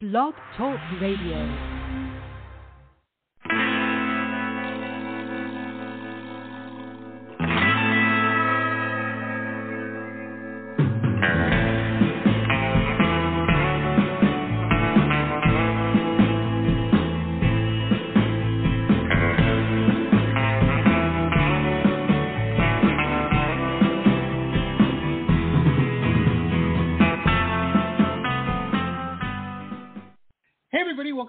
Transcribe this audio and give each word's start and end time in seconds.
Blog 0.00 0.32
Talk 0.56 0.78
Radio. 1.00 1.77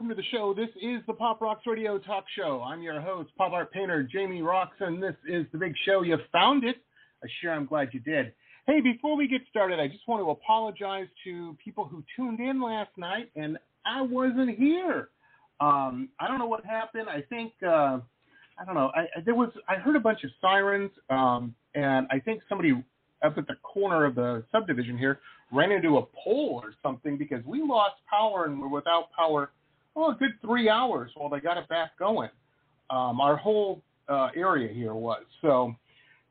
Welcome 0.09 0.23
to 0.23 0.27
the 0.31 0.37
show. 0.37 0.55
This 0.55 0.69
is 0.81 1.05
the 1.05 1.13
Pop 1.13 1.39
Rocks 1.39 1.67
Radio 1.67 1.99
Talk 1.99 2.25
Show. 2.35 2.63
I'm 2.65 2.81
your 2.81 2.99
host, 2.99 3.29
pop 3.37 3.51
art 3.51 3.71
painter 3.71 4.01
Jamie 4.01 4.41
Roxx, 4.41 4.69
and 4.79 5.03
this 5.03 5.13
is 5.29 5.45
the 5.51 5.59
big 5.59 5.75
show. 5.85 6.01
You 6.01 6.17
found 6.31 6.63
it. 6.63 6.77
I 7.23 7.27
sure 7.39 7.53
I'm 7.53 7.67
glad 7.67 7.89
you 7.91 7.99
did. 7.99 8.33
Hey, 8.65 8.81
before 8.81 9.15
we 9.15 9.27
get 9.27 9.41
started, 9.51 9.79
I 9.79 9.87
just 9.87 10.07
want 10.07 10.23
to 10.25 10.31
apologize 10.31 11.05
to 11.25 11.55
people 11.63 11.85
who 11.85 12.03
tuned 12.15 12.39
in 12.39 12.59
last 12.59 12.89
night 12.97 13.29
and 13.35 13.59
I 13.85 14.01
wasn't 14.01 14.57
here. 14.57 15.09
Um, 15.61 16.09
I 16.19 16.27
don't 16.27 16.39
know 16.39 16.47
what 16.47 16.65
happened. 16.65 17.07
I 17.07 17.21
think 17.29 17.53
uh, 17.61 17.99
I 18.57 18.65
don't 18.65 18.73
know. 18.73 18.91
I, 18.95 19.21
there 19.23 19.35
was 19.35 19.51
I 19.67 19.75
heard 19.75 19.95
a 19.95 19.99
bunch 19.99 20.23
of 20.23 20.31
sirens, 20.41 20.89
um, 21.11 21.53
and 21.75 22.07
I 22.09 22.17
think 22.17 22.41
somebody 22.49 22.71
up 23.23 23.37
at 23.37 23.45
the 23.45 23.57
corner 23.61 24.05
of 24.05 24.15
the 24.15 24.43
subdivision 24.51 24.97
here 24.97 25.19
ran 25.51 25.71
into 25.71 25.97
a 25.97 26.03
pole 26.23 26.59
or 26.63 26.73
something 26.81 27.15
because 27.15 27.45
we 27.45 27.61
lost 27.61 27.97
power 28.09 28.45
and 28.45 28.59
were 28.59 28.69
without 28.69 29.09
power 29.15 29.51
oh 29.95 30.11
a 30.11 30.15
good 30.15 30.31
three 30.41 30.69
hours 30.69 31.11
while 31.15 31.29
they 31.29 31.39
got 31.39 31.57
it 31.57 31.67
back 31.67 31.97
going. 31.97 32.29
Um, 32.89 33.21
our 33.21 33.37
whole 33.37 33.81
uh, 34.07 34.29
area 34.35 34.73
here 34.73 34.93
was 34.93 35.23
so. 35.41 35.75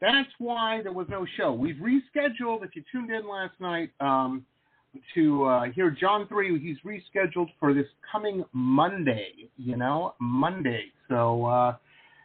That's 0.00 0.28
why 0.38 0.80
there 0.82 0.92
was 0.92 1.08
no 1.10 1.26
show. 1.36 1.52
We've 1.52 1.76
rescheduled. 1.76 2.64
If 2.64 2.76
you 2.76 2.84
tuned 2.92 3.10
in 3.10 3.28
last 3.28 3.54
night 3.58 3.90
um, 3.98 4.46
to 5.16 5.44
uh, 5.44 5.64
hear 5.74 5.90
John 5.90 6.28
three, 6.28 6.56
he's 6.60 6.76
rescheduled 6.84 7.48
for 7.58 7.74
this 7.74 7.86
coming 8.10 8.44
Monday. 8.52 9.50
You 9.56 9.76
know, 9.76 10.14
Monday. 10.20 10.84
So 11.08 11.46
uh, 11.46 11.76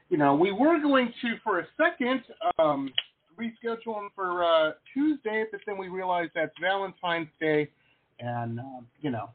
you 0.09 0.17
know, 0.17 0.35
we 0.35 0.51
were 0.51 0.79
going 0.79 1.11
to 1.23 1.35
for 1.43 1.59
a 1.59 1.67
second 1.77 2.21
um, 2.59 2.89
reschedule 3.39 3.97
him 3.99 4.09
for 4.15 4.43
uh, 4.43 4.71
Tuesday, 4.93 5.45
but 5.51 5.59
then 5.65 5.77
we 5.77 5.87
realized 5.87 6.31
that's 6.35 6.53
Valentine's 6.61 7.29
Day, 7.39 7.69
and 8.19 8.59
um, 8.59 8.87
you 9.01 9.11
know, 9.11 9.29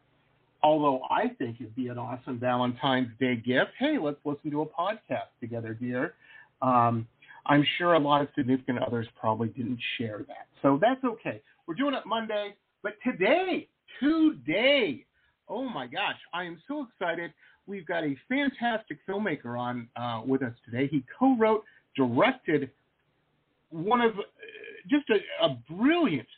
although 0.63 1.03
I 1.11 1.29
think 1.39 1.57
it'd 1.61 1.77
be 1.77 1.89
an 1.89 1.99
awesome 1.99 2.39
Valentine's 2.39 3.11
Day 3.21 3.37
gift, 3.37 3.71
hey, 3.79 3.97
let's 4.01 4.19
listen 4.25 4.51
to 4.51 4.63
a 4.63 4.67
podcast 4.67 5.31
together, 5.41 5.75
dear. 5.75 6.15
Um, 6.63 7.07
I'm 7.47 7.65
sure 7.79 7.95
a 7.95 7.99
lot 7.99 8.23
of 8.23 8.29
significant 8.37 8.79
others 8.81 9.07
probably 9.19 9.49
didn't 9.49 9.79
share 9.97 10.25
that, 10.29 10.49
so 10.63 10.79
that's 10.81 11.03
okay. 11.05 11.41
We're 11.67 11.75
doing 11.75 11.95
it 11.95 12.05
Monday, 12.07 12.55
but 12.83 12.95
today, 13.05 13.69
today, 14.01 15.05
oh 15.49 15.69
my 15.69 15.87
gosh, 15.87 16.17
I 16.35 16.45
am 16.45 16.61
so 16.69 16.87
excited. 16.89 17.33
We've 17.67 17.87
got 17.87 18.05
a 18.05 18.17
fantastic 18.29 18.99
filmmaker 19.09 19.59
on 19.59 19.89
uh, 19.97 20.23
with 20.27 20.43
us 20.43 20.55
today. 20.65 20.89
He 20.91 21.05
co-wrote, 21.19 21.65
directed 21.97 22.71
one 23.71 24.01
of 24.01 24.13
uh, 24.13 24.23
just 24.89 25.05
a, 25.11 25.45
a 25.45 25.59
brilliant, 25.71 26.29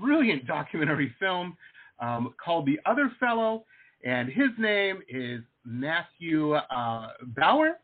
brilliant 0.00 0.46
documentary 0.46 1.14
film 1.18 1.56
um, 2.00 2.34
called 2.42 2.66
The 2.66 2.78
Other 2.86 3.10
Fellow, 3.20 3.64
and 4.04 4.28
his 4.28 4.48
name 4.58 5.00
is 5.08 5.40
Matthew 5.64 6.54
uh, 6.54 7.08
Bauer. 7.36 7.78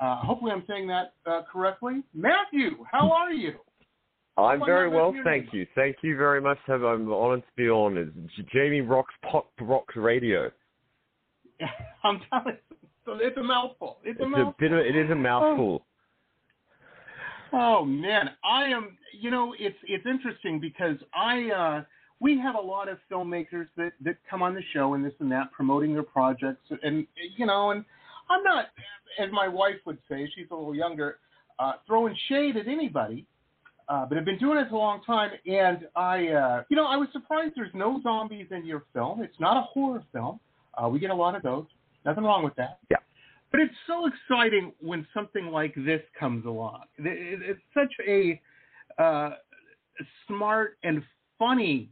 Uh, 0.00 0.16
hopefully, 0.16 0.52
I'm 0.52 0.64
saying 0.68 0.86
that 0.88 1.14
uh, 1.26 1.42
correctly. 1.50 2.02
Matthew, 2.14 2.84
how 2.90 3.10
are 3.10 3.32
you? 3.32 3.54
I'm 4.36 4.64
very 4.64 4.88
well, 4.88 5.12
thank 5.24 5.52
you. 5.52 5.66
Thank 5.74 5.96
you 6.02 6.16
very 6.16 6.40
much. 6.40 6.58
Have 6.66 6.84
I'm 6.84 7.12
honored 7.12 7.40
to 7.42 7.48
be 7.56 7.68
on 7.68 8.28
J- 8.36 8.46
Jamie 8.52 8.82
Rock's 8.82 9.14
Pop 9.28 9.50
Rock 9.60 9.86
Radio. 9.96 10.50
I'm 12.04 12.20
telling 12.30 12.56
you, 12.70 13.14
it's 13.20 13.36
a 13.36 13.42
mouthful. 13.42 13.98
It's 14.04 14.20
a 14.20 14.24
It's 14.24 14.32
a 14.36 14.54
bit 14.58 14.72
of, 14.72 14.78
it 14.78 14.94
is 14.94 15.10
a 15.10 15.14
mouthful. 15.16 15.84
Oh 17.52 17.84
man, 17.84 18.30
I 18.44 18.66
am. 18.66 18.96
You 19.12 19.32
know, 19.32 19.54
it's 19.58 19.78
it's 19.88 20.06
interesting 20.06 20.60
because 20.60 20.96
I 21.14 21.50
uh, 21.50 21.84
we 22.20 22.38
have 22.38 22.54
a 22.54 22.60
lot 22.60 22.88
of 22.88 22.98
filmmakers 23.10 23.66
that 23.76 23.92
that 24.02 24.16
come 24.28 24.42
on 24.42 24.54
the 24.54 24.62
show 24.72 24.94
and 24.94 25.04
this 25.04 25.12
and 25.20 25.30
that 25.30 25.52
promoting 25.52 25.92
their 25.92 26.02
projects 26.02 26.70
and 26.82 27.06
you 27.36 27.46
know 27.46 27.70
and 27.70 27.84
I'm 28.30 28.42
not 28.42 28.66
as 29.18 29.30
my 29.32 29.48
wife 29.48 29.76
would 29.86 29.98
say 30.08 30.30
she's 30.34 30.46
a 30.50 30.54
little 30.54 30.74
younger 30.74 31.18
uh, 31.58 31.72
throwing 31.86 32.16
shade 32.28 32.56
at 32.56 32.68
anybody. 32.68 33.26
Uh, 33.88 34.04
but 34.04 34.18
I've 34.18 34.24
been 34.24 34.38
doing 34.38 34.58
it 34.58 34.70
a 34.70 34.76
long 34.76 35.00
time, 35.02 35.30
and 35.46 35.88
I, 35.96 36.28
uh, 36.28 36.62
you 36.68 36.76
know, 36.76 36.84
I 36.84 36.96
was 36.96 37.08
surprised 37.10 37.54
there's 37.56 37.72
no 37.72 38.00
zombies 38.02 38.48
in 38.50 38.66
your 38.66 38.84
film. 38.92 39.22
It's 39.22 39.40
not 39.40 39.56
a 39.56 39.62
horror 39.62 40.02
film. 40.12 40.40
Uh, 40.74 40.88
we 40.88 40.98
get 40.98 41.10
a 41.10 41.14
lot 41.14 41.34
of 41.34 41.42
those. 41.42 41.64
Nothing 42.04 42.24
wrong 42.24 42.44
with 42.44 42.54
that. 42.56 42.80
Yeah. 42.90 42.98
But 43.50 43.60
it's 43.60 43.74
so 43.86 44.06
exciting 44.06 44.72
when 44.80 45.06
something 45.14 45.46
like 45.46 45.74
this 45.74 46.02
comes 46.20 46.44
along. 46.44 46.82
It's 46.98 47.60
such 47.72 47.92
a 48.06 48.38
uh, 48.98 49.30
smart 50.26 50.76
and 50.82 51.02
funny 51.38 51.88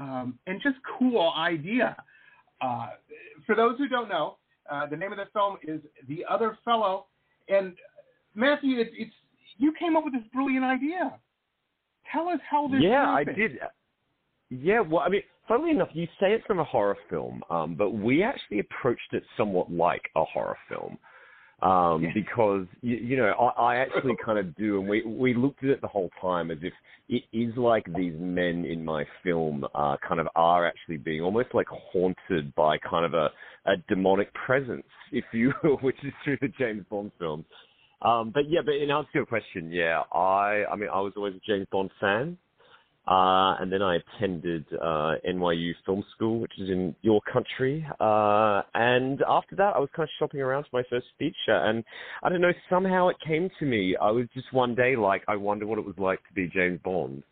um, 0.00 0.38
and 0.46 0.60
just 0.62 0.76
cool 0.98 1.32
idea. 1.36 1.96
Uh, 2.60 2.88
for 3.46 3.54
those 3.54 3.78
who 3.78 3.88
don't 3.88 4.08
know, 4.08 4.36
uh, 4.70 4.86
the 4.86 4.96
name 4.96 5.12
of 5.12 5.18
the 5.18 5.26
film 5.32 5.56
is 5.62 5.80
The 6.08 6.24
Other 6.28 6.58
Fellow. 6.64 7.06
And 7.48 7.74
Matthew, 8.34 8.78
it's, 8.78 8.90
it's 8.94 9.14
you 9.56 9.72
came 9.78 9.96
up 9.96 10.04
with 10.04 10.12
this 10.12 10.22
brilliant 10.32 10.64
idea. 10.64 11.18
Tell 12.12 12.28
us 12.28 12.40
how 12.48 12.68
this 12.68 12.80
Yeah, 12.82 13.08
I 13.08 13.24
did. 13.24 13.58
Yeah, 14.50 14.80
well, 14.80 15.02
I 15.02 15.08
mean, 15.08 15.22
funnily 15.46 15.72
enough, 15.72 15.88
you 15.92 16.06
say 16.20 16.32
it's 16.32 16.46
from 16.46 16.58
a 16.58 16.64
horror 16.64 16.96
film, 17.10 17.42
um, 17.50 17.74
but 17.74 17.90
we 17.90 18.22
actually 18.22 18.60
approached 18.60 19.12
it 19.12 19.22
somewhat 19.36 19.70
like 19.70 20.02
a 20.16 20.24
horror 20.24 20.56
film. 20.68 20.98
Um, 21.60 22.04
Yeah. 22.04 22.10
because 22.14 22.66
you, 22.82 22.96
you 22.96 23.16
know 23.16 23.32
I, 23.32 23.74
I 23.74 23.76
actually 23.76 24.14
kind 24.24 24.38
of 24.38 24.54
do, 24.54 24.78
and 24.78 24.88
we 24.88 25.02
we 25.02 25.34
looked 25.34 25.64
at 25.64 25.70
it 25.70 25.80
the 25.80 25.88
whole 25.88 26.10
time 26.20 26.52
as 26.52 26.58
if 26.62 26.72
it 27.08 27.24
is 27.32 27.56
like 27.56 27.84
these 27.96 28.14
men 28.18 28.64
in 28.64 28.84
my 28.84 29.04
film 29.24 29.64
uh, 29.74 29.96
kind 30.06 30.20
of 30.20 30.28
are 30.36 30.66
actually 30.66 30.98
being 30.98 31.20
almost 31.20 31.48
like 31.54 31.66
haunted 31.68 32.54
by 32.54 32.78
kind 32.78 33.04
of 33.04 33.14
a, 33.14 33.30
a 33.66 33.76
demonic 33.88 34.32
presence, 34.34 34.86
if 35.10 35.24
you 35.32 35.52
will, 35.62 35.76
which 35.82 35.96
is 36.04 36.12
through 36.22 36.38
the 36.40 36.48
James 36.58 36.84
Bond 36.90 37.10
films. 37.18 37.44
Um, 38.02 38.30
but 38.32 38.48
yeah, 38.48 38.60
but 38.64 38.74
in 38.74 38.90
answer 38.90 39.10
to 39.12 39.18
your 39.18 39.26
question, 39.26 39.72
yeah, 39.72 40.02
I 40.12 40.64
I 40.70 40.76
mean 40.76 40.90
I 40.92 41.00
was 41.00 41.12
always 41.16 41.34
a 41.34 41.40
James 41.44 41.66
Bond 41.72 41.90
fan. 42.00 42.38
Uh, 43.08 43.56
and 43.58 43.72
then 43.72 43.80
I 43.80 43.96
attended 43.96 44.66
uh, 44.74 45.14
NYU 45.26 45.72
Film 45.86 46.04
School, 46.14 46.40
which 46.40 46.52
is 46.58 46.68
in 46.68 46.94
your 47.00 47.22
country. 47.32 47.86
Uh, 47.98 48.60
and 48.74 49.22
after 49.26 49.56
that, 49.56 49.76
I 49.76 49.78
was 49.78 49.88
kind 49.96 50.04
of 50.04 50.10
shopping 50.18 50.42
around 50.42 50.64
for 50.64 50.76
my 50.76 50.82
first 50.90 51.06
feature. 51.18 51.56
And 51.56 51.84
I 52.22 52.28
don't 52.28 52.42
know, 52.42 52.52
somehow 52.68 53.08
it 53.08 53.16
came 53.26 53.48
to 53.60 53.64
me. 53.64 53.96
I 53.98 54.10
was 54.10 54.26
just 54.34 54.52
one 54.52 54.74
day 54.74 54.94
like, 54.94 55.22
I 55.26 55.36
wonder 55.36 55.66
what 55.66 55.78
it 55.78 55.86
was 55.86 55.94
like 55.96 56.18
to 56.28 56.34
be 56.34 56.50
James 56.52 56.80
Bond. 56.84 57.22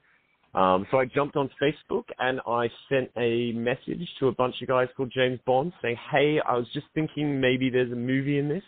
Um, 0.55 0.87
so 0.91 0.99
I 0.99 1.05
jumped 1.05 1.37
on 1.37 1.51
Facebook 1.63 2.05
and 2.19 2.41
I 2.47 2.69
sent 2.89 3.11
a 3.19 3.53
message 3.53 4.09
to 4.21 4.29
a 4.29 4.33
bunch 4.33 4.55
of 4.63 4.69
guys 4.69 4.89
called 4.97 5.13
James 5.15 5.41
Bond 5.45 5.75
saying, 5.83 5.97
hey, 6.11 6.39
I 6.49 6.55
was 6.55 6.67
just 6.73 6.87
thinking 6.95 7.39
maybe 7.39 7.69
there's 7.69 7.93
a 7.93 7.97
movie 7.97 8.39
in 8.39 8.49
this. 8.49 8.63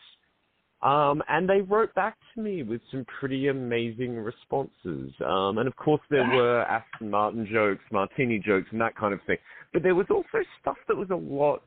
Um, 0.81 1.23
and 1.29 1.49
they 1.49 1.61
wrote 1.61 1.93
back 1.95 2.17
to 2.35 2.41
me 2.41 2.63
with 2.63 2.81
some 2.91 3.05
pretty 3.19 3.49
amazing 3.49 4.17
responses. 4.17 5.13
Um, 5.27 5.59
and 5.59 5.67
of 5.67 5.75
course, 5.75 6.01
there 6.09 6.25
were 6.25 6.63
Aston 6.63 7.11
Martin 7.11 7.49
jokes, 7.53 7.83
Martini 7.91 8.39
jokes, 8.39 8.69
and 8.71 8.81
that 8.81 8.97
kind 8.97 9.13
of 9.13 9.21
thing. 9.27 9.39
But 9.73 9.83
there 9.83 9.97
was 9.97 10.07
also 10.09 10.39
stuff 10.61 10.77
that 10.87 10.97
was 10.97 11.11
a 11.11 11.17
lot 11.17 11.63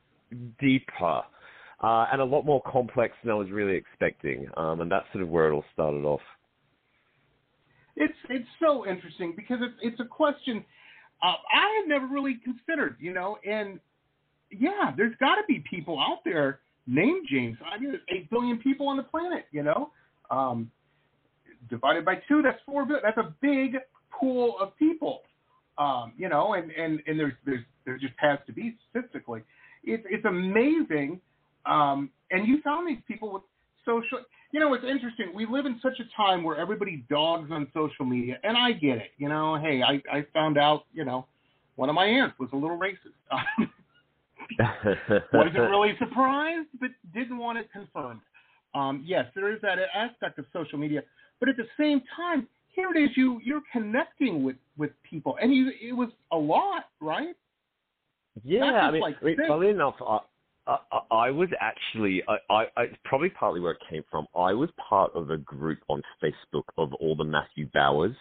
deeper 0.58 1.22
uh, 1.82 2.06
and 2.10 2.22
a 2.22 2.24
lot 2.24 2.46
more 2.46 2.62
complex 2.62 3.14
than 3.22 3.32
I 3.32 3.34
was 3.34 3.50
really 3.50 3.76
expecting. 3.76 4.48
Um, 4.56 4.80
and 4.80 4.90
that's 4.90 5.06
sort 5.12 5.22
of 5.22 5.28
where 5.28 5.48
it 5.48 5.52
all 5.52 5.64
started 5.74 6.04
off. 6.04 6.20
It's 7.96 8.14
it's 8.30 8.48
so 8.58 8.86
interesting 8.86 9.34
because 9.36 9.58
it's 9.60 9.74
it's 9.82 10.00
a 10.00 10.06
question 10.06 10.64
uh, 11.22 11.34
I 11.52 11.80
had 11.80 11.88
never 11.88 12.06
really 12.06 12.40
considered, 12.42 12.96
you 12.98 13.12
know, 13.12 13.36
and 13.46 13.78
yeah, 14.50 14.92
there's 14.96 15.14
got 15.20 15.36
to 15.36 15.42
be 15.46 15.62
people 15.68 16.00
out 16.00 16.20
there 16.24 16.60
named 16.86 17.26
James. 17.30 17.56
I 17.64 17.78
mean, 17.78 17.90
there's 17.90 18.02
eight 18.10 18.30
billion 18.30 18.58
people 18.58 18.88
on 18.88 18.96
the 18.96 19.02
planet, 19.02 19.46
you 19.52 19.62
know. 19.62 19.90
Um, 20.30 20.70
divided 21.68 22.04
by 22.04 22.16
two, 22.28 22.42
that's 22.42 22.58
four 22.66 22.84
billion. 22.84 23.02
That's 23.02 23.18
a 23.18 23.34
big 23.40 23.76
pool 24.10 24.56
of 24.60 24.76
people, 24.78 25.20
um, 25.78 26.12
you 26.16 26.28
know, 26.28 26.54
and 26.54 26.70
and 26.70 27.00
and 27.06 27.18
there's 27.18 27.34
there's 27.44 27.64
there 27.84 27.98
just 27.98 28.14
has 28.18 28.38
to 28.46 28.52
be 28.52 28.76
statistically. 28.90 29.42
It's 29.84 30.04
it's 30.08 30.24
amazing, 30.24 31.20
um, 31.66 32.10
and 32.30 32.46
you 32.46 32.60
found 32.62 32.88
these 32.88 33.02
people 33.06 33.32
with 33.32 33.42
social. 33.84 34.24
You 34.52 34.60
know, 34.60 34.74
it's 34.74 34.84
interesting. 34.84 35.32
We 35.34 35.46
live 35.46 35.64
in 35.64 35.80
such 35.82 35.98
a 35.98 36.04
time 36.16 36.44
where 36.44 36.58
everybody 36.58 37.04
dogs 37.08 37.50
on 37.50 37.66
social 37.72 38.04
media, 38.04 38.38
and 38.44 38.56
I 38.56 38.72
get 38.72 38.98
it. 38.98 39.12
You 39.16 39.28
know, 39.28 39.56
hey, 39.56 39.82
I 39.82 40.02
I 40.14 40.26
found 40.34 40.58
out, 40.58 40.84
you 40.92 41.04
know, 41.04 41.26
one 41.76 41.88
of 41.88 41.94
my 41.94 42.04
aunts 42.04 42.38
was 42.38 42.50
a 42.52 42.56
little 42.56 42.78
racist. 42.78 43.16
Wasn't 45.32 45.54
really 45.56 45.92
surprised, 45.98 46.68
but 46.80 46.90
didn't 47.14 47.38
want 47.38 47.58
it 47.58 47.70
confirmed. 47.72 48.20
Um, 48.74 49.02
yes, 49.06 49.26
there 49.34 49.52
is 49.52 49.60
that 49.62 49.78
aspect 49.94 50.38
of 50.38 50.46
social 50.52 50.78
media, 50.78 51.02
but 51.40 51.48
at 51.48 51.56
the 51.56 51.66
same 51.78 52.02
time, 52.16 52.48
here 52.68 52.88
it 52.94 52.98
is. 52.98 53.10
You 53.16 53.38
you're 53.44 53.62
connecting 53.72 54.42
with 54.42 54.56
with 54.78 54.90
people, 55.08 55.36
and 55.40 55.54
you 55.54 55.72
it 55.80 55.92
was 55.92 56.08
a 56.30 56.36
lot, 56.36 56.84
right? 57.00 57.34
Yeah, 58.44 58.64
I 58.64 58.90
mean, 58.90 59.02
like 59.02 59.16
I 59.20 59.24
mean 59.26 59.36
funnily 59.46 59.68
enough, 59.68 59.96
I, 60.00 60.20
I, 60.66 60.78
I 61.10 61.30
was 61.30 61.48
actually, 61.60 62.22
I, 62.28 62.36
I, 62.52 62.62
I, 62.76 62.82
it's 62.84 62.96
probably 63.04 63.30
partly 63.30 63.60
where 63.60 63.72
it 63.72 63.78
came 63.90 64.02
from. 64.10 64.26
I 64.34 64.52
was 64.52 64.70
part 64.88 65.12
of 65.14 65.30
a 65.30 65.36
group 65.36 65.80
on 65.88 66.02
Facebook 66.22 66.64
of 66.78 66.92
all 66.94 67.16
the 67.16 67.24
Matthew 67.24 67.68
Bauers. 67.74 68.14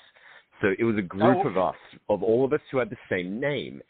So 0.62 0.74
it 0.78 0.84
was 0.84 0.98
a 0.98 1.02
group 1.02 1.38
Oh, 1.46 1.48
of 1.48 1.58
us, 1.58 1.76
of 2.10 2.24
all 2.24 2.46
of 2.46 2.54
us 2.54 2.62
who 2.72 2.78
had 2.78 2.90
the 2.90 2.98
same 3.10 3.40
name. 3.40 3.82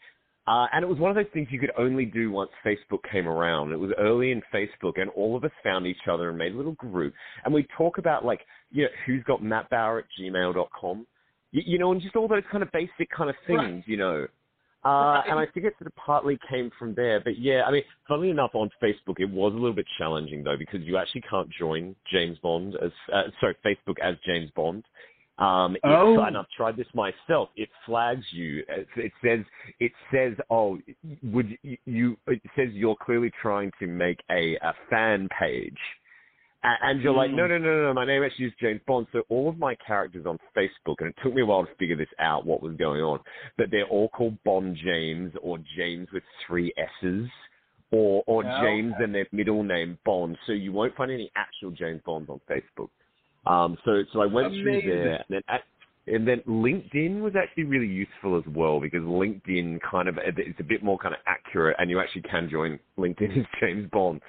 Uh, 0.46 0.66
and 0.72 0.82
it 0.82 0.88
was 0.88 0.98
one 0.98 1.08
of 1.10 1.14
those 1.14 1.32
things 1.32 1.46
you 1.52 1.60
could 1.60 1.70
only 1.78 2.04
do 2.04 2.30
once 2.32 2.50
Facebook 2.66 2.98
came 3.10 3.28
around. 3.28 3.70
It 3.72 3.78
was 3.78 3.92
early 3.96 4.32
in 4.32 4.42
Facebook, 4.52 5.00
and 5.00 5.08
all 5.10 5.36
of 5.36 5.44
us 5.44 5.52
found 5.62 5.86
each 5.86 6.08
other 6.10 6.30
and 6.30 6.38
made 6.38 6.52
a 6.52 6.56
little 6.56 6.72
group. 6.72 7.14
And 7.44 7.54
we 7.54 7.64
talk 7.78 7.98
about, 7.98 8.24
like, 8.24 8.40
you 8.72 8.82
know, 8.82 8.88
who's 9.06 9.22
got 9.22 9.42
Matt 9.42 9.70
Bauer 9.70 10.00
at 10.00 10.04
gmail.com, 10.20 11.06
you, 11.52 11.62
you 11.64 11.78
know, 11.78 11.92
and 11.92 12.00
just 12.02 12.16
all 12.16 12.26
those 12.26 12.42
kind 12.50 12.62
of 12.62 12.72
basic 12.72 13.08
kind 13.16 13.30
of 13.30 13.36
things, 13.46 13.58
Right. 13.58 13.84
you 13.86 13.96
know. 13.96 14.26
Uh, 14.84 15.22
and 15.30 15.38
I 15.38 15.46
think 15.46 15.64
it 15.64 15.74
sort 15.78 15.86
of 15.86 15.94
partly 15.94 16.36
came 16.50 16.72
from 16.76 16.92
there. 16.94 17.20
But 17.20 17.38
yeah, 17.38 17.62
I 17.64 17.70
mean, 17.70 17.84
funnily 18.08 18.30
enough, 18.30 18.50
on 18.54 18.68
Facebook, 18.82 19.20
it 19.20 19.30
was 19.30 19.52
a 19.52 19.56
little 19.56 19.72
bit 19.72 19.86
challenging 19.96 20.42
though 20.42 20.56
because 20.58 20.80
you 20.80 20.96
actually 20.96 21.20
can't 21.20 21.48
join 21.56 21.94
James 22.10 22.36
Bond 22.42 22.74
as 22.84 22.90
uh, 23.14 23.22
sorry 23.40 23.56
Facebook 23.64 24.00
as 24.02 24.16
James 24.26 24.50
Bond. 24.56 24.82
Um, 25.38 25.76
it- 25.76 25.80
Oh. 25.84 26.20
and 26.22 26.36
I've 26.36 26.48
tried 26.56 26.76
this 26.76 26.86
myself. 26.94 27.48
It 27.56 27.68
flags 27.86 28.24
you. 28.32 28.64
It, 28.68 28.86
it 28.96 29.12
says 29.24 29.40
it 29.80 29.92
says 30.12 30.34
oh 30.50 30.78
would 31.22 31.56
you, 31.62 31.76
you 31.86 32.16
it 32.26 32.42
says 32.54 32.68
you're 32.72 32.96
clearly 32.96 33.30
trying 33.40 33.72
to 33.80 33.86
make 33.86 34.20
a, 34.30 34.56
a 34.56 34.74
fan 34.90 35.28
page. 35.38 35.78
And 36.64 37.02
you're 37.02 37.12
like, 37.12 37.32
Mm. 37.32 37.34
no, 37.38 37.46
no, 37.48 37.58
no, 37.58 37.82
no, 37.88 37.92
my 37.94 38.04
name 38.04 38.22
actually 38.22 38.44
is 38.46 38.52
James 38.60 38.80
Bond. 38.86 39.08
So 39.10 39.22
all 39.30 39.48
of 39.48 39.58
my 39.58 39.74
characters 39.84 40.26
on 40.26 40.38
Facebook, 40.56 40.94
and 41.00 41.08
it 41.08 41.16
took 41.20 41.34
me 41.34 41.42
a 41.42 41.46
while 41.46 41.66
to 41.66 41.74
figure 41.74 41.96
this 41.96 42.06
out, 42.20 42.46
what 42.46 42.62
was 42.62 42.76
going 42.76 43.00
on, 43.00 43.18
but 43.58 43.66
they're 43.72 43.86
all 43.88 44.08
called 44.10 44.40
Bond 44.44 44.76
James 44.76 45.32
or 45.42 45.58
James 45.76 46.06
with 46.12 46.22
three 46.46 46.72
S's 46.76 47.28
or 47.90 48.22
or 48.28 48.44
Oh, 48.46 48.62
James 48.62 48.92
okay. 48.94 49.02
and 49.04 49.12
their 49.12 49.26
middle 49.32 49.64
name 49.64 49.98
Bond. 50.04 50.38
So 50.46 50.52
you 50.52 50.70
won't 50.70 50.94
find 50.94 51.10
any 51.10 51.32
actual 51.34 51.72
James 51.72 52.00
Bonds 52.06 52.30
on 52.30 52.40
Facebook. 52.48 52.90
Um, 53.46 53.76
so 53.84 54.02
so 54.12 54.20
I 54.20 54.26
went 54.26 54.48
Amazing. 54.48 54.62
through 54.62 54.82
there, 54.82 55.14
and 55.14 55.26
then 55.30 55.42
at, 55.48 55.62
and 56.06 56.26
then 56.26 56.40
LinkedIn 56.48 57.20
was 57.20 57.34
actually 57.36 57.64
really 57.64 57.86
useful 57.86 58.36
as 58.36 58.44
well 58.54 58.80
because 58.80 59.02
LinkedIn 59.02 59.78
kind 59.88 60.08
of 60.08 60.18
it's 60.18 60.60
a 60.60 60.64
bit 60.64 60.82
more 60.82 60.98
kind 60.98 61.14
of 61.14 61.20
accurate, 61.26 61.76
and 61.78 61.90
you 61.90 62.00
actually 62.00 62.22
can 62.22 62.48
join 62.50 62.78
LinkedIn 62.98 63.38
as 63.38 63.46
James 63.60 63.88
Bond. 63.92 64.20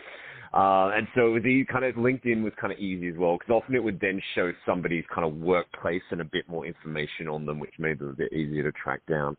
Uh, 0.54 0.92
and 0.94 1.07
so 1.15 1.39
the 1.44 1.65
kind 1.71 1.83
of 1.83 1.95
LinkedIn 1.95 2.44
was 2.44 2.54
kind 2.62 2.71
of 2.71 2.77
easy 2.77 3.10
as 3.10 3.15
well 3.18 3.38
because 3.39 3.51
often 3.51 3.74
it 3.74 3.83
would 3.83 4.00
then 4.00 4.21
show 4.36 4.51
somebody's 4.68 5.04
kind 5.13 5.27
of 5.27 5.33
workplace 5.33 6.04
and 6.12 6.21
a 6.21 6.25
bit 6.25 6.48
more 6.48 6.66
information 6.68 7.27
on 7.27 7.44
them, 7.45 7.59
which 7.59 7.74
made 7.80 7.98
them 7.98 8.09
a 8.09 8.13
bit 8.13 8.31
easier 8.31 8.62
to 8.63 8.71
track 8.71 9.01
down. 9.09 9.36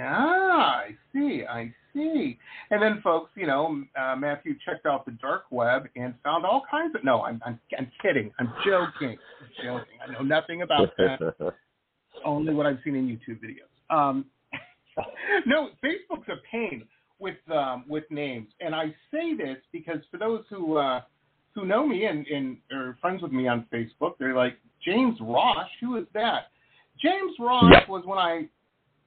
Ah, 0.00 0.80
I 0.80 0.90
see, 1.12 1.44
I 1.48 1.72
see. 1.92 2.38
And 2.70 2.82
then, 2.82 3.00
folks, 3.02 3.30
you 3.34 3.46
know, 3.46 3.82
uh, 4.00 4.16
Matthew 4.16 4.54
checked 4.64 4.86
out 4.86 5.04
the 5.04 5.12
dark 5.12 5.44
web 5.50 5.86
and 5.96 6.14
found 6.22 6.44
all 6.44 6.62
kinds 6.70 6.94
of. 6.94 7.04
No, 7.04 7.22
I'm, 7.22 7.40
I'm, 7.46 7.58
I'm 7.78 7.90
kidding. 8.02 8.32
I'm 8.38 8.52
joking. 8.64 9.16
I'm 9.40 9.64
joking. 9.64 9.98
I 10.06 10.12
know 10.12 10.22
nothing 10.22 10.62
about 10.62 10.90
that. 10.98 11.34
Only 12.24 12.54
what 12.54 12.66
I've 12.66 12.78
seen 12.84 12.96
in 12.96 13.06
YouTube 13.06 13.40
videos. 13.40 13.94
Um, 13.94 14.26
no, 15.46 15.70
Facebook's 15.84 16.28
a 16.28 16.36
pain 16.50 16.84
with 17.18 17.36
um, 17.52 17.84
with 17.88 18.04
names, 18.10 18.48
and 18.60 18.74
I 18.74 18.94
say 19.10 19.36
this 19.36 19.58
because 19.72 19.98
for 20.10 20.18
those 20.18 20.44
who 20.48 20.76
uh, 20.76 21.00
who 21.54 21.66
know 21.66 21.86
me 21.86 22.06
and, 22.06 22.26
and 22.26 22.56
are 22.72 22.96
friends 23.00 23.22
with 23.22 23.32
me 23.32 23.46
on 23.48 23.66
Facebook, 23.72 24.14
they're 24.18 24.34
like 24.34 24.56
James 24.84 25.18
Ross. 25.20 25.68
Who 25.80 25.96
is 25.96 26.06
that? 26.14 26.48
James 27.00 27.32
Ross 27.38 27.72
was 27.88 28.04
when 28.04 28.18
I 28.18 28.48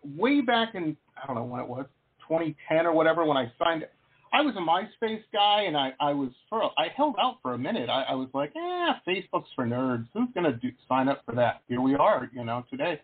way 0.04 0.42
back 0.42 0.76
in 0.76 0.96
I 1.22 1.28
don't 1.28 1.36
know 1.36 1.44
when 1.44 1.60
it 1.62 1.68
was 1.68 1.86
2010 2.28 2.86
or 2.86 2.94
whatever 2.94 3.26
when 3.26 3.38
I 3.38 3.52
signed. 3.58 3.86
I 4.34 4.42
was 4.42 4.56
a 4.58 4.60
MySpace 4.60 5.24
guy, 5.32 5.64
and 5.64 5.78
I 5.78 5.94
I 6.00 6.12
was 6.14 6.30
for 6.50 6.64
I 6.64 6.88
held 6.96 7.16
out 7.20 7.38
for 7.42 7.54
a 7.54 7.58
minute. 7.58 7.90
I, 7.90 8.04
I 8.04 8.16
was 8.16 8.30
like, 8.34 8.52
eh, 8.56 8.94
Facebook's 9.08 9.50
for 9.56 9.66
nerds. 9.66 10.06
Who's 10.14 10.30
gonna 10.36 10.54
do, 10.54 10.70
sign 10.88 11.08
up 11.08 11.24
for 11.26 11.34
that? 11.36 11.62
Here 11.68 11.82
we 11.82 11.96
are, 11.96 12.30
you 12.34 12.44
know, 12.44 12.66
today. 12.70 13.02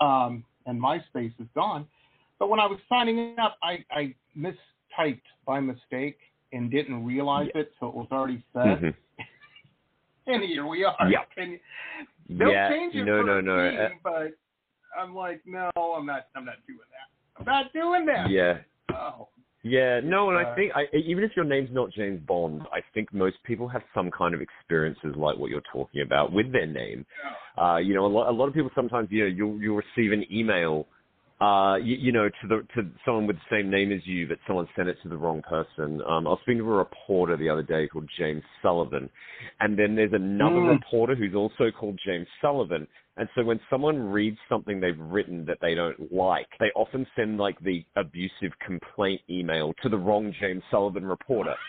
Um, 0.00 0.44
and 0.66 0.80
MySpace 0.80 1.34
is 1.40 1.48
gone. 1.54 1.86
But 2.38 2.48
when 2.48 2.60
I 2.60 2.66
was 2.66 2.78
signing 2.88 3.36
up, 3.38 3.58
I, 3.62 3.84
I 3.90 4.14
mistyped 4.36 5.20
by 5.46 5.60
mistake 5.60 6.18
and 6.52 6.70
didn't 6.70 7.04
realize 7.04 7.48
it, 7.54 7.72
so 7.78 7.88
it 7.88 7.94
was 7.94 8.08
already 8.10 8.42
set. 8.52 8.80
Mhm. 8.80 8.94
And 10.26 10.44
here 10.44 10.66
we 10.66 10.84
are. 10.84 10.94
Yeah. 11.08 11.20
And 11.36 11.58
they'll 12.28 12.50
yeah, 12.50 12.68
change 12.70 12.94
it 12.94 13.04
no, 13.04 13.20
for 13.20 13.26
no, 13.26 13.40
no. 13.40 13.58
Uh, 13.58 13.88
but 14.02 14.32
I'm 14.98 15.14
like, 15.14 15.40
no, 15.46 15.70
I'm 15.76 16.06
not. 16.06 16.26
I'm 16.36 16.44
not 16.44 16.56
doing 16.66 16.78
that. 16.90 17.40
I'm 17.40 17.46
not 17.46 17.72
doing 17.72 18.06
that. 18.06 18.30
yeah. 18.30 18.58
Oh. 18.94 19.28
Yeah, 19.62 20.00
no, 20.02 20.30
and 20.30 20.38
I 20.38 20.44
Uh, 20.44 20.54
think 20.54 20.72
I, 20.74 20.86
even 20.96 21.22
if 21.22 21.36
your 21.36 21.44
name's 21.44 21.68
not 21.70 21.90
James 21.92 22.20
Bond, 22.26 22.62
I 22.72 22.80
think 22.94 23.12
most 23.12 23.36
people 23.44 23.68
have 23.68 23.82
some 23.92 24.10
kind 24.10 24.34
of 24.34 24.40
experiences 24.40 25.14
like 25.16 25.36
what 25.36 25.50
you're 25.50 25.60
talking 25.70 26.00
about 26.00 26.32
with 26.32 26.50
their 26.50 26.66
name. 26.66 27.04
Uh, 27.58 27.76
you 27.76 27.92
know, 27.94 28.06
a 28.06 28.08
lot, 28.08 28.30
a 28.30 28.32
lot 28.32 28.48
of 28.48 28.54
people 28.54 28.70
sometimes, 28.74 29.08
you 29.10 29.20
know, 29.20 29.26
you'll 29.26 29.60
you'll 29.60 29.76
receive 29.76 30.12
an 30.12 30.24
email, 30.32 30.86
uh, 31.42 31.76
you, 31.82 31.94
you 31.96 32.10
know, 32.10 32.30
to 32.40 32.48
the 32.48 32.66
to 32.74 32.88
someone 33.04 33.26
with 33.26 33.36
the 33.36 33.54
same 33.54 33.68
name 33.70 33.92
as 33.92 34.00
you, 34.06 34.26
but 34.26 34.38
someone 34.46 34.66
sent 34.74 34.88
it 34.88 34.96
to 35.02 35.10
the 35.10 35.16
wrong 35.16 35.42
person. 35.42 36.00
Um, 36.08 36.26
I 36.26 36.30
was 36.30 36.38
speaking 36.40 36.62
to 36.62 36.72
a 36.72 36.76
reporter 36.78 37.36
the 37.36 37.50
other 37.50 37.62
day 37.62 37.86
called 37.86 38.08
James 38.16 38.42
Sullivan, 38.62 39.10
and 39.60 39.78
then 39.78 39.94
there's 39.94 40.14
another 40.14 40.60
Mm. 40.60 40.70
reporter 40.70 41.14
who's 41.14 41.34
also 41.34 41.70
called 41.70 42.00
James 42.02 42.26
Sullivan. 42.40 42.88
And 43.16 43.28
so 43.34 43.44
when 43.44 43.60
someone 43.68 43.98
reads 43.98 44.38
something 44.48 44.80
they've 44.80 44.98
written 44.98 45.44
that 45.46 45.58
they 45.60 45.74
don't 45.74 46.12
like, 46.12 46.46
they 46.58 46.70
often 46.74 47.06
send 47.16 47.38
like 47.38 47.58
the 47.60 47.84
abusive 47.96 48.52
complaint 48.64 49.20
email 49.28 49.74
to 49.82 49.88
the 49.88 49.98
wrong 49.98 50.32
James 50.40 50.62
Sullivan 50.70 51.04
reporter. 51.04 51.54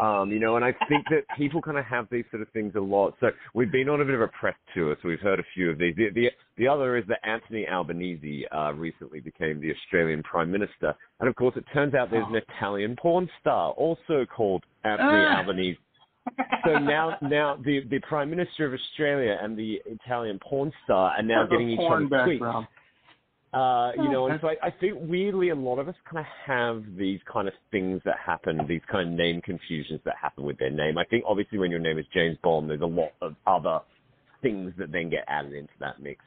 Um, 0.00 0.32
you 0.32 0.40
know, 0.40 0.56
and 0.56 0.64
I 0.64 0.72
think 0.88 1.04
that 1.10 1.22
people 1.36 1.62
kind 1.62 1.78
of 1.78 1.84
have 1.84 2.08
these 2.10 2.24
sort 2.32 2.42
of 2.42 2.48
things 2.48 2.72
a 2.74 2.80
lot. 2.80 3.14
So 3.20 3.28
we've 3.54 3.70
been 3.70 3.88
on 3.88 4.00
a 4.00 4.04
bit 4.04 4.16
of 4.16 4.22
a 4.22 4.28
press 4.28 4.56
tour, 4.74 4.96
so 5.00 5.08
we've 5.08 5.20
heard 5.20 5.38
a 5.38 5.44
few 5.54 5.70
of 5.70 5.78
these. 5.78 5.94
The 5.94 6.08
the, 6.12 6.30
the 6.56 6.66
other 6.66 6.96
is 6.96 7.04
that 7.06 7.20
Anthony 7.22 7.64
Albanese 7.68 8.44
uh, 8.52 8.72
recently 8.72 9.20
became 9.20 9.60
the 9.60 9.70
Australian 9.72 10.24
Prime 10.24 10.50
Minister, 10.50 10.94
and 11.20 11.28
of 11.28 11.36
course, 11.36 11.54
it 11.56 11.64
turns 11.72 11.94
out 11.94 12.10
there's 12.10 12.26
an 12.28 12.34
Italian 12.34 12.96
porn 13.00 13.30
star 13.40 13.70
also 13.74 14.26
called 14.26 14.64
Anthony 14.82 15.08
Ah. 15.10 15.38
Albanese. 15.38 15.78
So 16.66 16.78
now, 16.78 17.16
now 17.22 17.56
the 17.62 17.80
the 17.90 18.00
Prime 18.00 18.30
Minister 18.30 18.66
of 18.66 18.72
Australia 18.72 19.36
and 19.40 19.56
the 19.58 19.80
Italian 19.86 20.38
porn 20.38 20.72
star 20.84 21.12
are 21.16 21.22
now 21.22 21.46
getting 21.46 21.70
each 21.70 21.78
other's 21.80 22.10
tweets. 22.10 22.66
Uh, 23.52 23.92
you 24.02 24.10
know, 24.10 24.26
and 24.26 24.40
so 24.40 24.48
I, 24.48 24.56
I 24.66 24.70
think 24.80 24.98
weirdly 25.02 25.50
a 25.50 25.54
lot 25.54 25.78
of 25.78 25.86
us 25.88 25.94
kind 26.10 26.18
of 26.18 26.26
have 26.44 26.82
these 26.98 27.20
kind 27.32 27.46
of 27.46 27.54
things 27.70 28.00
that 28.04 28.16
happen, 28.18 28.58
these 28.66 28.80
kind 28.90 29.08
of 29.10 29.14
name 29.14 29.40
confusions 29.42 30.00
that 30.04 30.14
happen 30.20 30.42
with 30.42 30.58
their 30.58 30.70
name. 30.70 30.98
I 30.98 31.04
think 31.04 31.22
obviously 31.24 31.58
when 31.58 31.70
your 31.70 31.78
name 31.78 31.96
is 31.98 32.04
James 32.12 32.36
Bond, 32.42 32.68
there's 32.68 32.80
a 32.80 32.86
lot 32.86 33.12
of 33.22 33.36
other 33.46 33.78
things 34.42 34.72
that 34.76 34.90
then 34.90 35.08
get 35.08 35.24
added 35.28 35.52
into 35.54 35.72
that 35.78 36.02
mix. 36.02 36.24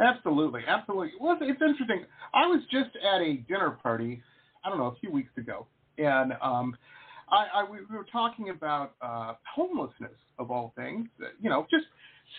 Absolutely, 0.00 0.62
absolutely. 0.66 1.12
Well, 1.20 1.34
it's- 1.36 1.50
it's 1.50 1.60
interesting. 1.60 2.06
I 2.32 2.46
was 2.46 2.64
just 2.70 2.94
at 2.96 3.20
a 3.20 3.34
dinner 3.48 3.72
party, 3.82 4.22
I 4.64 4.70
don't 4.70 4.78
know, 4.78 4.86
a 4.86 4.94
few 5.00 5.10
weeks 5.10 5.36
ago, 5.36 5.66
and 5.98 6.32
um, 6.40 6.76
I, 7.30 7.60
I 7.60 7.70
we 7.70 7.78
we 7.90 7.96
were 7.96 8.06
talking 8.10 8.50
about 8.50 8.94
uh, 9.02 9.34
homelessness 9.54 10.12
of 10.38 10.50
all 10.50 10.72
things. 10.76 11.08
You 11.40 11.50
know, 11.50 11.66
just 11.70 11.84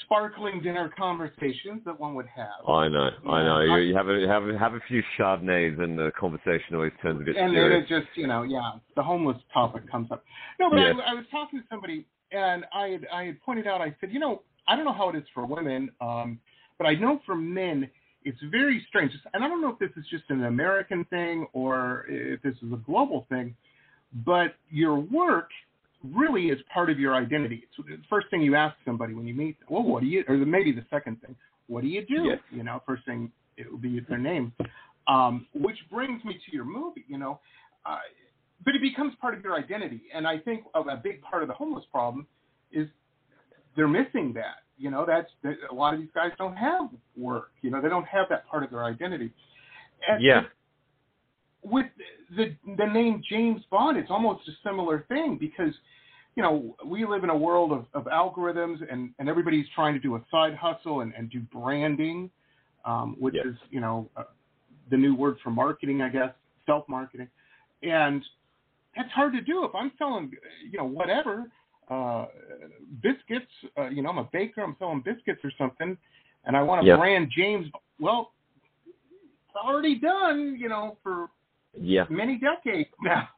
sparkling 0.03 0.61
dinner 0.61 0.91
conversations 0.97 1.81
that 1.85 1.99
one 1.99 2.13
would 2.15 2.27
have. 2.27 2.67
I 2.67 2.87
know, 2.87 3.09
I 3.27 3.43
know. 3.43 3.59
Yeah. 3.61 3.77
You, 3.77 3.81
you 3.83 3.95
have 3.95 4.07
a 4.07 4.27
have 4.27 4.43
a, 4.43 4.57
have 4.57 4.73
a 4.73 4.79
few 4.87 5.01
chardonnays, 5.17 5.79
and 5.81 5.97
the 5.97 6.11
conversation 6.19 6.75
always 6.75 6.91
turns 7.01 7.21
a 7.21 7.23
bit 7.23 7.35
and 7.35 7.55
then 7.55 7.71
it 7.71 7.87
just, 7.87 8.07
you 8.15 8.27
know, 8.27 8.43
yeah, 8.43 8.71
the 8.95 9.03
homeless 9.03 9.37
topic 9.53 9.89
comes 9.89 10.11
up. 10.11 10.23
No, 10.59 10.69
but 10.69 10.77
Yes. 10.77 10.95
I, 11.05 11.11
I 11.11 11.13
was 11.13 11.25
talking 11.31 11.59
to 11.59 11.65
somebody, 11.69 12.05
and 12.31 12.65
I 12.73 12.87
had 12.87 13.07
I 13.13 13.23
had 13.25 13.41
pointed 13.41 13.67
out. 13.67 13.81
I 13.81 13.95
said, 13.99 14.11
you 14.11 14.19
know, 14.19 14.43
I 14.67 14.75
don't 14.75 14.85
know 14.85 14.93
how 14.93 15.09
it 15.09 15.15
is 15.15 15.23
for 15.33 15.45
women, 15.45 15.89
um, 16.01 16.39
but 16.77 16.85
I 16.85 16.93
know 16.93 17.19
for 17.25 17.35
men, 17.35 17.89
it's 18.23 18.39
very 18.51 18.85
strange. 18.87 19.11
And 19.33 19.43
I 19.43 19.47
don't 19.47 19.61
know 19.61 19.69
if 19.69 19.79
this 19.79 19.91
is 19.97 20.05
just 20.09 20.25
an 20.29 20.45
American 20.45 21.05
thing 21.05 21.47
or 21.53 22.05
if 22.07 22.41
this 22.41 22.55
is 22.61 22.71
a 22.71 22.77
global 22.77 23.25
thing, 23.29 23.55
but 24.13 24.55
your 24.69 24.99
work 24.99 25.49
really 26.03 26.45
is 26.45 26.59
part 26.73 26.89
of 26.89 26.99
your 26.99 27.15
identity. 27.15 27.63
It's 27.63 27.87
the 27.87 27.97
first 28.09 28.27
thing 28.29 28.41
you 28.41 28.55
ask 28.55 28.75
somebody 28.85 29.13
when 29.13 29.27
you 29.27 29.33
meet. 29.33 29.59
Them. 29.59 29.67
Well, 29.69 29.83
what 29.83 30.01
do 30.01 30.07
you? 30.07 30.23
Or 30.27 30.37
maybe 30.37 30.71
the 30.71 30.85
second 30.89 31.21
thing. 31.21 31.35
What 31.67 31.81
do 31.81 31.87
you 31.87 32.05
do? 32.05 32.23
Yes. 32.25 32.39
You 32.51 32.63
know, 32.63 32.81
first 32.85 33.05
thing 33.05 33.31
it 33.57 33.71
would 33.71 33.81
be 33.81 33.99
their 34.07 34.17
name. 34.17 34.53
Um, 35.07 35.47
which 35.53 35.77
brings 35.91 36.23
me 36.23 36.33
to 36.33 36.55
your 36.55 36.65
movie. 36.65 37.05
You 37.07 37.17
know, 37.17 37.39
uh, 37.85 37.97
but 38.63 38.75
it 38.75 38.81
becomes 38.81 39.13
part 39.21 39.37
of 39.37 39.43
your 39.43 39.55
identity. 39.55 40.03
And 40.13 40.27
I 40.27 40.39
think 40.39 40.63
a 40.73 40.79
a 40.79 40.97
big 40.97 41.21
part 41.21 41.43
of 41.43 41.49
the 41.49 41.55
homeless 41.55 41.85
problem 41.91 42.25
is 42.71 42.87
they're 43.75 43.87
missing 43.87 44.33
that. 44.33 44.63
You 44.77 44.89
know, 44.89 45.05
that's 45.05 45.29
that 45.43 45.55
a 45.69 45.73
lot 45.73 45.93
of 45.93 45.99
these 45.99 46.09
guys 46.15 46.31
don't 46.37 46.55
have 46.55 46.89
work. 47.17 47.51
You 47.61 47.71
know, 47.71 47.81
they 47.81 47.89
don't 47.89 48.07
have 48.07 48.27
that 48.29 48.47
part 48.47 48.63
of 48.63 48.71
their 48.71 48.85
identity. 48.85 49.31
And 50.07 50.23
Yeah. 50.23 50.41
With 51.63 51.87
the 52.35 52.55
the 52.77 52.85
name 52.85 53.21
James 53.27 53.61
Bond, 53.69 53.97
it's 53.97 54.09
almost 54.11 54.47
a 54.47 54.51
similar 54.63 55.05
thing 55.07 55.37
because 55.39 55.73
you 56.35 56.43
know 56.43 56.75
we 56.85 57.05
live 57.05 57.23
in 57.23 57.29
a 57.29 57.37
world 57.37 57.71
of, 57.71 57.85
of 57.93 58.05
algorithms 58.05 58.77
and, 58.91 59.11
and 59.19 59.27
everybody's 59.27 59.65
trying 59.75 59.93
to 59.93 59.99
do 59.99 60.15
a 60.15 60.21
side 60.31 60.55
hustle 60.55 61.01
and, 61.01 61.13
and 61.17 61.29
do 61.29 61.39
branding, 61.39 62.29
um, 62.85 63.15
which 63.19 63.35
Yes. 63.35 63.47
is 63.47 63.55
you 63.69 63.81
know 63.81 64.09
uh, 64.15 64.23
the 64.89 64.97
new 64.97 65.15
word 65.15 65.37
for 65.43 65.49
marketing, 65.51 66.01
I 66.01 66.09
guess, 66.09 66.33
self 66.65 66.87
marketing, 66.87 67.27
and 67.83 68.23
that's 68.95 69.11
hard 69.11 69.33
to 69.33 69.41
do 69.41 69.65
if 69.65 69.75
I'm 69.75 69.91
selling 69.97 70.31
you 70.69 70.77
know 70.77 70.85
whatever 70.85 71.45
uh, 71.89 72.27
biscuits. 73.01 73.51
Uh, 73.77 73.89
you 73.89 74.01
know, 74.01 74.09
I'm 74.09 74.19
a 74.19 74.29
baker. 74.31 74.61
I'm 74.61 74.75
selling 74.79 75.01
biscuits 75.01 75.41
or 75.43 75.51
something, 75.57 75.97
and 76.45 76.55
I 76.55 76.61
want 76.61 76.81
to 76.81 76.87
Yeah. 76.87 76.97
brand 76.97 77.31
James. 77.35 77.67
Well, 77.99 78.31
it's 78.85 79.55
already 79.55 79.99
done. 79.99 80.55
You 80.57 80.69
know, 80.69 80.97
for 81.03 81.29
Yeah, 81.77 82.05
many 82.09 82.39
decades 82.39 82.89
now. 83.01 83.29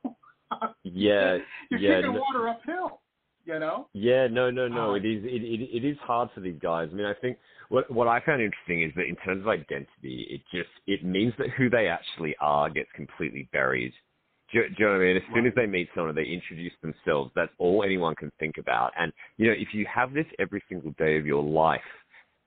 yeah, 0.84 1.38
You're 1.72 1.80
yeah. 1.80 1.96
taking 1.98 2.14
no- 2.14 2.20
water 2.22 2.50
uphill. 2.50 3.00
You 3.44 3.58
know. 3.60 3.88
Yeah, 3.94 4.28
no, 4.28 4.52
no, 4.52 4.68
no. 4.68 4.92
Uh, 4.92 4.96
it 4.96 5.06
is 5.06 5.24
it, 5.26 5.42
it 5.44 5.84
it 5.84 5.84
is 5.88 5.98
hard 6.04 6.30
for 6.36 6.42
these 6.42 6.60
guys. 6.62 6.90
I 6.92 6.96
mean, 6.96 7.08
I 7.08 7.16
think 7.16 7.38
what 7.70 7.90
what 7.90 8.08
I 8.08 8.20
found 8.24 8.40
interesting 8.42 8.84
is 8.84 8.92
that 8.96 9.06
in 9.08 9.16
terms 9.18 9.42
of 9.42 9.48
identity, 9.48 10.28
it 10.30 10.42
just 10.56 10.70
it 10.86 11.04
means 11.04 11.34
that 11.40 11.50
who 11.58 11.68
they 11.68 11.88
actually 11.88 12.36
are 12.40 12.70
gets 12.70 12.90
completely 12.96 13.50
buried. 13.52 13.94
Do, 14.54 14.60
you- 14.60 14.70
do 14.70 14.76
you 14.78 14.86
know 14.86 14.92
what 14.92 15.02
I 15.02 15.06
mean? 15.06 15.18
As 15.18 15.24
soon 15.34 15.48
as 15.48 15.54
they 15.56 15.66
meet 15.66 15.90
someone, 15.96 16.14
they 16.14 16.24
introduce 16.26 16.74
themselves. 16.84 17.32
That's 17.36 17.52
all 17.58 17.84
anyone 17.84 18.14
can 18.16 18.32
think 18.40 18.58
about. 18.60 18.92
And 19.00 19.12
you 19.38 19.48
know, 19.48 19.54
if 19.58 19.70
you 19.74 19.88
have 19.92 20.14
this 20.14 20.28
every 20.38 20.62
single 20.70 20.92
day 21.00 21.18
of 21.18 21.26
your 21.26 21.42
life, 21.42 21.82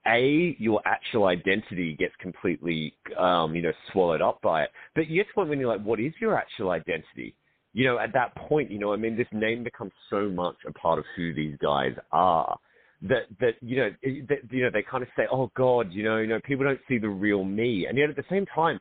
a 0.07 0.55
your 0.59 0.81
actual 0.85 1.25
identity 1.25 1.95
gets 1.97 2.13
completely 2.19 2.93
um, 3.17 3.55
you 3.55 3.61
know 3.61 3.71
swallowed 3.91 4.21
up 4.21 4.41
by 4.41 4.63
it. 4.63 4.69
But 4.95 5.07
you 5.07 5.17
get 5.17 5.23
to 5.23 5.29
the 5.31 5.33
point 5.35 5.49
when 5.49 5.59
you're 5.59 5.75
like, 5.75 5.85
what 5.85 5.99
is 5.99 6.13
your 6.19 6.37
actual 6.37 6.71
identity? 6.71 7.35
you 7.75 7.83
know, 7.83 7.99
at 7.99 8.13
that 8.13 8.33
point, 8.35 8.71
you 8.71 8.79
know, 8.79 8.93
I 8.93 8.95
mean, 8.95 9.17
this 9.17 9.27
name 9.33 9.61
becomes 9.61 9.91
so 10.09 10.29
much 10.29 10.55
a 10.65 10.71
part 10.71 10.97
of 10.97 11.03
who 11.17 11.33
these 11.33 11.57
guys 11.61 11.91
are 12.13 12.57
that 13.01 13.23
that 13.41 13.55
you 13.61 13.75
know, 13.75 13.89
that, 14.01 14.37
you 14.49 14.63
know, 14.63 14.69
they 14.71 14.81
kind 14.81 15.03
of 15.03 15.09
say, 15.17 15.23
"Oh 15.29 15.51
God," 15.57 15.91
you 15.91 16.01
know, 16.01 16.17
you 16.17 16.27
know, 16.27 16.39
people 16.45 16.63
don't 16.63 16.79
see 16.87 16.97
the 16.97 17.09
real 17.09 17.43
me, 17.43 17.85
and 17.87 17.97
yet 17.97 18.09
at 18.09 18.15
the 18.15 18.23
same 18.29 18.45
time, 18.45 18.79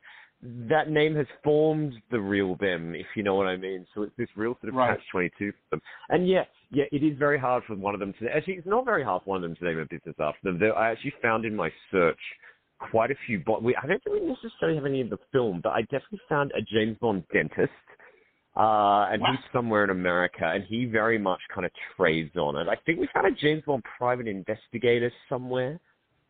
that 0.69 0.91
name 0.91 1.15
has 1.17 1.27
formed 1.43 1.95
the 2.11 2.21
real 2.21 2.55
them, 2.57 2.95
if 2.95 3.07
you 3.17 3.23
know 3.23 3.35
what 3.35 3.47
I 3.47 3.57
mean. 3.57 3.87
So 3.95 4.03
it's 4.03 4.15
this 4.19 4.29
real 4.37 4.55
sort 4.61 4.69
of 4.69 4.75
Right. 4.75 4.91
catch 4.99 5.07
twenty 5.11 5.31
two 5.39 5.53
for 5.53 5.59
them. 5.77 5.83
And 6.11 6.29
yeah, 6.29 6.45
yeah, 6.71 6.85
it 6.93 7.03
is 7.03 7.17
very 7.19 7.39
hard 7.39 7.65
for 7.65 7.75
one 7.77 7.95
of 7.95 8.01
them 8.01 8.13
to 8.21 8.29
actually. 8.35 8.55
It's 8.55 8.67
not 8.67 8.85
very 8.85 9.03
hard 9.03 9.23
for 9.23 9.31
one 9.31 9.43
of 9.43 9.43
them 9.43 9.57
to 9.57 9.65
name 9.65 9.79
a 9.79 9.87
business 9.87 10.17
after 10.19 10.41
them. 10.43 10.59
Though 10.59 10.73
I 10.73 10.91
actually 10.91 11.15
found 11.23 11.45
in 11.47 11.57
my 11.57 11.73
search 11.91 12.21
quite 12.79 13.11
a 13.11 13.15
few. 13.27 13.39
Bond, 13.41 13.65
we, 13.65 13.75
I 13.77 13.87
don't 13.87 14.03
think 14.05 14.21
we 14.21 14.27
necessarily 14.29 14.77
have 14.77 14.85
any 14.85 15.01
in 15.01 15.09
the 15.09 15.19
film, 15.33 15.61
but 15.63 15.71
I 15.71 15.83
definitely 15.83 16.21
found 16.29 16.53
a 16.53 16.61
James 16.61 16.99
Bond 17.01 17.25
dentist. 17.33 17.73
Uh, 18.57 19.09
and 19.11 19.21
Wow. 19.21 19.33
he's 19.33 19.45
somewhere 19.53 19.83
in 19.83 19.91
America, 19.91 20.47
and 20.47 20.63
he 20.65 20.85
very 20.85 21.19
much 21.19 21.41
kind 21.53 21.65
of 21.65 21.73
trades 21.97 22.37
on 22.37 22.55
it. 22.57 22.69
I 22.69 22.77
think 22.87 23.01
we 23.01 23.09
found 23.13 23.27
a 23.27 23.33
James 23.33 23.63
Bond 23.67 23.83
private 23.99 24.29
investigator 24.29 25.11
somewhere. 25.29 25.81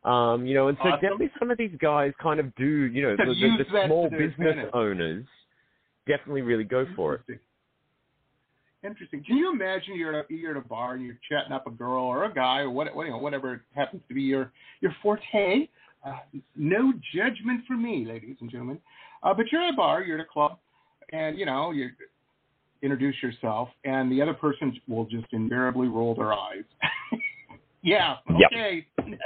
Um, 0.05 0.47
you 0.47 0.55
know, 0.55 0.69
and 0.69 0.77
so 0.83 0.89
Awesome. 0.91 1.01
definitely 1.01 1.31
some 1.39 1.51
of 1.51 1.57
these 1.57 1.75
guys 1.81 2.13
kind 2.23 2.39
of 2.39 2.55
do, 2.57 2.65
you 2.67 3.03
know, 3.03 3.17
Have 3.19 3.27
the, 3.27 3.35
the, 3.35 3.65
the 3.65 3.87
small 3.87 4.11
business 4.11 4.33
advantage. 4.39 4.71
owners 4.75 5.25
definitely 6.07 6.43
really 6.43 6.65
go 6.65 6.87
for 6.95 7.15
it. 7.15 7.21
Interesting. 7.21 7.39
Interesting. 8.85 9.25
Can 9.25 9.37
you 9.39 9.51
imagine 9.51 9.97
you're 9.97 10.19
at 10.19 10.27
a, 10.31 10.35
you're 10.35 10.51
at 10.51 10.63
a 10.63 10.69
bar 10.69 10.95
and 10.95 11.05
you're 11.05 11.19
chatting 11.27 11.53
up 11.53 11.67
a 11.67 11.71
girl 11.71 12.05
or 12.05 12.25
a 12.25 12.35
guy 12.35 12.61
or 12.61 12.71
what, 12.71 12.95
what 12.95 13.07
you 13.07 13.13
know, 13.13 13.19
whatever 13.19 13.63
happens 13.75 14.03
to 14.09 14.15
be 14.15 14.23
your 14.23 14.53
your 14.83 14.95
forte. 15.03 15.69
Uh, 16.05 16.19
no 16.55 16.93
judgment 17.15 17.63
from 17.67 17.83
me, 17.83 18.05
ladies 18.05 18.37
and 18.43 18.51
gentlemen. 18.51 18.79
Uh, 19.23 19.33
but 19.33 19.47
you're 19.51 19.63
at 19.63 19.73
a 19.73 19.77
bar, 19.77 20.03
you're 20.03 20.19
at 20.19 20.25
a 20.25 20.29
club, 20.29 20.59
and 21.15 21.39
you 21.39 21.47
know 21.47 21.71
you 21.71 21.89
introduce 22.83 23.17
yourself, 23.23 23.71
and 23.85 24.13
the 24.13 24.21
other 24.21 24.35
person 24.35 24.79
will 24.87 25.07
just 25.07 25.29
invariably 25.33 25.89
roll 25.89 26.15
their 26.15 26.35
eyes. 26.35 26.65
yeah. 27.83 28.17
Yep. 28.29 28.85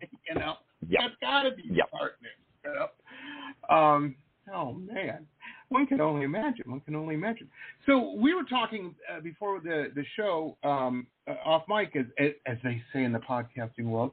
You 0.28 0.34
know. 0.34 0.54
Yep. 0.88 1.00
That's 1.00 1.14
got 1.20 1.42
to 1.42 1.50
be 1.56 1.62
Yep. 1.70 1.90
partner. 1.90 2.28
You 2.64 2.74
know? 2.74 3.76
Um. 3.76 4.14
Oh 4.54 4.72
man, 4.74 5.26
one 5.68 5.86
can 5.86 6.00
only 6.00 6.24
imagine. 6.24 6.70
One 6.70 6.80
can 6.80 6.94
only 6.96 7.14
imagine. 7.14 7.48
So 7.86 8.14
we 8.14 8.34
were 8.34 8.44
talking 8.44 8.94
uh, 9.10 9.20
before 9.20 9.60
the 9.60 9.90
the 9.94 10.04
show 10.16 10.56
um, 10.64 11.06
uh, 11.28 11.34
off 11.44 11.64
mic, 11.68 11.94
as, 11.96 12.06
as 12.46 12.56
they 12.64 12.82
say 12.92 13.04
in 13.04 13.12
the 13.12 13.18
podcasting 13.18 13.84
world. 13.84 14.12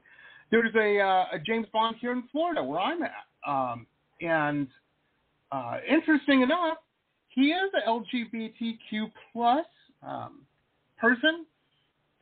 There's 0.50 0.74
a 0.74 1.00
uh, 1.00 1.24
a 1.36 1.38
James 1.38 1.66
Bond 1.72 1.96
here 2.00 2.12
in 2.12 2.24
Florida 2.32 2.62
where 2.62 2.80
I'm 2.80 3.02
at, 3.02 3.26
um, 3.46 3.86
and 4.20 4.68
uh, 5.52 5.78
interesting 5.88 6.42
enough, 6.42 6.78
he 7.28 7.52
is 7.52 7.70
a 7.84 7.88
LGBTQ 7.88 9.10
plus 9.32 9.66
um, 10.02 10.42
person. 10.98 11.46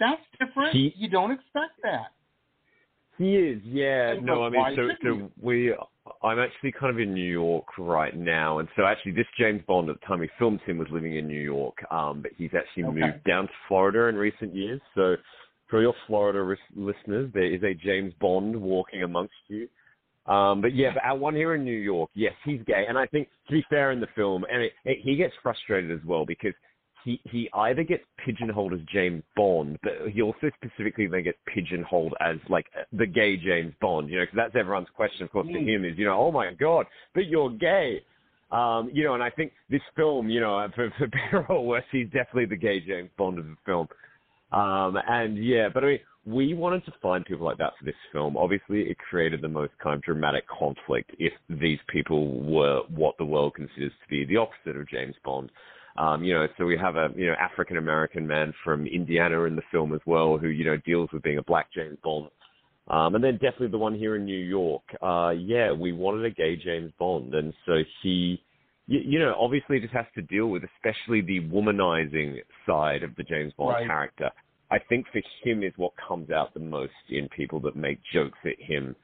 That's 0.01 0.23
different. 0.39 0.73
He- 0.73 0.95
you 0.97 1.09
don't 1.09 1.31
expect 1.33 1.73
that. 1.83 2.13
He 3.19 3.37
is, 3.37 3.61
yeah. 3.65 4.13
And 4.13 4.27
No, 4.27 4.45
I 4.45 4.51
mean, 4.51 4.65
so 4.77 4.89
so 5.03 5.31
we. 5.41 5.75
I'm 6.23 6.39
actually 6.39 6.73
kind 6.73 6.91
of 6.91 6.99
in 6.99 7.15
New 7.15 7.31
York 7.31 7.65
right 7.79 8.15
now, 8.15 8.59
and 8.59 8.69
so 8.77 8.85
actually, 8.85 9.13
this 9.13 9.27
James 9.39 9.63
Bond 9.67 9.89
at 9.89 10.01
the 10.01 10.07
time 10.07 10.21
he 10.21 10.29
filmed 10.39 10.61
him 10.63 10.79
was 10.79 10.89
living 10.91 11.17
in 11.17 11.27
New 11.27 11.41
York, 11.41 11.77
um, 11.91 12.21
but 12.23 12.33
he's 12.37 12.51
actually 12.55 12.85
Okay. 12.85 13.01
moved 13.01 13.25
down 13.25 13.47
to 13.47 13.53
Florida 13.69 14.07
in 14.09 14.17
recent 14.17 14.55
years. 14.55 14.81
So, 14.95 15.17
for 15.69 15.81
your 15.81 15.95
Florida 16.07 16.43
ris- 16.43 16.59
listeners, 16.75 17.31
there 17.33 17.45
is 17.45 17.63
a 17.63 17.73
James 17.73 18.13
Bond 18.21 18.55
walking 18.55 19.03
amongst 19.03 19.35
you. 19.49 19.69
Um, 20.27 20.61
but 20.61 20.75
yeah, 20.75 20.93
but 20.95 21.05
our 21.05 21.17
one 21.17 21.35
here 21.35 21.55
in 21.55 21.65
New 21.65 21.79
York, 21.79 22.11
yes, 22.15 22.33
he's 22.45 22.63
gay, 22.67 22.85
and 22.89 22.99
I 22.99 23.07
think 23.07 23.29
to 23.47 23.53
be 23.53 23.65
fair 23.69 23.91
in 23.91 24.01
the 24.01 24.07
film, 24.15 24.45
and 24.51 24.63
it, 24.63 24.73
it, 24.85 24.99
he 25.03 25.17
gets 25.17 25.35
frustrated 25.43 25.91
as 25.91 26.05
well 26.05 26.25
because 26.25 26.55
he 27.05 27.21
he 27.25 27.49
either 27.53 27.83
gets 27.85 28.03
pigeonholed 28.25 28.73
as 28.73 28.81
James 28.93 29.23
Bond, 29.37 29.79
but 29.83 29.93
he 30.13 30.23
also 30.23 30.51
specifically 30.63 31.07
then 31.07 31.23
gets 31.25 31.39
pigeonholed 31.47 32.15
as 32.21 32.37
like 32.49 32.67
the 32.93 33.07
gay 33.07 33.37
James 33.37 33.75
Bond, 33.81 34.09
you 34.09 34.17
know, 34.19 34.23
because 34.25 34.37
that's 34.37 34.57
everyone's 34.59 34.89
question, 34.97 35.25
of 35.25 35.31
course, 35.31 35.47
to 35.49 35.53
Mm. 35.53 35.69
him 35.69 35.85
is, 35.85 35.99
you 35.99 36.07
know, 36.07 36.19
oh 36.19 36.33
my 36.33 36.53
god, 36.55 36.87
but 37.15 37.27
you're 37.27 37.51
gay. 37.51 38.03
Um, 38.51 38.91
you 38.93 39.05
know, 39.05 39.15
and 39.15 39.23
I 39.23 39.31
think 39.31 39.53
this 39.69 39.83
film, 39.97 40.29
you 40.31 40.41
know, 40.41 40.67
for, 40.75 40.91
for 40.99 41.07
better 41.33 41.47
or 41.49 41.67
worse, 41.67 41.85
he's 41.93 42.07
definitely 42.07 42.47
the 42.47 42.57
gay 42.57 42.81
James 42.81 43.11
Bond 43.19 43.39
of 43.39 43.47
the 43.47 43.57
film. 43.67 43.89
Um, 44.53 44.97
and 45.09 45.43
yeah, 45.45 45.69
but 45.73 45.83
I 45.85 45.87
mean, 45.87 45.99
we 46.27 46.55
wanted 46.55 46.85
to 46.87 46.93
find 47.03 47.25
people 47.25 47.45
like 47.45 47.59
that 47.59 47.73
for 47.79 47.85
this 47.85 47.95
film. 48.13 48.37
Obviously, 48.37 48.83
it 48.83 48.97
created 48.99 49.43
the 49.43 49.49
most 49.49 49.73
kind 49.83 49.97
of 49.97 50.03
dramatic 50.03 50.45
conflict 50.49 51.11
if 51.19 51.33
these 51.51 51.81
people 51.89 52.41
were 52.43 52.81
what 52.89 53.17
the 53.19 53.25
world 53.25 53.55
considers 53.55 53.93
to 54.03 54.09
be 54.09 54.25
the 54.25 54.37
opposite 54.37 54.77
of 54.81 54.89
James 54.89 55.17
Bond. 55.25 55.51
Um, 55.97 56.25
you 56.25 56.35
know, 56.35 56.47
so 56.59 56.65
we 56.65 56.77
have 56.77 56.97
a 56.97 57.09
you 57.15 57.27
know 57.27 57.35
African 57.41 57.77
American 57.77 58.27
man 58.27 58.53
from 58.65 58.87
Indiana 58.87 59.43
in 59.45 59.55
the 59.55 59.63
film 59.71 59.95
as 59.95 60.01
well, 60.07 60.39
who 60.39 60.49
you 60.49 60.65
know 60.65 60.77
deals 60.85 61.09
with 61.13 61.23
being 61.23 61.39
a 61.39 61.43
black 61.43 61.69
James 61.73 61.99
Bond. 62.03 62.31
Um, 62.89 63.15
and 63.15 63.25
then 63.25 63.35
definitely 63.35 63.69
the 63.69 63.79
one 63.79 63.95
here 63.95 64.17
in 64.17 64.25
New 64.25 64.39
York. 64.39 64.83
Uh, 65.01 65.31
yeah, 65.31 65.73
we 65.73 65.93
wanted 65.93 66.25
a 66.25 66.31
gay 66.31 66.57
James 66.57 66.93
Bond, 66.99 67.35
and 67.35 67.55
so 67.65 67.79
he, 68.03 68.43
you, 68.87 69.01
you 69.05 69.19
know, 69.19 69.35
obviously 69.39 69.81
just 69.81 69.95
has 69.95 70.05
to 70.17 70.23
deal 70.23 70.49
with, 70.49 70.65
especially 70.77 71.23
the 71.23 71.41
womanizing 71.49 72.37
side 72.67 73.03
of 73.03 73.15
the 73.17 73.23
James 73.23 73.55
Bond 73.57 73.77
Right. 73.77 73.87
character. 73.87 74.31
I 74.71 74.79
think 74.89 75.07
for 75.13 75.23
him 75.43 75.63
is 75.63 75.73
what 75.77 75.93
comes 76.09 76.31
out 76.31 76.53
the 76.53 76.61
most 76.61 76.93
in 77.09 77.29
people 77.29 77.61
that 77.61 77.77
make 77.77 78.01
jokes 78.13 78.39
at 78.45 78.61
him, 78.61 78.97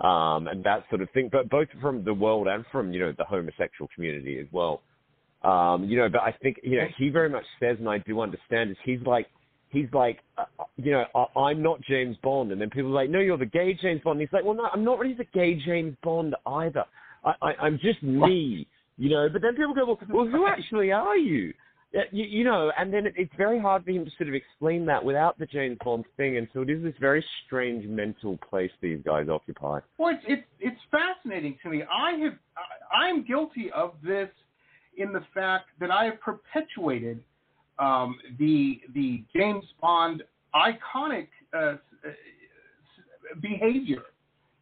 um, 0.00 0.48
and 0.48 0.64
that 0.64 0.84
sort 0.88 1.02
of 1.02 1.10
thing. 1.10 1.28
But 1.30 1.48
both 1.48 1.68
from 1.80 2.02
the 2.04 2.14
world 2.14 2.48
and 2.48 2.64
from 2.72 2.92
you 2.92 3.00
know 3.00 3.12
the 3.16 3.24
homosexual 3.24 3.88
community 3.94 4.38
as 4.40 4.46
well. 4.50 4.82
Um, 5.42 5.84
you 5.84 5.96
know, 5.96 6.08
but 6.08 6.22
I 6.22 6.34
think 6.42 6.58
you 6.62 6.78
know 6.78 6.86
he 6.98 7.10
very 7.10 7.28
much 7.28 7.44
says, 7.60 7.76
and 7.78 7.88
I 7.88 7.98
do 7.98 8.20
understand, 8.20 8.70
is 8.70 8.76
he's 8.84 9.00
like 9.06 9.26
he's 9.70 9.86
like, 9.92 10.18
uh, 10.36 10.44
you 10.76 10.92
know, 10.92 11.04
I, 11.14 11.40
I'm 11.40 11.62
not 11.62 11.80
James 11.82 12.16
Bond, 12.22 12.52
and 12.52 12.60
then 12.60 12.70
people 12.70 12.90
are 12.90 12.94
like, 12.94 13.10
no, 13.10 13.20
you're 13.20 13.38
the 13.38 13.46
gay 13.46 13.78
James 13.80 14.00
Bond. 14.02 14.20
And 14.20 14.28
he's 14.28 14.32
like, 14.32 14.44
well, 14.44 14.54
no, 14.54 14.68
I'm 14.72 14.84
not 14.84 14.98
really 14.98 15.14
the 15.14 15.26
gay 15.32 15.54
James 15.64 15.96
Bond 16.02 16.34
either. 16.46 16.84
I, 17.24 17.32
I, 17.42 17.52
I'm 17.62 17.78
just 17.80 18.02
me, 18.02 18.66
you 18.96 19.10
know. 19.10 19.28
But 19.32 19.42
then 19.42 19.54
people 19.54 19.74
go, 19.74 19.86
well, 19.86 19.98
well 20.08 20.26
who 20.26 20.46
actually 20.46 20.92
are 20.92 21.16
you? 21.16 21.52
Uh, 21.94 22.00
You, 22.12 22.24
you 22.24 22.44
know, 22.44 22.70
and 22.78 22.92
then 22.92 23.06
it, 23.06 23.14
it's 23.16 23.32
very 23.36 23.60
hard 23.60 23.84
for 23.84 23.90
him 23.90 24.04
to 24.04 24.10
sort 24.16 24.28
of 24.28 24.34
explain 24.34 24.86
that 24.86 25.04
without 25.04 25.38
the 25.38 25.46
James 25.46 25.78
Bond 25.84 26.04
thing, 26.16 26.36
and 26.36 26.48
so 26.52 26.62
it 26.62 26.70
is 26.70 26.82
this 26.82 26.94
very 27.00 27.24
strange 27.46 27.86
mental 27.86 28.38
place 28.50 28.70
these 28.80 29.00
guys 29.04 29.28
occupy. 29.28 29.80
Well, 29.98 30.14
it's 30.14 30.24
it's, 30.26 30.48
it's 30.60 30.80
fascinating 30.90 31.58
to 31.62 31.70
me. 31.70 31.82
I 31.82 32.12
have 32.24 32.34
I, 32.56 33.04
I'm 33.04 33.24
guilty 33.24 33.70
of 33.74 33.94
this 34.02 34.28
in 34.98 35.12
the 35.12 35.22
fact 35.34 35.66
that 35.80 35.90
I 35.90 36.04
have 36.04 36.20
perpetuated 36.20 37.22
um, 37.78 38.18
the 38.38 38.80
the 38.94 39.22
James 39.34 39.64
Bond 39.80 40.22
iconic 40.54 41.28
uh, 41.54 41.58
uh, 41.58 41.76
behavior, 43.40 44.02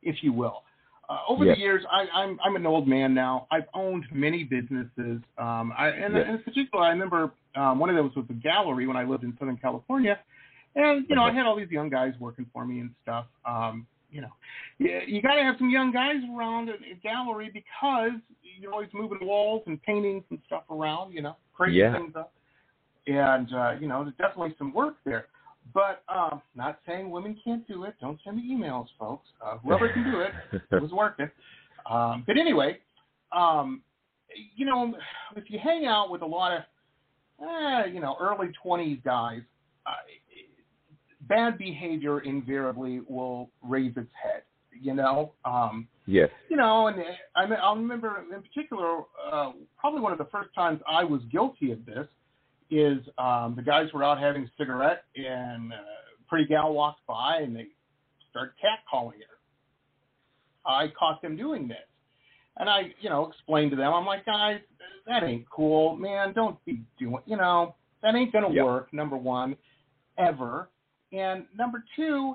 if 0.02 0.22
you 0.22 0.32
will. 0.32 0.62
Uh, 1.08 1.18
over 1.28 1.44
Yeah. 1.44 1.54
the 1.54 1.60
years, 1.60 1.84
I, 1.90 2.06
I'm 2.12 2.38
I'm 2.44 2.56
an 2.56 2.66
old 2.66 2.86
man 2.88 3.14
now. 3.14 3.46
I've 3.50 3.68
owned 3.74 4.04
many 4.12 4.42
businesses, 4.44 5.20
um, 5.38 5.72
I, 5.78 5.88
and 5.88 6.14
Yeah. 6.14 6.30
in 6.32 6.42
particular, 6.42 6.84
I 6.84 6.88
remember 6.90 7.30
um, 7.54 7.78
one 7.78 7.88
of 7.90 7.96
those 7.96 8.14
was 8.16 8.26
a 8.28 8.34
gallery 8.34 8.86
when 8.86 8.96
I 8.96 9.04
lived 9.04 9.24
in 9.24 9.32
Southern 9.38 9.56
California, 9.56 10.18
and 10.74 11.06
you 11.08 11.14
know 11.16 11.22
I 11.22 11.28
Uh-huh. 11.28 11.38
had 11.38 11.46
all 11.46 11.56
these 11.56 11.70
young 11.70 11.88
guys 11.90 12.12
working 12.18 12.46
for 12.52 12.66
me 12.66 12.80
and 12.80 12.90
stuff. 13.02 13.26
Um, 13.44 13.86
you 14.16 14.22
know, 14.22 14.32
you, 14.78 15.00
you 15.06 15.20
got 15.20 15.34
to 15.34 15.42
have 15.42 15.56
some 15.58 15.68
young 15.68 15.92
guys 15.92 16.16
around 16.34 16.70
at 16.70 16.76
a 16.76 16.98
gallery 17.02 17.50
because 17.52 18.18
you're 18.58 18.72
always 18.72 18.88
moving 18.94 19.18
walls 19.20 19.62
and 19.66 19.80
paintings 19.82 20.24
and 20.30 20.38
stuff 20.46 20.62
around, 20.70 21.12
you 21.12 21.20
know, 21.20 21.36
crazy 21.52 21.76
Yeah. 21.76 21.98
things 21.98 22.14
up. 22.16 22.32
And 23.06 23.52
uh, 23.52 23.72
you 23.78 23.86
know, 23.86 24.02
there's 24.02 24.16
definitely 24.16 24.54
some 24.56 24.72
work 24.72 24.96
there. 25.04 25.26
But 25.74 26.02
um, 26.08 26.40
not 26.54 26.78
saying 26.86 27.10
women 27.10 27.38
can't 27.44 27.66
do 27.68 27.84
it. 27.84 27.94
Don't 28.00 28.18
send 28.24 28.36
me 28.38 28.50
emails, 28.50 28.86
folks. 28.98 29.28
Uh, 29.44 29.58
whoever 29.58 29.88
can 29.90 30.04
do 30.10 30.20
it, 30.20 30.32
it 30.52 30.62
was 30.82 30.92
working. 30.92 31.30
Um, 31.90 32.24
but 32.26 32.38
anyway, 32.38 32.78
um, 33.36 33.82
you 34.56 34.64
know, 34.64 34.94
if 35.36 35.50
you 35.50 35.58
hang 35.58 35.86
out 35.86 36.10
with 36.10 36.22
a 36.22 36.26
lot 36.26 36.52
of, 36.52 36.62
eh, 37.42 37.86
you 37.92 38.00
know, 38.00 38.16
early 38.20 38.50
20s 38.64 39.04
guys, 39.04 39.42
uh, 39.86 39.90
bad 41.28 41.58
behavior 41.58 42.20
invariably 42.20 43.00
will 43.08 43.50
raise 43.62 43.96
its 43.96 44.10
head. 44.22 44.42
You 44.78 44.94
know, 44.94 45.32
um, 45.44 45.88
yes. 46.06 46.28
you 46.50 46.56
know, 46.56 46.88
and 46.88 46.96
I 47.34 47.46
mean, 47.46 47.58
I'll 47.62 47.76
remember 47.76 48.24
in 48.30 48.42
particular, 48.42 48.98
uh, 49.32 49.52
probably 49.78 50.00
one 50.00 50.12
of 50.12 50.18
the 50.18 50.26
first 50.26 50.54
times 50.54 50.80
I 50.86 51.02
was 51.02 51.22
guilty 51.32 51.72
of 51.72 51.86
this 51.86 52.06
is 52.70 52.98
um, 53.16 53.54
the 53.56 53.62
guys 53.62 53.90
were 53.94 54.04
out 54.04 54.18
having 54.18 54.42
a 54.44 54.50
cigarette, 54.58 55.04
and 55.14 55.72
uh, 55.72 55.76
a 55.76 56.28
pretty 56.28 56.46
gal 56.46 56.74
walks 56.74 57.00
by, 57.08 57.38
and 57.42 57.56
they 57.56 57.68
start 58.30 58.52
catcalling 58.62 59.12
her. 59.12 59.36
I 60.70 60.88
caught 60.98 61.22
them 61.22 61.36
doing 61.36 61.68
this, 61.68 61.78
and 62.58 62.68
I, 62.68 62.92
you 63.00 63.08
know, 63.08 63.26
explained 63.28 63.70
to 63.70 63.76
them, 63.76 63.94
I'm 63.94 64.04
like, 64.04 64.26
guys, 64.26 64.60
that 65.06 65.22
ain't 65.22 65.48
cool, 65.48 65.96
man. 65.96 66.32
Don't 66.34 66.62
be 66.64 66.82
doing, 66.98 67.22
you 67.24 67.36
know, 67.36 67.76
that 68.02 68.14
ain't 68.14 68.32
gonna 68.32 68.50
Yep. 68.52 68.64
work. 68.64 68.92
Number 68.92 69.16
one, 69.16 69.56
ever, 70.18 70.68
and 71.12 71.44
number 71.56 71.84
two, 71.94 72.34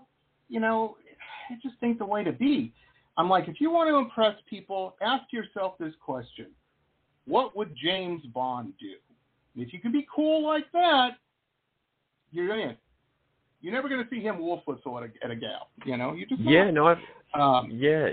you 0.50 0.60
know, 0.60 0.98
it 1.50 1.60
just 1.62 1.76
ain't 1.84 2.00
the 2.00 2.06
way 2.06 2.24
to 2.24 2.32
be. 2.32 2.74
I'm 3.18 3.30
like, 3.30 3.48
if 3.48 3.60
you 3.60 3.72
want 3.72 3.90
to 3.90 3.98
impress 3.98 4.36
people, 4.50 4.96
ask 5.02 5.32
yourself 5.34 5.74
this 5.80 5.94
question: 6.04 6.48
What 7.26 7.56
would 7.56 7.76
James 7.82 8.24
Bond 8.34 8.74
do? 8.80 8.94
If 9.62 9.74
you 9.74 9.80
can 9.80 9.92
be 9.92 10.08
cool 10.14 10.46
like 10.46 10.72
that, 10.72 11.18
you're 12.32 12.58
in. 12.58 12.76
You're 13.62 13.74
never 13.74 13.90
going 13.90 14.04
to 14.04 14.10
see 14.10 14.22
him 14.22 14.40
wolf 14.40 14.62
whistle 14.66 14.98
at 14.98 15.04
a, 15.04 15.26
at 15.26 15.30
a 15.30 15.36
gal. 15.36 15.70
You 15.86 15.98
know, 15.98 16.14
you 16.14 16.26
just 16.26 16.42
Yeah, 16.42 16.72
no, 16.72 16.96
Um, 17.34 17.70
yeah, 17.72 18.10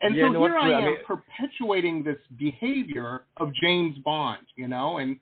and 0.00 0.14
Yeah, 0.14 0.28
so 0.28 0.32
no, 0.32 0.40
here 0.40 0.56
I 0.56 0.72
absolutely. 0.72 0.74
am 0.74 0.84
mean- 0.84 1.04
perpetuating 1.06 2.02
this 2.02 2.18
behavior 2.38 3.24
of 3.38 3.52
James 3.54 3.98
Bond. 4.04 4.46
You 4.56 4.68
know, 4.68 4.98
and 4.98 5.18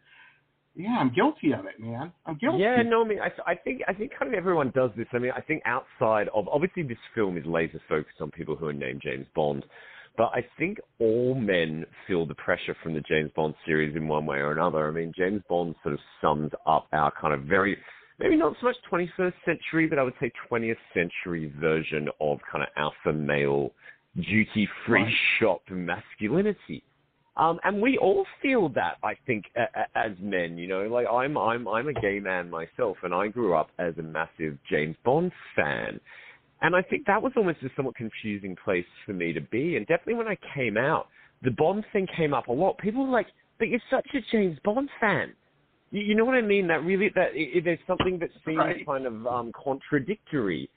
yeah, 0.76 0.96
I'm 0.98 1.12
guilty 1.12 1.52
of 1.52 1.66
it, 1.66 1.78
man. 1.78 2.12
I'm 2.26 2.36
guilty. 2.36 2.58
Yeah, 2.58 2.82
no, 2.82 3.04
I 3.04 3.08
mean, 3.08 3.18
I, 3.20 3.30
I 3.50 3.54
think 3.54 3.82
I 3.86 3.92
think 3.92 4.12
kind 4.18 4.32
of 4.32 4.36
everyone 4.36 4.70
does 4.74 4.90
this. 4.96 5.06
I 5.12 5.18
mean, 5.18 5.32
I 5.36 5.40
think 5.40 5.62
outside 5.66 6.28
of 6.34 6.48
obviously 6.48 6.82
this 6.82 6.98
film 7.14 7.36
is 7.36 7.44
laser 7.46 7.80
focused 7.88 8.20
on 8.20 8.30
people 8.30 8.56
who 8.56 8.66
are 8.66 8.72
named 8.72 9.00
James 9.02 9.26
Bond, 9.34 9.64
but 10.16 10.30
I 10.34 10.44
think 10.58 10.78
all 10.98 11.34
men 11.34 11.84
feel 12.06 12.26
the 12.26 12.34
pressure 12.34 12.76
from 12.82 12.94
the 12.94 13.00
James 13.02 13.30
Bond 13.36 13.54
series 13.64 13.94
in 13.96 14.08
one 14.08 14.26
way 14.26 14.38
or 14.38 14.52
another. 14.52 14.88
I 14.88 14.90
mean, 14.90 15.12
James 15.16 15.42
Bond 15.48 15.74
sort 15.82 15.94
of 15.94 16.00
sums 16.20 16.50
up 16.66 16.86
our 16.92 17.12
kind 17.20 17.34
of 17.34 17.42
very 17.42 17.76
maybe 18.18 18.36
not 18.36 18.54
so 18.60 18.66
much 18.66 18.76
21st 18.90 19.32
century, 19.44 19.86
but 19.86 19.98
I 19.98 20.02
would 20.02 20.14
say 20.20 20.30
20th 20.50 20.76
century 20.92 21.52
version 21.60 22.08
of 22.20 22.38
kind 22.50 22.62
of 22.62 22.68
alpha 22.76 23.12
male 23.16 23.72
duty 24.16 24.68
free 24.86 25.02
Right. 25.02 25.14
shop 25.40 25.62
masculinity. 25.70 26.84
Um, 27.36 27.58
and 27.64 27.82
we 27.82 27.98
all 27.98 28.24
feel 28.40 28.68
that, 28.70 28.98
I 29.02 29.14
think, 29.26 29.46
a, 29.56 29.62
a, 29.62 29.98
as 29.98 30.12
men. 30.20 30.56
You 30.56 30.68
know, 30.68 30.82
like 30.82 31.06
I'm, 31.10 31.36
I'm, 31.36 31.66
I'm 31.66 31.88
a 31.88 31.92
gay 31.92 32.20
man 32.20 32.48
myself, 32.48 32.96
and 33.02 33.12
I 33.12 33.28
grew 33.28 33.54
up 33.54 33.70
as 33.78 33.94
a 33.98 34.02
massive 34.02 34.56
James 34.70 34.96
Bond 35.04 35.32
fan. 35.56 36.00
And 36.62 36.76
I 36.76 36.82
think 36.82 37.06
that 37.06 37.20
was 37.20 37.32
almost 37.36 37.58
a 37.62 37.68
somewhat 37.76 37.96
confusing 37.96 38.56
place 38.64 38.86
for 39.04 39.12
me 39.12 39.32
to 39.32 39.40
be. 39.40 39.76
And 39.76 39.86
definitely 39.86 40.14
when 40.14 40.28
I 40.28 40.38
came 40.54 40.76
out, 40.76 41.08
the 41.42 41.50
Bond 41.50 41.84
thing 41.92 42.06
came 42.16 42.32
up 42.32 42.46
a 42.46 42.52
lot. 42.52 42.78
People 42.78 43.04
were 43.04 43.12
like, 43.12 43.26
"But 43.58 43.68
you're 43.68 43.80
such 43.90 44.06
a 44.14 44.20
James 44.32 44.58
Bond 44.64 44.88
fan." 45.00 45.34
You, 45.90 46.02
you 46.02 46.14
know 46.14 46.24
what 46.24 46.36
I 46.36 46.40
mean? 46.40 46.68
That 46.68 46.84
really, 46.84 47.10
that 47.16 47.30
there's 47.64 47.78
something 47.86 48.18
that 48.20 48.30
seems 48.46 48.58
Right. 48.58 48.86
kind 48.86 49.06
of 49.06 49.26
um, 49.26 49.52
contradictory 49.52 50.70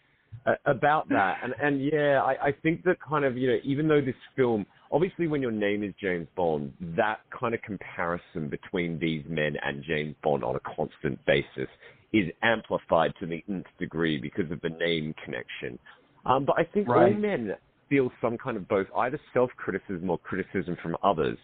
uh, 0.45 0.55
about 0.65 1.07
that. 1.09 1.37
And 1.43 1.53
and 1.61 1.85
yeah, 1.85 2.21
I, 2.21 2.47
I 2.47 2.51
think 2.63 2.83
that 2.83 2.97
kind 2.99 3.23
of 3.23 3.37
you 3.37 3.47
know, 3.47 3.57
even 3.63 3.87
though 3.87 4.01
this 4.01 4.15
film, 4.35 4.65
obviously, 4.91 5.27
when 5.27 5.41
your 5.41 5.51
name 5.51 5.83
is 5.83 5.93
James 5.99 6.27
Bond, 6.35 6.73
that 6.95 7.19
kind 7.37 7.53
of 7.53 7.61
comparison 7.61 8.49
between 8.49 8.99
these 8.99 9.23
men 9.27 9.55
and 9.63 9.83
James 9.83 10.15
Bond 10.23 10.43
on 10.43 10.55
a 10.55 10.59
constant 10.75 11.23
basis 11.25 11.69
is 12.13 12.25
amplified 12.41 13.13
to 13.19 13.25
the 13.25 13.43
nth 13.49 13.65
degree 13.79 14.17
because 14.17 14.49
of 14.51 14.61
the 14.61 14.69
name 14.69 15.13
connection. 15.23 15.77
Um, 16.25 16.45
but 16.45 16.55
I 16.57 16.63
think 16.63 16.89
all 16.89 17.09
men 17.13 17.55
feel 17.89 18.11
some 18.21 18.37
kind 18.37 18.57
of 18.57 18.67
both 18.67 18.87
either 18.97 19.19
self-criticism 19.33 20.09
or 20.09 20.17
criticism 20.17 20.77
from 20.81 20.97
others. 21.03 21.37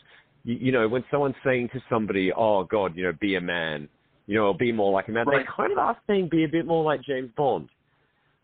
You, 0.44 0.56
you 0.56 0.72
know, 0.72 0.88
when 0.88 1.04
someone's 1.10 1.36
saying 1.44 1.70
to 1.74 1.82
somebody, 1.90 2.32
"Oh 2.36 2.64
God, 2.66 2.96
you 2.96 3.04
know, 3.04 3.14
be 3.20 3.36
a 3.36 3.42
man," 3.42 3.88
you 4.28 4.36
know, 4.36 4.48
or 4.48 4.56
be 4.56 4.72
more 4.72 4.92
like 4.92 5.08
a 5.08 5.12
man, 5.12 5.26
Right. 5.26 5.46
they 5.46 5.52
kind 5.52 5.72
of 5.72 5.78
are 5.78 5.98
saying, 6.08 6.30
"Be 6.30 6.44
a 6.44 6.50
bit 6.50 6.66
more 6.66 6.84
like 6.84 7.02
James 7.02 7.32
Bond." 7.36 7.70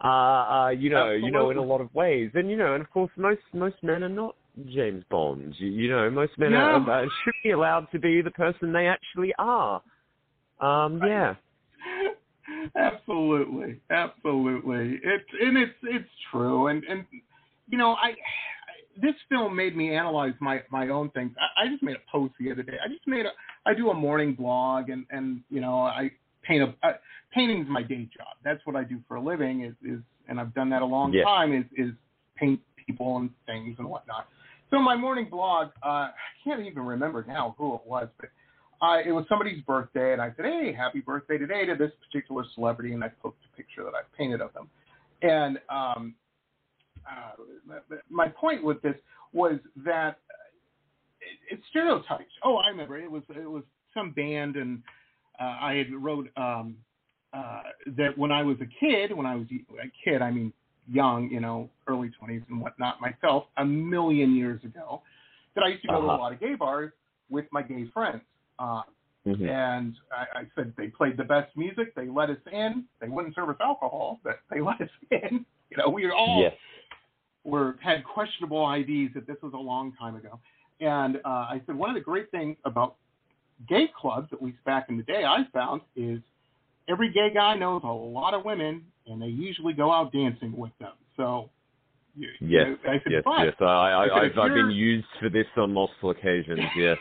Uh, 0.01 0.07
uh, 0.07 0.69
you 0.69 0.89
know, 0.89 1.11
you 1.11 1.29
know, 1.29 1.49
in 1.49 1.57
a 1.57 1.61
lot 1.61 1.81
of 1.81 1.93
ways, 1.93 2.31
and 2.33 2.49
you 2.49 2.55
know, 2.55 2.73
and 2.73 2.81
of 2.81 2.89
course, 2.89 3.11
most 3.17 3.41
most 3.53 3.75
men 3.83 4.03
are 4.03 4.09
not 4.09 4.35
James 4.67 5.03
Bond. 5.09 5.55
You, 5.57 5.67
you 5.67 5.89
know, 5.89 6.09
most 6.09 6.37
men 6.37 6.51
No. 6.51 6.59
are, 6.87 7.03
uh, 7.03 7.07
should 7.23 7.33
be 7.43 7.51
allowed 7.51 7.87
to 7.91 7.99
be 7.99 8.21
the 8.21 8.31
person 8.31 8.71
they 8.73 8.87
actually 8.87 9.33
are. 9.39 9.81
Um, 10.59 11.01
yeah. 11.05 11.35
absolutely, 12.75 13.79
absolutely. 13.89 14.99
It's 15.03 15.29
and 15.41 15.57
it's 15.57 15.73
it's 15.83 16.09
true, 16.31 16.67
and 16.67 16.83
and 16.83 17.05
you 17.69 17.77
know, 17.77 17.91
I 17.93 18.15
this 19.01 19.15
film 19.29 19.55
made 19.55 19.75
me 19.77 19.95
analyze 19.95 20.33
my 20.39 20.61
my 20.69 20.89
own 20.89 21.09
things. 21.11 21.31
I, 21.39 21.65
I 21.65 21.67
just 21.69 21.83
made 21.83 21.95
a 21.95 22.11
post 22.11 22.33
the 22.39 22.51
other 22.51 22.63
day. 22.63 22.77
I 22.83 22.87
just 22.89 23.07
made 23.07 23.25
a 23.25 23.31
I 23.65 23.73
do 23.73 23.89
a 23.89 23.93
morning 23.93 24.33
blog, 24.33 24.89
and 24.89 25.05
and 25.11 25.41
you 25.49 25.61
know, 25.61 25.79
I 25.83 26.11
paint 26.43 26.63
a 26.63 26.87
uh, 26.87 26.93
painting's 27.33 27.67
my 27.69 27.83
day 27.83 28.07
job. 28.17 28.35
That's 28.43 28.65
what 28.65 28.75
I 28.75 28.83
do 28.83 28.99
for 29.07 29.15
a 29.15 29.21
living. 29.21 29.63
Is 29.63 29.73
is 29.83 29.99
and 30.27 30.39
I've 30.39 30.53
done 30.53 30.69
that 30.71 30.81
a 30.81 30.85
long 30.85 31.13
Yeah. 31.13 31.23
time. 31.23 31.53
Is 31.53 31.65
is 31.77 31.93
paint 32.35 32.59
people 32.85 33.17
and 33.17 33.29
things 33.45 33.75
and 33.79 33.87
whatnot. 33.87 34.27
So 34.71 34.79
my 34.79 34.95
morning 34.95 35.27
blog, 35.29 35.69
uh, 35.83 35.87
I 35.87 36.11
can't 36.43 36.61
even 36.61 36.85
remember 36.85 37.25
now 37.27 37.55
who 37.57 37.75
it 37.75 37.81
was, 37.85 38.07
but 38.19 38.29
I, 38.81 39.01
it 39.05 39.11
was 39.11 39.25
somebody's 39.27 39.63
birthday, 39.63 40.13
and 40.13 40.21
I 40.21 40.31
said, 40.37 40.45
"Hey, 40.45 40.73
happy 40.73 40.99
birthday 40.99 41.37
today 41.37 41.65
to 41.65 41.75
this 41.75 41.91
particular 42.05 42.43
celebrity," 42.53 42.93
and 42.93 43.03
I 43.03 43.09
posted 43.21 43.45
a 43.51 43.57
picture 43.57 43.83
that 43.83 43.93
I 43.95 44.01
painted 44.15 44.41
of 44.41 44.53
them. 44.53 44.69
And 45.21 45.59
um, 45.69 46.15
uh, 47.09 47.95
my 48.09 48.27
point 48.27 48.63
with 48.63 48.81
this 48.81 48.95
was 49.33 49.59
that 49.83 50.19
it, 51.19 51.55
it's 51.57 51.63
stereotypes. 51.71 52.31
Oh, 52.43 52.57
I 52.57 52.69
remember 52.69 52.97
it 52.97 53.09
was 53.09 53.23
it 53.29 53.49
was 53.49 53.63
some 53.93 54.11
band, 54.11 54.55
and 54.55 54.83
uh, 55.39 55.57
I 55.61 55.73
had 55.73 55.93
wrote 55.93 56.29
um, 56.37 56.75
uh, 57.33 57.61
that 57.97 58.17
when 58.17 58.31
I 58.31 58.43
was 58.43 58.57
a 58.61 58.67
kid, 58.79 59.15
when 59.15 59.25
I 59.25 59.35
was 59.35 59.47
a 59.51 59.91
kid, 60.05 60.21
I 60.21 60.29
mean 60.29 60.53
young, 60.91 61.29
you 61.29 61.39
know, 61.39 61.69
early 61.87 62.09
twenties 62.09 62.41
and 62.49 62.61
whatnot, 62.61 62.99
myself, 63.01 63.45
a 63.57 63.65
million 63.65 64.35
years 64.35 64.63
ago, 64.63 65.01
that 65.55 65.63
I 65.63 65.67
used 65.69 65.81
to 65.83 65.87
go 65.87 65.93
to 65.95 65.99
a 65.99 66.07
Uh-huh. 66.07 66.17
lot 66.17 66.33
of 66.33 66.39
gay 66.39 66.55
bars 66.55 66.91
with 67.29 67.45
my 67.51 67.61
gay 67.61 67.85
friends. 67.93 68.21
Uh, 68.57 68.83
Mhm. 69.25 69.47
and 69.49 69.95
I, 70.11 70.39
I 70.39 70.51
said 70.55 70.73
they 70.77 70.87
played 70.87 71.17
the 71.17 71.23
best 71.23 71.55
music. 71.55 71.93
They 71.95 72.07
let 72.07 72.29
us 72.29 72.39
in. 72.51 72.85
They 72.99 73.07
wouldn't 73.09 73.35
serve 73.35 73.49
us 73.49 73.57
alcohol, 73.61 74.19
but 74.23 74.39
they 74.49 74.61
let 74.69 74.81
us 74.81 74.89
in. 75.11 75.45
You 75.69 75.77
know, 75.77 75.89
we 75.89 76.05
were 76.05 76.13
all 76.13 76.41
Yes. 76.41 76.55
were 77.43 77.77
had 77.81 78.03
questionable 78.03 78.69
IDs. 78.71 79.13
That 79.13 79.27
this 79.27 79.37
was 79.41 79.53
a 79.53 79.57
long 79.57 79.93
time 79.93 80.15
ago. 80.15 80.39
And 80.81 81.17
uh, 81.17 81.47
I 81.53 81.61
said 81.65 81.75
one 81.75 81.89
of 81.89 81.95
the 81.95 82.01
great 82.01 82.31
things 82.31 82.57
about 82.65 82.95
gay 83.67 83.89
clubs, 83.99 84.31
at 84.31 84.41
least 84.41 84.63
back 84.63 84.87
in 84.89 84.97
the 84.97 85.03
day, 85.03 85.25
I 85.25 85.45
found 85.53 85.81
is 85.95 86.21
every 86.87 87.11
gay 87.11 87.29
guy 87.33 87.55
knows 87.55 87.81
a 87.83 87.87
lot 87.87 88.33
of 88.33 88.45
women, 88.45 88.85
and 89.09 89.21
they 89.21 89.27
usually 89.27 89.73
go 89.73 89.91
out 89.91 90.11
dancing 90.11 90.55
with 90.55 90.71
them. 90.79 90.93
So, 91.17 91.49
you, 92.15 92.29
you 92.39 92.47
Yes, 92.47 92.67
know, 92.83 92.91
I 92.91 92.93
said, 93.03 93.11
yes, 93.11 93.21
but 93.25 93.45
yes. 93.45 93.53
I, 93.59 93.65
I, 93.65 94.03
I 94.03 94.07
said, 94.07 94.31
I've, 94.31 94.39
I've 94.39 94.53
been 94.53 94.71
used 94.71 95.07
for 95.19 95.29
this 95.29 95.45
on 95.57 95.73
multiple 95.73 96.11
occasions. 96.11 96.59
Yes. 96.75 96.97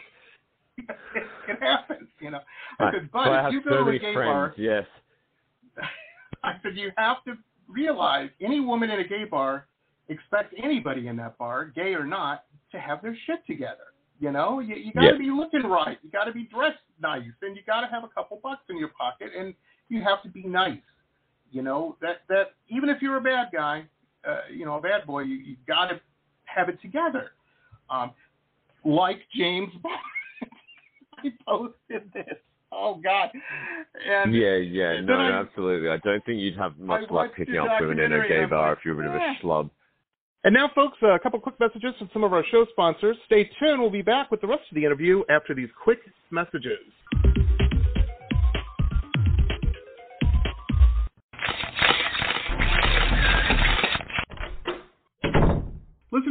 it 0.79 1.59
happens. 1.61 2.09
You 2.21 2.31
know, 2.31 2.41
I 2.79 2.93
said, 2.93 3.11
but 3.13 3.25
So 3.25 3.33
I 3.33 3.39
if 3.39 3.43
have 3.43 3.53
you 3.53 3.63
so 3.65 3.71
go 3.71 3.85
to 3.85 3.91
a 3.91 3.99
gay 3.99 4.15
friends. 4.15 4.29
bar, 4.29 4.55
Yes. 4.57 4.85
I 6.45 6.53
said 6.63 6.77
you 6.77 6.93
have 6.97 7.25
to 7.25 7.35
realize 7.69 8.31
any 8.41 8.61
woman 8.61 8.91
in 8.91 9.01
a 9.01 9.09
gay 9.09 9.25
bar 9.25 9.67
expects 10.09 10.55
anybody 10.63 11.09
in 11.09 11.17
that 11.17 11.37
bar, 11.37 11.67
gay 11.67 11.95
or 11.95 12.05
not, 12.05 12.45
to 12.73 12.79
have 12.79 13.03
their 13.03 13.17
shit 13.27 13.45
together. 13.47 13.93
You 14.21 14.33
know, 14.33 14.61
you, 14.61 14.75
you 14.75 14.93
got 14.93 15.13
to 15.13 15.19
be 15.19 15.31
looking 15.31 15.63
right. 15.63 15.99
You 16.03 16.11
got 16.11 16.25
to 16.25 16.33
be 16.33 16.45
dressed 16.45 16.79
nice, 17.01 17.23
and 17.43 17.57
you 17.57 17.63
got 17.67 17.83
to 17.83 17.87
have 17.87 18.05
a 18.05 18.09
couple 18.09 18.41
bucks 18.43 18.63
in 18.69 18.77
your 18.77 18.89
pocket, 18.89 19.31
and 19.37 19.55
you 19.89 20.03
have 20.03 20.23
to 20.23 20.29
be 20.29 20.43
nice. 20.43 20.79
You 21.51 21.63
know 21.63 21.97
that 22.01 22.23
that 22.29 22.53
even 22.69 22.89
if 22.89 23.01
you're 23.01 23.17
a 23.17 23.21
bad 23.21 23.49
guy, 23.53 23.85
uh, 24.29 24.41
you 24.53 24.65
know, 24.65 24.77
a 24.77 24.81
bad 24.81 25.07
boy, 25.07 25.21
you, 25.21 25.37
you 25.37 25.57
got 25.67 25.87
to 25.87 26.01
have 26.45 26.69
it 26.69 26.81
together. 26.83 27.31
Um, 27.91 28.13
like 28.85 29.19
James 29.35 29.73
Bond. 29.83 29.97
I 31.19 31.29
posted 31.47 32.13
this. 32.13 32.37
oh 32.71 33.01
God. 33.03 33.31
And 34.07 34.35
yeah, 34.35 34.57
yeah, 34.57 35.01
no, 35.01 35.15
I, 35.15 35.41
absolutely. 35.41 35.89
I 35.89 35.97
don't 35.99 36.25
think 36.25 36.41
you'd 36.41 36.57
have 36.57 36.79
much 36.79 37.05
I 37.11 37.15
luck 37.15 37.31
picking 37.37 37.57
up 37.57 37.69
women 37.81 37.99
in 37.99 38.13
a 38.13 38.29
gay 38.29 38.45
bar 38.45 38.75
if 38.75 38.81
you're 38.85 38.95
a 38.95 38.97
bit 38.97 39.07
of 39.07 39.15
a 39.15 39.35
schlub. 39.43 39.71
And 40.45 40.55
now, 40.55 40.71
folks, 40.75 40.99
a 41.03 41.19
couple 41.19 41.41
quick 41.41 41.59
messages 41.59 41.95
from 41.99 42.09
some 42.13 42.23
of 42.23 42.33
our 42.33 42.45
show 42.51 42.65
sponsors. 42.71 43.17
Stay 43.27 43.51
tuned. 43.59 43.81
We'll 43.81 43.91
be 43.91 44.03
back 44.03 44.31
with 44.31 44.41
the 44.41 44.47
rest 44.47 44.63
of 44.71 44.77
the 44.77 44.85
interview 44.85 45.23
after 45.29 45.55
these 45.55 45.69
quick 45.83 45.99
messages. 46.31 46.79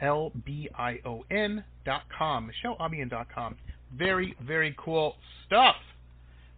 L 0.00 0.32
B 0.44 0.68
I 0.76 0.98
O 1.04 1.24
N 1.30 1.64
dot 1.84 2.02
com. 2.16 2.50
MicheleAlbion 2.64 3.10
dot 3.10 3.28
com. 3.34 3.56
Very, 3.96 4.34
very 4.46 4.74
cool 4.78 5.14
stuff. 5.46 5.76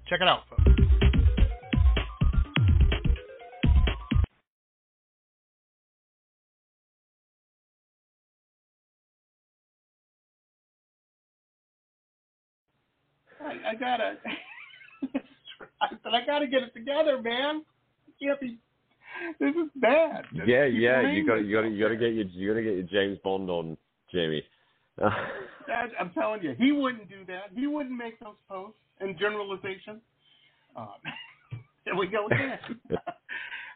Check 0.08 0.20
it 0.20 0.28
out, 0.28 0.42
folks. 0.48 0.62
I, 13.46 13.70
I 13.70 13.74
gotta, 13.74 14.14
but 16.02 16.14
I 16.14 16.24
gotta 16.26 16.46
get 16.46 16.62
it 16.62 16.72
together, 16.74 17.20
man. 17.20 17.62
I 18.08 18.24
can't 18.24 18.40
be 18.40 18.58
this 19.40 19.54
is 19.54 19.70
bad. 19.76 20.24
This 20.32 20.42
yeah, 20.46 20.64
yeah, 20.64 21.10
you 21.10 21.26
got 21.26 21.36
you 21.36 21.54
got 21.54 21.64
you 21.64 21.82
got 21.82 21.88
to 21.88 21.96
get 21.96 22.14
your 22.14 22.26
you 22.26 22.48
got 22.48 22.54
to 22.54 22.62
get 22.62 22.74
your 22.74 22.82
James 22.82 23.18
Bond 23.22 23.50
on, 23.50 23.76
Jamie. 24.12 24.42
Dad, 24.98 25.90
I'm 26.00 26.10
telling 26.10 26.42
you, 26.42 26.54
he 26.58 26.72
wouldn't 26.72 27.08
do 27.08 27.24
that. 27.26 27.50
He 27.54 27.66
wouldn't 27.66 27.96
make 27.96 28.18
those 28.20 28.36
posts 28.48 28.78
and 29.00 29.18
generalization. 29.18 30.00
Um, 30.76 30.88
there 31.84 31.96
we 31.96 32.06
go 32.06 32.26
again. 32.26 32.58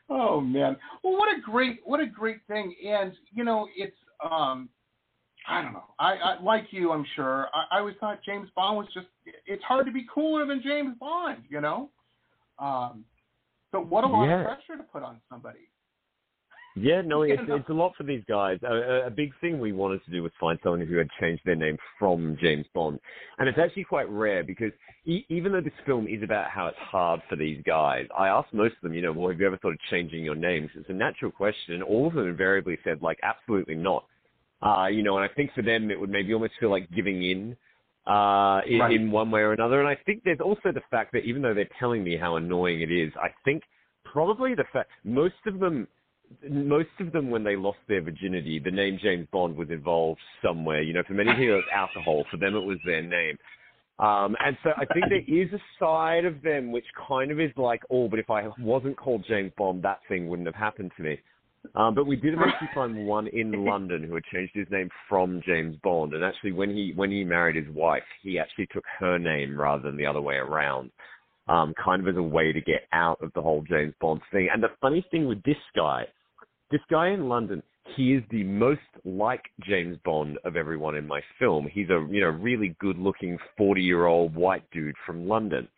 oh 0.09 0.41
man. 0.41 0.77
Well, 1.03 1.15
what 1.15 1.29
a 1.37 1.41
great 1.41 1.81
what 1.85 2.01
a 2.01 2.07
great 2.07 2.39
thing. 2.49 2.75
And 2.87 3.13
you 3.35 3.45
know, 3.45 3.69
it's 3.77 3.97
um, 4.25 4.69
I 5.49 5.63
don't 5.63 5.73
know. 5.73 5.85
I, 5.99 6.13
I 6.15 6.43
like 6.43 6.67
you, 6.71 6.93
I'm 6.93 7.07
sure. 7.17 7.49
I, 7.55 7.77
I 7.77 7.79
always 7.81 7.97
thought 8.01 8.21
James 8.25 8.49
Bond 8.55 8.79
was 8.79 8.87
just. 8.95 9.07
It's 9.47 9.63
hard 9.65 9.87
to 9.87 9.93
be 9.93 10.07
cooler 10.13 10.47
than 10.47 10.63
James 10.63 10.97
Bond, 10.99 11.45
you 11.49 11.61
know. 11.61 11.91
Um, 12.59 13.05
but 13.73 13.89
what 13.89 14.05
a 14.05 14.07
lot 14.07 14.25
yeah. 14.25 14.41
of 14.41 14.47
pressure 14.47 14.77
to 14.77 14.85
put 14.85 15.03
on 15.03 15.21
somebody. 15.31 15.69
Yeah, 16.77 17.03
no, 17.05 17.23
it's, 17.23 17.43
it's 17.47 17.69
a 17.69 17.73
lot 17.73 17.95
for 17.97 18.05
these 18.05 18.23
guys. 18.29 18.59
A, 18.63 19.07
a, 19.07 19.11
big 19.11 19.33
thing 19.41 19.59
we 19.59 19.73
wanted 19.73 20.05
to 20.05 20.11
do 20.11 20.23
was 20.23 20.33
find 20.39 20.59
someone 20.63 20.87
who 20.87 20.97
had 20.97 21.09
changed 21.21 21.43
their 21.45 21.57
name 21.57 21.77
from 21.99 22.37
James 22.41 22.67
Bond. 22.75 23.01
And 23.39 23.49
it's 23.49 23.59
actually 23.59 23.85
quite 23.85 24.09
rare 24.09 24.45
because 24.45 24.73
e- 25.05 25.25
even 25.29 25.53
though 25.53 25.61
this 25.61 25.73
film 25.85 26.07
is 26.07 26.23
about 26.23 26.49
how 26.49 26.69
it's 26.69 26.79
hard 26.79 27.21
for 27.29 27.37
these 27.37 27.63
guys, 27.67 28.07
I 28.17 28.29
asked 28.29 28.53
most 28.53 28.75
of 28.77 28.83
them, 28.83 28.95
you 28.95 29.03
know, 29.03 29.13
well, 29.13 29.31
have 29.31 29.41
you 29.41 29.47
ever 29.47 29.59
thought 29.59 29.73
of 29.73 29.81
changing 29.91 30.25
your 30.25 30.37
names? 30.37 30.71
It's 30.75 30.89
a 30.89 30.95
natural 30.95 31.31
question. 31.31 31.75
And 31.75 31.83
all 31.83 32.07
of 32.07 32.15
them 32.15 32.29
invariably 32.29 32.79
said, 32.85 33.03
like, 33.03 33.19
absolutely 33.23 33.75
not. 33.75 34.05
Uh, 34.63 34.89
you 34.89 35.03
know, 35.03 35.17
and 35.17 35.29
I 35.29 35.33
think 35.35 35.53
for 35.55 35.63
them 35.63 35.91
it 35.91 35.99
would 35.99 36.11
maybe 36.11 36.35
almost 36.35 36.53
feel 36.61 36.71
like 36.71 36.91
giving 36.91 37.23
in 37.23 37.57
uh, 38.07 38.61
in, 38.67 38.79
right. 38.79 38.93
in 38.93 39.11
one 39.11 39.31
way 39.31 39.41
or 39.41 39.53
another. 39.53 39.81
And 39.81 39.89
I 39.89 39.97
think 40.07 40.23
there's 40.25 40.41
also 40.41 40.73
the 40.73 40.83
fact 40.91 41.13
that 41.13 41.25
even 41.25 41.43
though 41.43 41.55
they're 41.55 41.69
telling 41.79 42.03
me 42.03 42.17
how 42.17 42.37
annoying 42.37 42.81
it 42.81 42.91
is, 42.91 43.13
I 43.23 43.29
think 43.45 43.63
probably 44.05 44.55
the 44.55 44.65
fact 44.73 44.91
most 45.05 45.35
of 45.47 45.59
them 45.61 45.87
most 46.49 46.89
of 47.01 47.11
them 47.13 47.29
when 47.29 47.43
they 47.43 47.57
lost 47.57 47.79
their 47.89 48.01
virginity 48.01 48.61
the 48.61 48.71
name 48.71 48.97
james 49.03 49.27
bond 49.33 49.57
was 49.57 49.69
involved 49.69 50.21
somewhere 50.41 50.81
you 50.81 50.93
know 50.93 51.03
for 51.07 51.13
many 51.13 51.31
people 51.33 51.59
it's 51.59 51.67
alcohol 51.75 52.25
for 52.31 52.37
them 52.37 52.55
it 52.55 52.61
was 52.61 52.79
their 52.87 53.03
name 53.03 53.37
um, 54.01 54.35
and 54.41 54.57
so 54.63 54.71
I 54.79 54.87
think 54.87 55.07
there 55.11 55.19
is 55.29 55.53
a 55.53 55.61
side 55.79 56.25
of 56.25 56.41
them 56.41 56.73
which 56.73 56.87
kind 57.07 57.31
of 57.31 57.39
is 57.39 57.51
like, 57.59 57.83
oh, 57.91 58.09
but 58.09 58.19
if 58.19 58.31
I 58.31 58.49
wasn't 58.59 58.97
called 58.97 59.27
James 59.29 59.53
Bond, 59.59 59.83
that 59.83 60.01
thing 60.09 60.27
wouldn't 60.27 60.49
have 60.49 60.55
happened 60.55 60.91
to 60.97 61.03
me. 61.03 61.19
Um, 61.75 61.95
but 61.95 62.07
we 62.07 62.17
did 62.17 62.35
eventually 62.35 62.71
find 62.75 63.07
one 63.07 63.27
in 63.29 63.65
London 63.65 64.03
who 64.03 64.15
had 64.15 64.25
changed 64.33 64.53
his 64.55 64.67
name 64.71 64.89
from 65.09 65.43
James 65.47 65.77
Bond, 65.83 66.15
and 66.15 66.25
actually 66.25 66.53
when 66.53 66.71
he 66.71 66.93
when 66.97 67.11
he 67.11 67.25
married 67.25 67.57
his 67.57 67.75
wife, 67.75 68.03
he 68.23 68.39
actually 68.39 68.67
took 68.73 68.85
her 68.99 69.19
name 69.19 69.59
rather 69.59 69.83
than 69.83 69.97
the 69.97 70.07
other 70.07 70.21
way 70.21 70.37
around, 70.37 70.91
um, 71.49 71.75
kind 71.83 72.01
of 72.01 72.09
as 72.09 72.17
a 72.17 72.23
way 72.23 72.53
to 72.53 72.61
get 72.61 72.89
out 72.93 73.23
of 73.23 73.33
the 73.35 73.43
whole 73.43 73.63
James 73.69 73.95
Bond 74.01 74.21
thing. 74.33 74.49
And 74.53 74.63
the 74.63 74.71
funny 74.81 75.05
thing 75.11 75.27
with 75.27 75.43
this 75.43 75.57
guy, 75.77 76.07
this 76.71 76.81
guy 76.91 77.09
in 77.11 77.29
London, 77.29 77.63
he 77.97 78.15
is 78.15 78.23
the 78.31 78.45
most 78.45 78.81
like 79.05 79.43
James 79.69 79.99
Bond 80.05 80.39
of 80.45 80.57
everyone 80.57 80.97
in 80.97 81.07
my 81.07 81.21
film. 81.39 81.69
He's 81.71 81.91
a 81.91 82.07
you 82.11 82.21
know 82.23 82.31
really 82.31 82.75
good 82.81 82.99
looking 82.99 83.39
forty 83.57 83.83
year 83.83 84.07
old 84.07 84.35
white 84.35 84.69
dude 84.71 84.97
from 85.07 85.29
London. 85.29 85.69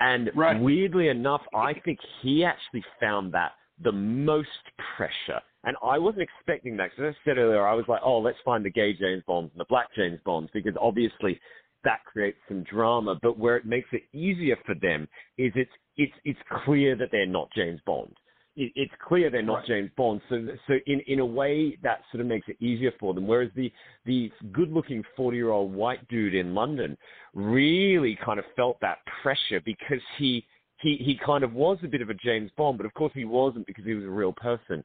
And 0.00 0.30
Right. 0.34 0.60
weirdly 0.60 1.08
enough, 1.08 1.42
I 1.54 1.74
think 1.84 2.00
he 2.20 2.44
actually 2.44 2.84
found 3.00 3.32
that 3.32 3.52
the 3.82 3.92
most 3.92 4.48
pressure. 4.96 5.40
And 5.64 5.76
I 5.82 5.98
wasn't 5.98 6.22
expecting 6.22 6.76
that 6.76 6.90
because 6.90 7.10
as 7.10 7.14
I 7.22 7.30
said 7.30 7.38
earlier, 7.38 7.66
I 7.66 7.74
was 7.74 7.86
like, 7.88 8.02
oh, 8.04 8.18
let's 8.18 8.38
find 8.44 8.64
the 8.64 8.70
gay 8.70 8.92
James 8.92 9.22
Bonds 9.26 9.50
and 9.52 9.60
the 9.60 9.66
black 9.68 9.88
James 9.96 10.20
Bonds 10.24 10.50
because 10.52 10.74
obviously 10.80 11.40
that 11.84 12.04
creates 12.04 12.38
some 12.48 12.62
drama. 12.64 13.18
But 13.22 13.38
where 13.38 13.56
it 13.56 13.64
makes 13.64 13.88
it 13.92 14.02
easier 14.12 14.56
for 14.66 14.74
them 14.74 15.08
is 15.38 15.52
it's 15.54 15.70
it's 15.96 16.12
it's 16.24 16.38
clear 16.64 16.96
that 16.96 17.08
they're 17.12 17.26
not 17.26 17.48
James 17.54 17.80
Bond. 17.86 18.14
It, 18.56 18.72
it's 18.76 18.92
clear 19.06 19.30
they're 19.30 19.42
not 19.42 19.60
Right. 19.60 19.66
James 19.66 19.90
Bond. 19.96 20.20
So 20.28 20.46
so 20.66 20.74
in 20.86 21.00
in 21.06 21.20
a 21.20 21.26
way 21.26 21.78
that 21.82 22.02
sort 22.12 22.20
of 22.20 22.26
makes 22.26 22.48
it 22.48 22.56
easier 22.60 22.92
for 23.00 23.14
them. 23.14 23.26
Whereas 23.26 23.50
the 23.56 23.72
the 24.04 24.30
good 24.52 24.70
looking 24.70 25.02
forty 25.16 25.38
year 25.38 25.50
old 25.50 25.72
white 25.72 26.06
dude 26.08 26.34
in 26.34 26.54
London 26.54 26.96
really 27.32 28.18
kind 28.24 28.38
of 28.38 28.44
felt 28.54 28.78
that 28.80 28.98
pressure 29.22 29.60
because 29.64 30.00
he 30.18 30.44
he 30.84 30.96
he 31.02 31.18
kind 31.24 31.42
of 31.42 31.54
was 31.54 31.78
a 31.82 31.88
bit 31.88 32.02
of 32.02 32.10
a 32.10 32.14
James 32.14 32.50
Bond, 32.56 32.76
but 32.76 32.86
of 32.86 32.94
course 32.94 33.12
he 33.14 33.24
wasn't 33.24 33.66
because 33.66 33.84
he 33.84 33.94
was 33.94 34.04
a 34.04 34.10
real 34.10 34.32
person. 34.32 34.84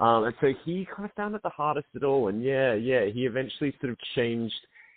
Um, 0.00 0.24
and 0.24 0.34
so 0.40 0.52
he 0.64 0.88
kind 0.92 1.08
of 1.08 1.14
found 1.14 1.34
it 1.36 1.42
the 1.44 1.50
hardest 1.50 1.86
at 1.94 2.02
all. 2.02 2.28
And 2.28 2.42
yeah, 2.42 2.74
yeah, 2.74 3.04
he 3.04 3.26
eventually 3.26 3.72
sort 3.80 3.92
of 3.92 3.98
changed 4.16 4.54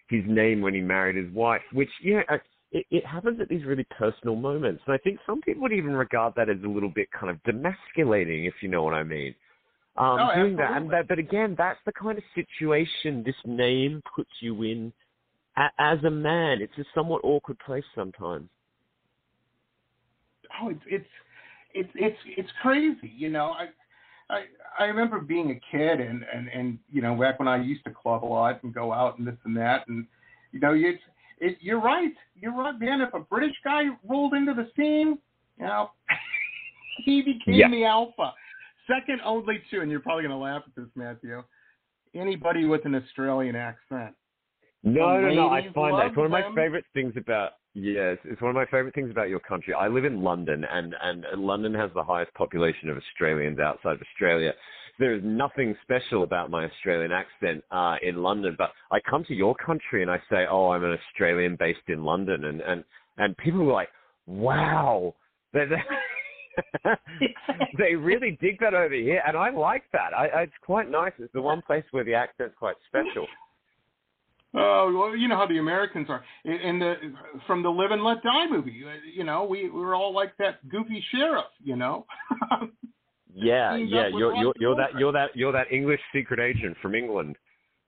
his 0.09 0.23
name 0.25 0.61
when 0.61 0.73
he 0.73 0.79
married 0.79 1.17
his 1.23 1.31
wife, 1.35 1.61
which 1.73 1.89
yeah, 2.01 2.21
uh, 2.29 2.37
it, 2.71 2.85
it 2.89 3.05
happens 3.05 3.39
at 3.41 3.49
these 3.49 3.65
really 3.65 3.85
personal 3.97 4.35
moments. 4.35 4.81
And 4.87 4.95
I 4.95 4.97
think 4.97 5.19
some 5.25 5.41
people 5.41 5.63
would 5.63 5.73
even 5.73 5.93
regard 5.93 6.33
that 6.35 6.49
as 6.49 6.57
a 6.63 6.67
little 6.67 6.89
bit 6.89 7.09
kind 7.11 7.29
of 7.29 7.37
demasculating, 7.43 8.47
if 8.47 8.55
you 8.61 8.69
know 8.69 8.83
what 8.83 8.93
I 8.93 9.03
mean. 9.03 9.35
Um, 9.97 10.19
Oh, 10.19 10.29
doing 10.35 10.55
that, 10.57 10.77
and 10.77 10.91
that, 10.91 11.07
but 11.07 11.19
again, 11.19 11.55
that's 11.57 11.79
the 11.85 11.91
kind 11.91 12.17
of 12.17 12.23
situation 12.35 13.23
this 13.25 13.35
name 13.45 14.01
puts 14.15 14.29
you 14.41 14.61
in 14.63 14.93
a, 15.57 15.67
as 15.79 16.03
a 16.03 16.11
man. 16.11 16.61
It's 16.61 16.77
a 16.77 16.85
somewhat 16.95 17.21
awkward 17.23 17.57
place 17.59 17.83
sometimes. 17.95 18.47
Oh, 20.61 20.69
it's 20.69 20.81
it's 20.87 21.07
it's 21.73 21.89
it's 21.95 22.17
it's 22.37 22.49
crazy. 22.61 23.11
You 23.15 23.29
know, 23.29 23.51
I 23.51 23.67
I 24.29 24.43
I 24.79 24.85
remember 24.85 25.19
being 25.19 25.51
a 25.51 25.75
kid 25.75 25.99
and 25.99 26.23
and 26.33 26.47
and 26.49 26.79
you 26.91 27.01
know 27.01 27.15
back 27.15 27.39
when 27.39 27.47
I 27.47 27.57
used 27.57 27.83
to 27.85 27.91
club 27.91 28.23
a 28.23 28.27
lot 28.27 28.63
and 28.63 28.73
go 28.73 28.93
out 28.93 29.17
and 29.17 29.27
this 29.27 29.35
and 29.45 29.55
that 29.57 29.87
and 29.87 30.05
you 30.51 30.59
know 30.59 30.73
it's 30.73 31.01
it, 31.39 31.57
you're 31.61 31.79
right. 31.81 32.13
You're 32.35 32.55
right, 32.55 32.79
man. 32.79 33.01
If 33.01 33.13
a 33.13 33.19
British 33.19 33.55
guy 33.63 33.83
rolled 34.07 34.33
into 34.33 34.53
the 34.53 34.69
scene, 34.75 35.17
you 35.59 35.65
know, 35.65 35.91
he 37.05 37.21
became 37.21 37.55
Yeah. 37.55 37.69
the 37.69 37.85
alpha. 37.85 38.33
Second 38.87 39.21
only 39.23 39.61
to, 39.69 39.81
and 39.81 39.91
you're 39.91 39.99
probably 39.99 40.23
going 40.23 40.31
to 40.31 40.37
laugh 40.37 40.63
at 40.65 40.75
this, 40.75 40.89
Matthew. 40.95 41.43
Anybody 42.15 42.65
with 42.65 42.85
an 42.85 42.95
Australian 42.95 43.55
accent. 43.55 44.15
No, 44.83 45.19
no, 45.19 45.29
no. 45.33 45.49
I 45.49 45.69
find 45.73 45.97
that 45.99 46.07
it's 46.07 46.17
one 46.17 46.27
of 46.27 46.31
my 46.31 46.43
favorite 46.55 46.85
things 46.93 47.13
about 47.17 47.53
yes, 47.73 48.17
it's 48.25 48.41
one 48.41 48.49
of 48.49 48.55
my 48.55 48.65
favorite 48.65 48.93
things 48.95 49.11
about 49.11 49.29
your 49.29 49.39
country. 49.39 49.73
I 49.73 49.87
live 49.87 50.05
in 50.05 50.21
London, 50.21 50.65
and 50.69 50.95
and 51.01 51.25
London 51.41 51.73
has 51.73 51.89
the 51.93 52.03
highest 52.03 52.33
population 52.33 52.89
of 52.89 52.97
Australians 52.97 53.59
outside 53.59 53.93
of 53.93 54.01
Australia. 54.01 54.53
There 54.99 55.13
is 55.13 55.21
nothing 55.23 55.75
special 55.83 56.23
about 56.23 56.49
my 56.49 56.65
Australian 56.65 57.11
accent 57.11 57.63
uh, 57.71 57.97
in 58.01 58.17
London, 58.23 58.55
but 58.57 58.71
I 58.91 58.99
come 59.07 59.23
to 59.25 59.33
your 59.35 59.53
country 59.55 60.01
and 60.01 60.09
I 60.09 60.17
say, 60.29 60.45
"Oh, 60.49 60.71
I'm 60.71 60.83
an 60.83 60.97
Australian 61.09 61.55
based 61.55 61.87
in 61.87 62.03
London," 62.03 62.45
and 62.45 62.61
and 62.61 62.83
and 63.17 63.37
people 63.37 63.63
were 63.63 63.73
like, 63.73 63.89
"Wow." 64.25 65.13
They're- 65.53 65.83
they 67.77 67.93
really 67.95 68.37
dig 68.41 68.59
that 68.59 68.73
over 68.73 68.93
here, 68.93 69.21
and 69.27 69.37
I 69.37 69.51
like 69.51 69.83
that. 69.93 70.13
I, 70.17 70.25
it's 70.43 70.53
quite 70.65 70.89
nice. 70.89 71.11
It's 71.19 71.31
the 71.33 71.41
one 71.41 71.61
place 71.61 71.83
where 71.91 72.03
the 72.03 72.15
accent's 72.15 72.55
quite 72.57 72.75
special. 72.87 73.27
Oh 74.53 74.91
well, 74.97 75.15
you 75.15 75.27
know 75.27 75.35
how 75.35 75.45
the 75.47 75.57
Americans 75.59 76.07
are. 76.09 76.23
In 76.45 76.79
the 76.79 76.95
from 77.45 77.61
the 77.63 77.69
Live 77.69 77.91
and 77.91 78.03
Let 78.03 78.23
Die 78.23 78.47
movie, 78.49 78.83
you 79.13 79.23
know, 79.23 79.43
we 79.43 79.69
we 79.69 79.79
were 79.81 79.93
all 79.95 80.13
like 80.13 80.35
that 80.37 80.67
goofy 80.69 81.03
sheriff, 81.11 81.45
you 81.63 81.75
know. 81.75 82.05
Yeah, 83.39 83.75
yeah, 83.75 84.07
you're 84.07 84.33
you're 84.35 84.53
you're 84.59 84.75
that 84.77 84.97
you're 84.97 85.11
that 85.11 85.35
you're 85.35 85.51
that 85.51 85.71
English 85.71 85.99
secret 86.11 86.39
agent 86.39 86.75
from 86.81 86.95
England. 86.95 87.35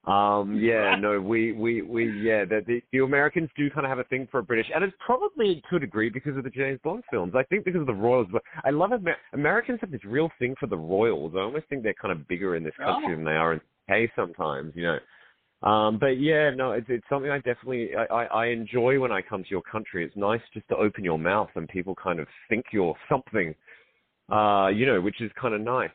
Um, 0.06 0.56
yeah, 0.62 0.96
no, 0.96 1.20
we 1.20 1.54
we 1.54 1.82
we 1.82 2.12
yeah, 2.22 2.46
the, 2.46 2.62
the 2.68 2.82
the 2.92 3.00
Americans 3.00 3.50
do 3.58 3.68
kind 3.72 3.84
of 3.84 3.90
have 3.90 3.98
a 3.98 4.04
thing 4.04 4.28
for 4.30 4.44
British, 4.44 4.68
and 4.74 4.84
it's 4.84 4.94
probably 5.04 5.64
to 5.72 5.78
a 5.78 5.80
degree 5.80 6.10
because 6.10 6.38
of 6.38 6.44
the 6.44 6.52
James 6.52 6.80
Bond 6.84 7.04
films. 7.10 7.34
I 7.36 7.42
think 7.44 7.66
because 7.66 7.82
of 7.82 7.88
the 7.88 7.94
Royals, 7.94 8.28
but 8.32 8.44
I 8.64 8.70
love 8.70 8.92
Amer- 8.94 9.18
Americans 9.34 9.80
have 9.82 9.90
this 9.90 10.06
real 10.06 10.30
thing 10.38 10.54
for 10.60 10.68
the 10.68 10.78
Royals. 10.78 11.34
I 11.36 11.40
almost 11.40 11.66
think 11.68 11.82
they're 11.82 11.96
kind 12.00 12.12
of 12.12 12.28
bigger 12.28 12.56
in 12.56 12.64
this 12.64 12.76
country 12.78 13.14
Oh. 13.14 13.16
than 13.16 13.26
they 13.26 13.32
are 13.32 13.54
in 13.54 13.62
UK 13.90 14.12
sometimes, 14.16 14.74
you 14.76 14.84
know. 14.84 15.00
Um, 15.62 15.98
but 16.00 16.20
yeah, 16.20 16.52
no, 16.52 16.72
it's 16.72 16.88
it's 16.90 17.04
something 17.10 17.30
I 17.30 17.38
definitely 17.38 17.90
I, 17.94 18.06
I, 18.06 18.24
I 18.26 18.46
enjoy 18.48 19.00
when 19.00 19.12
I 19.12 19.22
come 19.22 19.44
to 19.44 19.50
your 19.50 19.62
country. 19.62 20.06
It's 20.06 20.16
nice 20.16 20.42
just 20.54 20.68
to 20.70 20.78
open 20.78 21.04
your 21.04 21.20
mouth 21.20 21.50
and 21.56 21.68
people 21.68 21.96
kind 21.96 22.20
of 22.20 22.28
think 22.48 22.68
you're 22.72 22.96
something, 23.10 23.54
uh, 24.32 24.70
you 24.74 24.86
know, 24.86 25.02
which 25.02 25.20
is 25.20 25.32
kind 25.40 25.54
of 25.54 25.62
nice. 25.62 25.90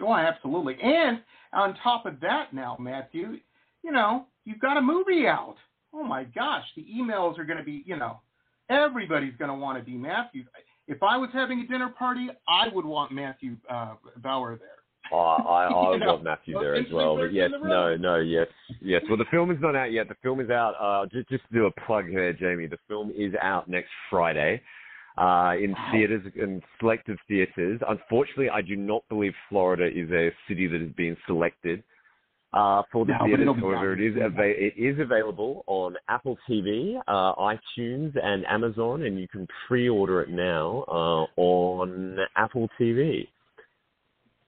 oh, 0.00 0.14
absolutely. 0.14 0.76
And 0.82 1.20
on 1.52 1.76
top 1.84 2.04
of 2.04 2.18
that, 2.20 2.52
now 2.52 2.76
Matthew, 2.80 3.38
you 3.84 3.92
know, 3.92 4.26
you've 4.44 4.60
got 4.60 4.76
a 4.76 4.82
movie 4.82 5.28
out. 5.28 5.56
Oh 5.94 6.02
my 6.02 6.24
gosh, 6.24 6.64
the 6.74 6.84
emails 6.84 7.38
are 7.38 7.44
going 7.44 7.58
to 7.58 7.64
be, 7.64 7.84
you 7.86 7.96
know, 7.96 8.20
everybody's 8.68 9.36
going 9.38 9.50
to 9.50 9.54
want 9.56 9.78
to 9.78 9.84
be 9.84 9.96
Matthew. 9.96 10.44
If 10.88 11.02
I 11.02 11.16
was 11.16 11.30
having 11.32 11.60
a 11.60 11.66
dinner 11.66 11.88
party, 11.96 12.28
I 12.48 12.68
would 12.72 12.84
want 12.84 13.12
Matthew 13.12 13.56
uh, 13.70 13.94
Bauer 14.18 14.56
there. 14.56 14.68
Oh, 15.12 15.18
I, 15.18 15.66
I 15.66 15.94
You 15.98 16.06
love 16.06 16.22
Matthew 16.22 16.58
there 16.58 16.74
as 16.74 16.86
well. 16.92 17.16
But 17.16 17.32
yes, 17.32 17.50
no, 17.62 17.96
no, 17.96 18.16
yes, 18.16 18.46
yes. 18.80 19.02
Well, 19.08 19.18
the 19.18 19.24
film 19.30 19.50
is 19.50 19.58
not 19.60 19.76
out 19.76 19.92
yet. 19.92 20.08
The 20.08 20.16
film 20.22 20.40
is 20.40 20.50
out. 20.50 20.74
Uh, 20.80 21.06
just, 21.12 21.28
just 21.28 21.44
to 21.48 21.54
do 21.54 21.66
a 21.66 21.70
plug 21.86 22.06
here, 22.08 22.32
Jamie. 22.32 22.66
The 22.66 22.78
film 22.88 23.12
is 23.16 23.32
out 23.40 23.68
next 23.68 23.90
Friday 24.10 24.60
uh, 25.18 25.52
in 25.58 25.74
theaters 25.92 26.22
and 26.40 26.62
selected 26.78 27.18
theaters. 27.28 27.80
Unfortunately, 27.88 28.50
I 28.50 28.62
do 28.62 28.76
not 28.76 29.02
believe 29.08 29.32
Florida 29.48 29.86
is 29.86 30.10
a 30.10 30.30
city 30.48 30.66
that 30.66 30.80
has 30.80 30.90
been 30.92 31.16
selected 31.26 31.82
uh, 32.52 32.82
for 32.92 33.04
the 33.04 33.12
No, 33.12 33.26
theaters. 33.26 33.48
However, 33.60 33.92
it 33.92 34.00
is 34.00 34.14
it 34.16 34.74
is 34.80 34.98
available 35.00 35.64
on 35.66 35.96
Apple 36.08 36.38
TV, 36.48 36.96
uh, 37.06 37.34
iTunes, 37.34 38.16
and 38.22 38.44
Amazon, 38.46 39.02
and 39.02 39.18
you 39.18 39.28
can 39.28 39.46
pre-order 39.66 40.22
it 40.22 40.30
now 40.30 40.84
uh, 40.88 41.40
on 41.40 42.18
Apple 42.36 42.68
TV. 42.80 43.28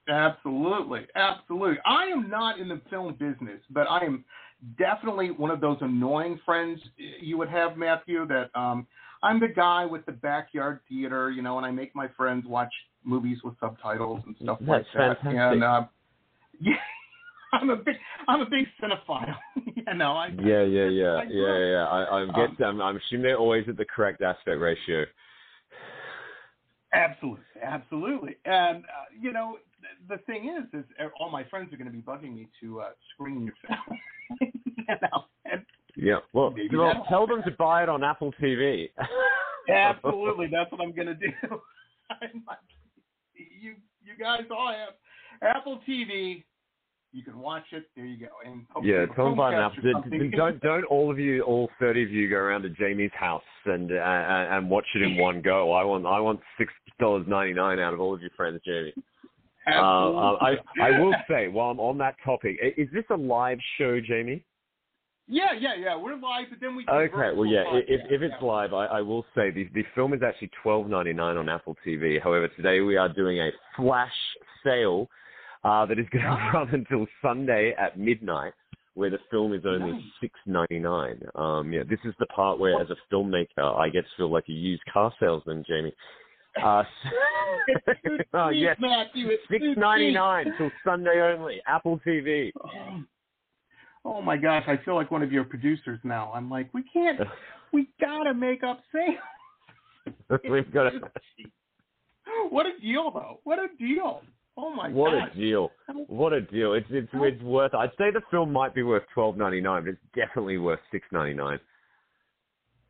Absolutely, 0.09 1.05
absolutely. 1.15 1.77
I 1.85 2.05
am 2.05 2.29
not 2.29 2.59
in 2.59 2.67
the 2.67 2.81
film 2.89 3.13
business, 3.13 3.61
but 3.69 3.87
I 3.89 4.03
am 4.03 4.25
definitely 4.77 5.29
one 5.29 5.51
of 5.51 5.61
those 5.61 5.77
annoying 5.81 6.39
friends 6.45 6.79
you 6.97 7.37
would 7.37 7.49
have, 7.49 7.77
Matthew. 7.77 8.25
That 8.27 8.49
um, 8.59 8.87
I'm 9.21 9.39
the 9.39 9.47
guy 9.47 9.85
with 9.85 10.05
the 10.05 10.11
backyard 10.11 10.79
theater, 10.89 11.29
you 11.29 11.41
know, 11.41 11.57
and 11.57 11.65
I 11.65 11.71
make 11.71 11.95
my 11.95 12.07
friends 12.17 12.45
watch 12.47 12.73
movies 13.03 13.37
with 13.43 13.53
subtitles 13.59 14.21
and 14.25 14.35
stuff 14.41 14.57
like 14.61 14.85
That's 14.95 15.19
that. 15.23 15.23
fantastic. 15.23 15.39
And 15.39 15.63
uh, 15.63 15.85
yeah, 16.59 16.73
I'm 17.53 17.69
a 17.69 17.75
big, 17.75 17.95
I'm 18.27 18.41
a 18.41 18.49
big 18.49 18.65
cinephile. 18.81 19.35
you 19.75 19.93
know, 19.93 20.13
I 20.13 20.29
Yeah, 20.29 20.63
yeah, 20.63 20.85
yeah, 20.85 21.15
I 21.17 21.23
yeah, 21.23 21.29
grew 21.29 21.71
yeah. 21.71 21.85
I, 21.85 22.19
I'm 22.19 22.29
Um, 22.35 22.57
I'm, 22.63 22.81
I'm 22.81 22.97
assuming 22.97 23.23
they're 23.23 23.37
always 23.37 23.69
at 23.69 23.77
the 23.77 23.85
correct 23.85 24.21
aspect 24.23 24.59
ratio. 24.59 25.05
Absolutely, 26.93 27.45
absolutely. 27.61 28.37
And 28.45 28.83
uh, 28.83 29.09
you 29.19 29.31
know, 29.31 29.57
the 30.07 30.17
thing 30.25 30.49
is, 30.49 30.79
is 30.79 30.85
all 31.29 31.31
my 31.31 31.47
friends 31.49 31.71
are 31.71 31.77
going 31.77 31.89
to 31.89 31.95
be 31.95 32.01
bugging 32.01 32.35
me 32.35 32.47
to 32.61 32.81
uh, 32.81 32.89
screen 33.13 33.45
your 33.45 33.53
film. 33.67 33.99
you 34.41 34.95
know, 35.01 35.25
and 35.45 35.63
Yeah. 35.95 36.17
Well, 36.33 36.53
tell 37.07 37.27
them 37.27 37.43
to 37.43 37.51
buy 37.51 37.83
it 37.83 37.89
on 37.89 38.03
Apple 38.03 38.33
TV. 38.41 38.89
Absolutely, 39.69 40.47
that's 40.51 40.71
what 40.71 40.81
I'm 40.81 40.93
gonna 40.93 41.15
do. 41.15 41.31
Like, 42.21 42.57
you 43.61 43.75
you 44.03 44.13
guys 44.19 44.41
all 44.49 44.73
have 44.73 44.95
Apple 45.43 45.79
TV. 45.87 46.43
You 47.11 47.23
can 47.23 47.37
watch 47.37 47.65
it. 47.71 47.87
There 47.95 48.03
you 48.03 48.17
go. 48.17 48.29
And 48.43 48.65
Yeah, 48.83 49.05
tell 49.15 49.25
them 49.25 49.37
buy 49.37 49.53
an 49.53 49.59
Apple. 49.59 50.01
Don't 50.35 50.59
don't 50.59 50.83
all 50.85 51.11
of 51.11 51.19
you, 51.19 51.43
all 51.43 51.69
thirty 51.79 52.01
of 52.01 52.09
you, 52.09 52.27
go 52.27 52.37
around 52.37 52.63
to 52.63 52.69
Jamie's 52.69 53.11
house 53.13 53.43
and 53.65 53.91
uh, 53.91 53.95
and 53.95 54.55
and 54.55 54.69
watch 54.71 54.87
it 54.95 55.03
in 55.03 55.17
one 55.17 55.43
go. 55.43 55.71
I 55.71 55.83
want 55.83 56.07
I 56.07 56.19
want 56.19 56.39
six 56.57 56.73
dollars 56.99 57.25
ninety 57.27 57.53
nine 57.53 57.77
out 57.77 57.93
of 57.93 57.99
all 57.99 58.15
of 58.15 58.21
your 58.21 58.31
friends, 58.35 58.59
Jamie. 58.65 58.93
Uh, 59.75 59.81
uh, 59.81 60.37
I 60.41 60.57
I 60.81 60.99
will 60.99 61.13
say 61.29 61.47
while 61.47 61.71
I'm 61.71 61.79
on 61.79 61.97
that 61.99 62.15
topic, 62.23 62.57
is 62.77 62.87
this 62.93 63.05
a 63.09 63.15
live 63.17 63.59
show, 63.77 63.99
Jamie? 63.99 64.43
Yeah, 65.31 65.53
yeah, 65.53 65.75
yeah. 65.75 65.95
We're 65.95 66.15
live, 66.15 66.47
but 66.49 66.59
then 66.59 66.75
we. 66.75 66.87
Okay, 66.87 67.35
well, 67.35 67.45
yeah. 67.45 67.63
i- 67.67 67.83
If 67.87 68.01
if 68.09 68.21
it's 68.23 68.33
Yeah. 68.41 68.47
live, 68.47 68.73
I, 68.73 68.85
I 68.85 69.01
will 69.01 69.25
say 69.35 69.51
the 69.51 69.69
the 69.75 69.83
film 69.93 70.13
is 70.13 70.23
actually 70.23 70.49
twelve 70.63 70.87
ninety 70.87 71.13
nine 71.13 71.37
on 71.37 71.47
Apple 71.49 71.77
TV. 71.85 72.19
However, 72.21 72.47
today 72.47 72.81
we 72.81 72.97
are 72.97 73.09
doing 73.09 73.39
a 73.39 73.51
flash 73.75 74.15
sale 74.63 75.07
uh, 75.63 75.85
that 75.85 75.99
is 75.99 76.07
going 76.11 76.23
to 76.25 76.51
run 76.53 76.69
until 76.73 77.05
Sunday 77.21 77.75
at 77.77 77.99
midnight, 77.99 78.53
where 78.95 79.11
the 79.11 79.19
film 79.29 79.53
is 79.53 79.61
only 79.67 79.91
Nice. 79.91 80.01
six 80.19 80.33
ninety 80.47 80.79
nine. 80.79 81.21
Um, 81.35 81.71
yeah, 81.71 81.83
this 81.87 81.99
is 82.05 82.15
the 82.19 82.25
part 82.27 82.57
where, 82.57 82.81
as 82.81 82.89
a 82.89 82.97
filmmaker, 83.13 83.77
I 83.79 83.89
get 83.89 84.05
to 84.05 84.09
feel 84.17 84.31
like 84.31 84.45
a 84.49 84.53
used 84.53 84.83
car 84.91 85.13
salesman, 85.19 85.63
Jamie. 85.67 85.93
Uh, 86.61 86.83
oh, 88.33 88.49
yes, 88.49 88.77
six 89.49 89.63
ninety 89.77 90.11
nine 90.11 90.53
till 90.57 90.71
Sunday 90.83 91.21
only. 91.21 91.61
Apple 91.67 91.99
TV. 92.05 92.51
Oh, 92.63 93.03
oh 94.05 94.21
my 94.21 94.37
gosh, 94.37 94.63
I 94.67 94.77
feel 94.83 94.95
like 94.95 95.11
one 95.11 95.21
of 95.23 95.31
your 95.31 95.43
producers 95.43 95.99
now. 96.03 96.31
I'm 96.33 96.49
like, 96.49 96.73
we 96.73 96.83
can't. 96.83 97.19
We 97.71 97.87
gotta 98.01 98.33
make 98.33 98.63
up 98.63 98.79
sales. 98.91 100.41
We've 100.49 100.73
got 100.73 100.89
to. 100.89 100.99
What 102.49 102.65
a 102.65 102.71
deal, 102.81 103.11
though. 103.11 103.41
What 103.43 103.59
a 103.59 103.67
deal. 103.77 104.23
Oh 104.57 104.73
my 104.73 104.87
gosh. 104.87 104.95
what 104.95 105.11
gosh. 105.11 105.29
a 105.31 105.37
deal. 105.37 105.71
What 106.07 106.33
a 106.33 106.41
deal! 106.41 106.73
It's 106.73 106.87
it's 106.89 107.07
it's 107.13 107.43
worth. 107.43 107.73
I'd 107.73 107.91
say 107.97 108.11
the 108.11 108.21
film 108.29 108.51
might 108.51 108.75
be 108.75 108.83
worth 108.83 109.03
twelve 109.13 109.37
ninety 109.37 109.61
nine, 109.61 109.83
but 109.83 109.91
it's 109.91 110.01
definitely 110.15 110.57
worth 110.57 110.79
six 110.91 111.07
ninety 111.11 111.33
nine. 111.33 111.59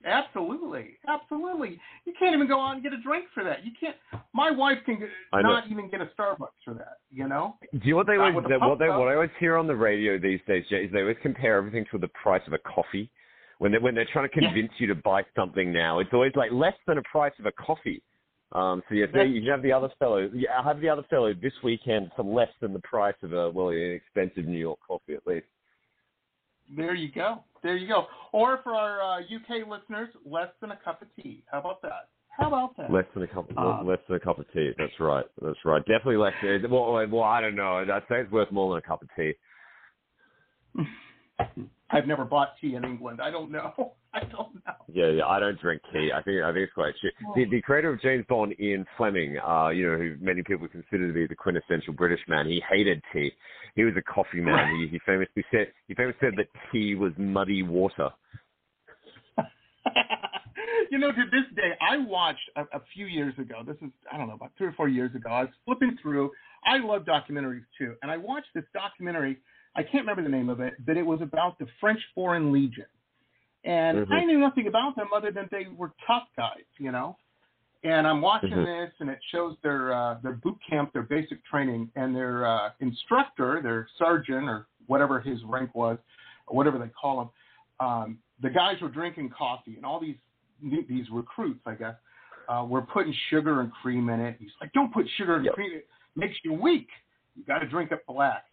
Absolutely, 0.06 0.92
absolutely. 1.08 1.78
You 2.06 2.14
can't 2.18 2.34
even 2.34 2.48
go 2.48 2.62
out 2.62 2.74
and 2.74 2.84
get 2.84 2.94
a 2.94 3.02
drink 3.02 3.26
for 3.34 3.44
that. 3.44 3.66
You 3.66 3.72
can't. 3.78 3.98
My 4.34 4.50
wife 4.50 4.78
can 4.86 5.10
not 5.34 5.68
even 5.70 5.90
get 5.90 6.00
a 6.00 6.10
Starbucks 6.18 6.56
for 6.64 6.74
that. 6.76 7.00
You 7.12 7.28
know. 7.28 7.58
Do 7.74 7.80
you 7.84 7.92
know 7.92 7.98
what 7.98 8.08
they 8.08 8.16
always 8.16 8.36
the 8.48 8.60
what 8.60 8.80
they 8.80 8.88
what 8.88 9.10
I 9.10 9.16
always 9.16 9.30
hear 9.40 9.58
on 9.58 9.68
the 9.68 9.76
radio 9.76 10.18
these 10.18 10.40
days 10.48 10.64
Jay, 10.70 10.86
is 10.86 10.92
they 10.94 11.02
always 11.02 11.18
compare 11.22 11.58
everything 11.58 11.86
to 11.92 11.98
the 11.98 12.08
price 12.10 12.42
of 12.48 12.54
a 12.54 12.60
coffee. 12.60 13.10
When 13.58 13.74
they 13.74 13.78
when 13.78 13.94
they're 13.94 14.08
trying 14.12 14.30
to 14.30 14.42
Yeah. 14.42 14.48
convince 14.48 14.72
you 14.78 14.88
to 14.88 14.96
buy 14.96 15.24
something 15.36 15.74
now, 15.74 16.00
it's 16.00 16.14
always 16.14 16.34
like 16.36 16.52
less 16.54 16.76
than 16.88 16.98
a 16.98 17.04
price 17.04 17.34
of 17.40 17.46
a 17.46 17.52
coffee. 17.52 18.02
Um, 18.54 18.82
so 18.88 18.96
yeah, 18.96 19.06
you 19.24 19.42
can 19.42 19.50
have 19.52 19.62
the 19.62 19.74
other 19.74 19.90
fellow. 20.00 20.30
Yeah, 20.34 20.64
have 20.64 20.80
the 20.80 20.90
other 20.90 21.04
fellow 21.10 21.34
this 21.34 21.54
weekend 21.62 22.12
for 22.16 22.24
less 22.24 22.50
than 22.62 22.72
the 22.72 22.80
price 22.80 23.16
of 23.22 23.34
a 23.34 23.50
well, 23.50 23.70
an 23.70 23.92
expensive 23.92 24.46
New 24.46 24.58
York 24.58 24.80
coffee 24.88 25.14
at 25.14 25.28
least. 25.28 25.46
There 26.76 26.96
you 26.96 27.12
go. 27.12 27.44
There 27.64 27.76
you 27.76 27.88
go. 27.88 28.06
Or 28.32 28.60
for 28.64 28.74
our 28.74 29.02
uh, 29.02 29.20
UK 29.22 29.68
listeners, 29.68 30.10
less 30.26 30.50
than 30.62 30.72
a 30.72 30.78
cup 30.78 31.02
of 31.02 31.08
tea. 31.16 31.44
How 31.52 31.60
about 31.60 31.82
that? 31.82 32.10
How 32.30 32.48
about 32.48 32.78
that? 32.78 32.92
Less 32.92 33.06
than 33.14 33.24
a 33.24 33.28
cup, 33.28 33.50
Uh, 33.58 33.84
less 33.84 34.00
than 34.08 34.16
a 34.16 34.20
cup 34.20 34.40
of 34.40 34.46
tea. 34.54 34.72
That's 34.78 34.98
right. 35.00 35.26
That's 35.42 35.58
right. 35.66 35.82
Definitely 35.82 36.18
less. 36.18 36.34
Than, 36.42 36.72
Well, 36.72 37.06
well, 37.08 37.24
I 37.24 37.42
don't 37.42 37.56
know. 37.56 37.80
I'd 37.80 38.04
say 38.08 38.22
it's 38.22 38.32
worth 38.32 38.52
more 38.52 38.74
than 38.74 38.84
a 38.84 38.88
cup 38.88 39.02
of 39.02 39.10
tea. 39.16 39.34
I've 41.90 42.08
never 42.08 42.24
bought 42.24 42.54
tea 42.62 42.76
in 42.76 42.86
England. 42.86 43.20
I 43.22 43.32
don't 43.32 43.52
know. 43.52 43.94
I 44.14 44.22
don't 44.22 44.56
know. 44.56 44.74
Yeah, 44.92 45.10
yeah, 45.12 45.26
I 45.26 45.40
don't 45.40 45.60
drink 45.60 45.82
tea. 45.94 46.10
I 46.14 46.22
think 46.24 46.42
I 46.44 46.52
think 46.52 46.64
it's 46.64 46.74
quite 46.74 46.94
shit. 47.02 47.14
The, 47.36 47.46
the 47.46 47.62
creator 47.62 47.94
of 47.94 48.02
James 48.02 48.26
Bond, 48.28 48.56
Ian 48.60 48.86
Fleming, 48.98 49.38
uh, 49.38 49.70
you 49.70 49.88
know, 49.88 49.98
who 49.98 50.16
many 50.20 50.42
people 50.44 50.68
consider 50.68 51.08
to 51.08 51.14
be 51.14 51.28
the 51.28 51.36
quintessential 51.36 51.94
British 51.94 52.22
man, 52.28 52.48
he 52.48 52.62
hated 52.70 53.02
tea. 53.14 53.32
He 53.76 53.84
was 53.84 53.94
a 53.98 54.02
coffee 54.02 54.42
man. 54.42 54.76
He, 54.80 54.88
he 54.88 55.00
famously 55.06 55.44
said 55.52 55.68
he 55.88 55.94
famously 55.94 56.20
said 56.22 56.34
that 56.38 56.48
tea 56.72 56.96
was 56.96 57.12
muddy 57.18 57.62
water. 57.64 58.10
you 60.92 60.98
know, 60.98 61.12
to 61.12 61.24
this 61.32 61.56
day, 61.56 61.72
I 61.80 61.98
watched 61.98 62.50
a, 62.56 62.62
a 62.76 62.82
few 62.94 63.06
years 63.06 63.34
ago. 63.38 63.62
This 63.66 63.78
is 63.82 63.92
I 64.12 64.18
don't 64.18 64.28
know 64.28 64.34
about 64.34 64.52
three 64.58 64.68
or 64.68 64.74
four 64.74 64.90
years 64.90 65.14
ago. 65.16 65.30
I 65.30 65.42
was 65.42 65.54
flipping 65.66 65.98
through. 66.02 66.32
I 66.66 66.78
love 66.84 67.04
documentaries 67.04 67.66
too, 67.78 67.96
and 68.02 68.12
I 68.12 68.18
watched 68.18 68.50
this 68.56 68.66
documentary. 68.74 69.38
I 69.76 69.84
can't 69.84 70.06
remember 70.06 70.24
the 70.24 70.30
name 70.30 70.50
of 70.50 70.60
it, 70.62 70.74
but 70.86 70.98
it 70.98 71.06
was 71.06 71.22
about 71.22 71.60
the 71.60 71.68
French 71.80 72.00
Foreign 72.16 72.52
Legion, 72.52 72.86
and 73.64 74.08
Mhm. 74.08 74.12
I 74.12 74.26
knew 74.26 74.38
nothing 74.38 74.68
about 74.68 74.96
them 74.96 75.10
other 75.14 75.32
than 75.32 75.48
they 75.52 75.68
were 75.68 75.92
tough 76.06 76.28
guys, 76.36 76.64
you 76.78 76.92
know. 76.92 77.18
And 77.84 78.06
I'm 78.06 78.22
watching 78.22 78.52
Mhm. 78.52 78.66
this, 78.66 78.94
and 79.00 79.10
it 79.10 79.24
shows 79.32 79.58
their 79.62 79.94
uh, 79.94 80.16
their 80.16 80.34
boot 80.34 80.58
camp, 80.68 80.92
their 80.92 81.04
basic 81.04 81.44
training, 81.46 81.92
and 81.96 82.16
their 82.16 82.46
uh, 82.46 82.72
instructor, 82.80 83.62
their 83.62 83.88
sergeant 83.98 84.50
or 84.50 84.68
whatever 84.88 85.20
his 85.20 85.44
rank 85.46 85.74
was, 85.76 85.98
or 86.48 86.58
whatever 86.58 86.78
they 86.78 86.90
call 86.90 87.22
him. 87.22 87.30
Um, 87.80 88.20
the 88.42 88.50
guys 88.50 88.82
were 88.82 88.90
drinking 88.90 89.30
coffee, 89.30 89.76
and 89.78 89.86
all 89.86 90.00
these 90.00 90.18
these 90.62 91.10
recruits, 91.10 91.62
I 91.66 91.76
guess, 91.76 91.96
uh, 92.50 92.66
were 92.68 92.82
putting 92.82 93.14
sugar 93.30 93.62
and 93.62 93.72
cream 93.72 94.10
in 94.10 94.20
it. 94.20 94.36
He's 94.40 94.52
like, 94.60 94.74
"Don't 94.74 94.94
put 94.94 95.08
sugar 95.12 95.36
and 95.36 95.46
Yep. 95.46 95.54
cream; 95.54 95.72
it 95.72 95.88
makes 96.16 96.36
you 96.44 96.52
weak. 96.54 96.90
You 97.36 97.44
got 97.46 97.60
to 97.60 97.68
drink 97.68 97.94
it 97.94 98.06
black." 98.08 98.46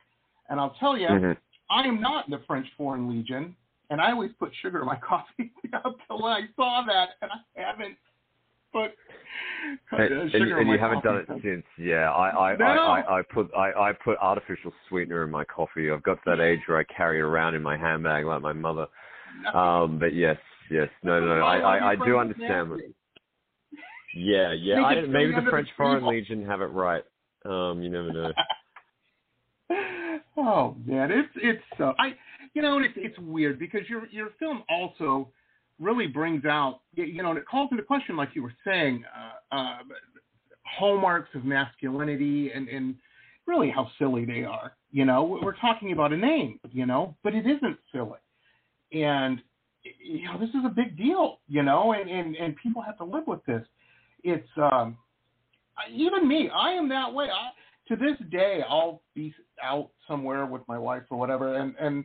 And 0.49 0.61
I'll 0.61 0.75
tell 0.75 0.97
you, 0.97 1.09
Mhm. 1.09 1.37
I 1.69 1.83
am 1.83 2.01
not 2.01 2.27
in 2.27 2.31
the 2.31 2.39
French 2.47 2.71
Foreign 2.75 3.09
Legion, 3.09 3.57
and 3.91 4.01
I 4.01 4.11
always 4.13 4.33
put 4.39 4.53
sugar 4.63 4.81
in 4.81 4.87
my 4.87 4.97
coffee 5.09 5.53
up 5.73 5.97
till 6.07 6.23
when 6.23 6.33
I 6.33 6.43
saw 6.57 6.83
that, 6.87 7.11
and 7.23 7.31
I 7.31 7.61
haven't 7.61 7.97
put 8.73 8.91
uh, 9.93 9.97
And, 10.03 10.31
sugar 10.31 10.59
and, 10.59 10.61
and 10.61 10.71
you 10.71 10.79
haven't 10.79 11.05
done 11.05 11.17
it 11.17 11.27
since. 11.43 11.65
Yeah, 11.79 12.11
I 12.11 12.53
I, 12.53 12.57
No. 12.57 12.65
I, 12.65 13.01
I, 13.01 13.19
I 13.19 13.23
put 13.23 13.51
I, 13.55 13.73
I 13.73 13.93
put 13.93 14.19
artificial 14.19 14.73
sweetener 14.89 15.25
in 15.25 15.31
my 15.31 15.45
coffee. 15.45 15.91
I've 15.91 16.03
got 16.03 16.15
to 16.25 16.37
that 16.37 16.41
age 16.41 16.61
where 16.67 16.79
I 16.79 16.85
carry 16.85 17.19
it 17.19 17.23
around 17.23 17.55
in 17.55 17.63
my 17.63 17.77
handbag 17.77 18.25
like 18.27 18.43
my 18.43 18.53
mother. 18.53 18.87
Um, 19.55 19.99
but 19.99 20.15
yes, 20.15 20.39
yes, 20.71 20.89
no, 21.03 21.21
no, 21.21 21.39
no. 21.39 21.45
I, 21.45 21.59
I, 21.59 21.91
I 21.93 21.97
do 21.97 22.19
understand. 22.19 22.71
that- 22.73 22.93
Yeah, 24.15 24.53
yeah. 24.53 24.83
I 24.83 25.01
maybe 25.03 25.35
the 25.35 25.43
French 25.51 25.69
Foreign. 25.77 26.07
Legion 26.07 26.45
have 26.47 26.61
it 26.61 26.67
right. 26.67 27.05
Um, 27.45 27.83
you 27.83 27.91
never 27.91 28.13
know. 28.13 28.33
oh 30.37 30.77
man, 30.85 31.11
it's 31.11 31.29
it's 31.37 31.81
uh, 31.81 31.93
I 31.99 32.15
you 32.57 32.63
know 32.63 32.79
and 32.79 32.87
it's 32.87 32.95
it's 32.97 33.19
weird 33.19 33.59
because 33.59 33.83
your 33.87 34.07
your 34.07 34.31
film 34.39 34.63
also 34.71 35.29
really 35.79 36.07
brings 36.07 36.47
out 36.47 36.81
you 36.95 37.23
know 37.23 37.29
and 37.29 37.39
it 37.39 37.47
calls 37.47 37.69
into 37.71 37.83
question 37.83 38.17
like 38.17 38.31
you 38.33 38.43
were 38.43 38.55
saying 38.65 39.05
uh, 39.15 39.55
uh, 39.55 39.79
hallmarks 40.65 41.29
of 41.35 41.45
masculinity 41.45 42.51
and 42.55 42.67
and 42.69 42.95
really 43.47 43.71
how 43.71 43.89
silly 43.99 44.25
they 44.25 44.43
are. 44.43 44.73
You 44.91 45.05
know, 45.05 45.39
we're 45.43 45.57
talking 45.57 45.93
about 45.93 46.13
a 46.13 46.17
name, 46.17 46.59
you 46.73 46.87
know, 46.87 47.15
but 47.23 47.35
it 47.35 47.47
isn't 47.47 47.77
silly, 47.93 48.19
and 48.91 49.43
you 49.85 50.25
know 50.25 50.39
this 50.41 50.49
is 50.49 50.65
a 50.65 50.71
big 50.71 50.97
deal, 50.97 51.41
you 51.49 51.63
know, 51.63 51.93
and 51.93 52.09
and 52.09 52.37
and 52.37 52.57
people 52.57 52.81
have 52.81 52.97
to 52.97 53.05
live 53.05 53.27
with 53.27 53.45
this. 53.45 53.63
It's 54.25 54.49
um 54.57 54.97
even 55.93 56.27
me, 56.27 56.49
I 56.49 56.73
am 56.73 56.89
that 56.89 57.13
way. 57.13 57.27
I, 57.27 57.51
to 57.89 57.97
this 57.97 58.17
day, 58.31 58.63
I'll 58.69 59.03
be 59.15 59.35
out 59.63 59.91
somewhere 60.09 60.47
with 60.47 60.63
my 60.67 60.79
wife 60.79 61.03
or 61.11 61.19
whatever, 61.19 61.57
and 61.57 61.75
and 61.79 62.05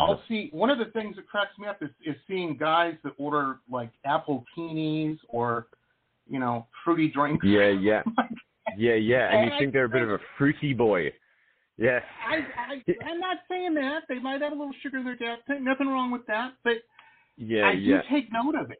I'll 0.00 0.22
see. 0.28 0.48
One 0.52 0.70
of 0.70 0.78
the 0.78 0.86
things 0.86 1.16
that 1.16 1.26
cracks 1.28 1.56
me 1.58 1.66
up 1.68 1.82
is 1.82 1.90
is 2.04 2.16
seeing 2.26 2.56
guys 2.56 2.94
that 3.04 3.12
order 3.18 3.58
like 3.70 3.90
apple 4.04 4.44
teenies 4.56 5.18
or 5.28 5.66
you 6.28 6.38
know 6.38 6.66
fruity 6.84 7.08
drinks. 7.08 7.44
Yeah, 7.46 7.68
yeah, 7.68 8.02
yeah, 8.78 8.94
yeah. 8.94 9.34
And 9.36 9.46
you 9.46 9.52
I- 9.54 9.58
think 9.58 9.72
they're 9.72 9.84
a 9.84 9.88
bit 9.88 10.02
of 10.02 10.10
a 10.10 10.18
fruity 10.38 10.72
boy. 10.72 11.12
Yeah. 11.78 12.00
I, 12.28 12.36
I 12.36 12.82
I'm 13.10 13.18
not 13.18 13.38
saying 13.50 13.74
that 13.74 14.02
they 14.08 14.18
might 14.18 14.40
have 14.42 14.52
a 14.52 14.54
little 14.54 14.74
sugar 14.82 14.98
in 14.98 15.04
their 15.04 15.16
tank. 15.16 15.40
Nothing 15.62 15.88
wrong 15.88 16.10
with 16.10 16.24
that, 16.26 16.52
but 16.64 16.74
Yeah, 17.36 17.68
I 17.68 17.72
yeah. 17.72 18.02
do 18.02 18.08
take 18.14 18.32
note 18.32 18.54
of 18.54 18.70
it. 18.70 18.78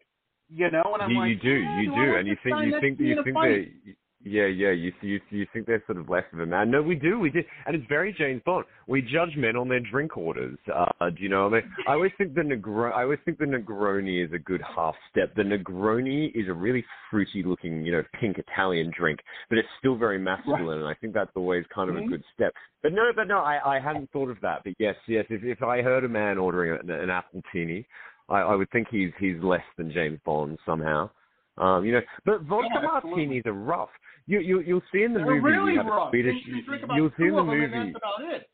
You 0.48 0.70
know, 0.70 0.82
and 0.92 1.02
I'm 1.02 1.10
you, 1.10 1.18
like, 1.18 1.28
you 1.30 1.36
do, 1.36 1.64
"Eh, 1.64 1.80
you 1.80 1.94
do, 1.94 2.14
and 2.16 2.28
you 2.28 2.36
think 2.42 2.56
you 2.64 2.80
think 2.80 3.00
you 3.00 3.22
think 3.24 3.34
fight." 3.34 3.48
they, 3.86 3.94
yeah, 4.24 4.46
yeah, 4.46 4.70
you 4.70 4.92
you 5.00 5.20
you 5.30 5.46
think 5.52 5.66
they're 5.66 5.82
sort 5.86 5.98
of 5.98 6.08
less 6.08 6.24
of 6.32 6.40
a 6.40 6.46
man. 6.46 6.70
No, 6.70 6.82
we 6.82 6.94
do, 6.94 7.18
we 7.18 7.30
do, 7.30 7.42
and 7.66 7.74
it's 7.74 7.84
very 7.88 8.14
James 8.16 8.42
Bond. 8.44 8.64
We 8.86 9.02
judge 9.02 9.36
men 9.36 9.56
on 9.56 9.68
their 9.68 9.80
drink 9.80 10.16
orders. 10.16 10.58
Uh, 10.72 11.10
do 11.10 11.22
you 11.22 11.28
know? 11.28 11.48
what 11.48 11.54
I 11.54 11.60
mean, 11.62 11.70
I 11.88 11.92
always 11.92 12.12
think 12.18 12.34
the 12.34 12.42
Negro, 12.42 12.92
I 12.92 13.02
always 13.02 13.18
think 13.24 13.38
the 13.38 13.44
Negroni 13.44 14.24
is 14.24 14.32
a 14.32 14.38
good 14.38 14.62
half 14.62 14.94
step. 15.10 15.34
The 15.34 15.42
Negroni 15.42 16.30
is 16.34 16.48
a 16.48 16.52
really 16.52 16.84
fruity 17.10 17.42
looking, 17.44 17.84
you 17.84 17.92
know, 17.92 18.02
pink 18.20 18.38
Italian 18.38 18.92
drink, 18.96 19.20
but 19.48 19.58
it's 19.58 19.68
still 19.78 19.96
very 19.96 20.18
masculine, 20.18 20.78
and 20.78 20.88
I 20.88 20.94
think 20.94 21.14
that's 21.14 21.32
always 21.34 21.64
kind 21.74 21.90
of 21.90 21.96
Mhm. 21.96 22.06
a 22.06 22.08
good 22.08 22.24
step. 22.34 22.54
But 22.82 22.92
no, 22.92 23.12
but 23.14 23.28
no, 23.28 23.38
I 23.38 23.76
I 23.76 23.80
hadn't 23.80 24.10
thought 24.10 24.30
of 24.30 24.40
that. 24.42 24.62
But 24.64 24.74
yes, 24.78 24.96
yes, 25.06 25.26
if 25.30 25.42
if 25.42 25.62
I 25.62 25.82
heard 25.82 26.04
a 26.04 26.08
man 26.08 26.38
ordering 26.38 26.78
an, 26.80 26.90
an 26.90 27.10
apple 27.10 27.42
teeny. 27.52 27.86
I, 28.28 28.40
I 28.40 28.54
would 28.54 28.70
think 28.70 28.86
he's 28.88 29.10
he's 29.18 29.36
less 29.42 29.64
than 29.76 29.90
James 29.92 30.18
Bond 30.24 30.56
somehow. 30.64 31.10
Um, 31.58 31.84
you 31.84 31.92
know, 31.92 32.00
but 32.24 32.42
vodka 32.42 32.68
Yeah, 32.74 32.80
martinis 32.82 33.42
are 33.46 33.52
rough. 33.52 33.90
You 34.26 34.40
you 34.40 34.60
you'll 34.60 34.82
see 34.92 35.02
in 35.02 35.12
the 35.12 35.18
They're 35.20 35.26
movie 35.26 35.40
really 35.40 35.72
you 35.74 35.82
rough. 35.82 36.10
Swedish. 36.10 36.36
You, 36.46 36.56
you 36.56 36.62
drink 36.64 36.84
about 36.84 36.96
You'll 36.96 37.10
see 37.18 37.24
in 37.24 37.32
the 37.32 37.38
of 37.38 37.46
them, 37.46 37.60
and 37.60 37.72
movie. 37.72 37.92
that's 37.92 37.96
about 37.96 38.34
it. 38.34 38.48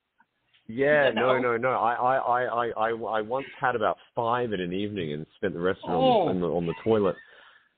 Yeah, 0.71 1.09
You 1.09 1.15
no, 1.15 1.39
know? 1.39 1.57
no, 1.57 1.57
no. 1.57 1.69
I, 1.71 1.95
I, 1.95 2.17
I, 2.17 2.43
I, 2.45 2.71
I, 2.71 2.89
I 2.91 3.21
once 3.23 3.47
had 3.59 3.75
about 3.75 3.97
five 4.15 4.53
in 4.53 4.61
an 4.61 4.73
evening 4.73 5.13
and 5.15 5.25
spent 5.37 5.55
the 5.55 5.61
rest 5.61 5.81
of 5.85 5.91
it 5.91 5.95
Oh. 5.97 6.29
on, 6.29 6.41
the, 6.41 6.47
on 6.47 6.51
the 6.51 6.57
on 6.57 6.67
the 6.67 6.75
toilet. 6.85 7.17